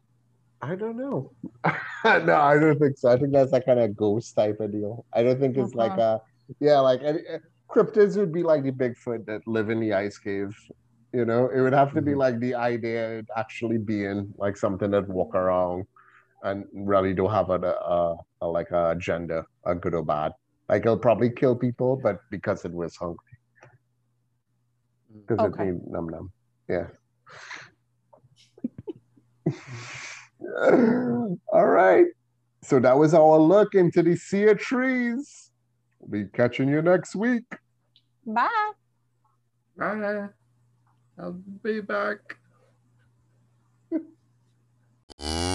I 0.62 0.74
don't 0.76 0.96
know. 0.96 1.32
no, 2.04 2.34
I 2.40 2.58
don't 2.58 2.78
think 2.78 2.96
so. 2.98 3.10
I 3.10 3.18
think 3.18 3.32
that's 3.32 3.50
that 3.50 3.66
kind 3.66 3.80
of 3.80 3.96
ghost 3.96 4.34
type 4.36 4.60
of 4.60 4.72
deal. 4.72 5.04
I 5.12 5.22
don't 5.22 5.38
think 5.40 5.56
it's 5.56 5.74
like 5.74 5.92
Uh-huh. 5.92 6.18
a 6.20 6.54
yeah, 6.60 6.78
like 6.80 7.02
any, 7.02 7.20
uh, 7.26 7.38
cryptids 7.70 8.16
would 8.16 8.32
be 8.32 8.42
like 8.42 8.62
the 8.62 8.70
Bigfoot 8.72 9.24
that 9.26 9.46
live 9.46 9.70
in 9.70 9.80
the 9.80 9.94
ice 9.94 10.18
cave. 10.18 10.54
You 11.14 11.24
know, 11.24 11.48
it 11.48 11.60
would 11.60 11.72
have 11.72 11.94
to 11.94 12.02
be 12.02 12.10
Mhm. 12.12 12.18
like 12.24 12.40
the 12.40 12.54
idea 12.56 13.22
actually 13.36 13.78
being 13.78 14.34
like 14.36 14.56
something 14.56 14.90
that 14.90 15.08
walk 15.08 15.34
around 15.36 15.86
and 16.42 16.64
really 16.74 17.14
don't 17.14 17.30
have 17.30 17.50
a, 17.50 17.60
a, 17.62 18.16
a 18.42 18.46
like 18.48 18.70
a 18.72 18.90
agenda, 18.90 19.46
a 19.64 19.74
good 19.76 19.94
or 19.94 20.04
bad. 20.04 20.32
Like 20.68 20.82
it'll 20.82 20.98
probably 20.98 21.30
kill 21.30 21.54
people, 21.54 22.00
but 22.02 22.18
because 22.30 22.64
it 22.64 22.72
was 22.72 22.96
hungry, 22.96 23.36
because 25.20 25.38
Okay. 25.44 25.68
it 25.68 25.74
made 25.74 25.86
num 25.86 26.08
num. 26.08 26.32
Yeah. 26.68 26.88
All 31.52 31.66
right. 31.66 32.06
So 32.64 32.80
that 32.80 32.98
was 32.98 33.14
our 33.14 33.38
look 33.38 33.74
into 33.74 34.02
the 34.02 34.16
sea 34.16 34.48
of 34.48 34.58
trees. 34.58 35.50
We'll 36.00 36.24
be 36.24 36.28
catching 36.30 36.68
you 36.68 36.82
next 36.82 37.14
week. 37.14 37.44
Bye. 38.26 38.72
Ah, 39.80 40.28
I'll 41.18 41.32
be 41.62 41.80
back. 41.80 42.18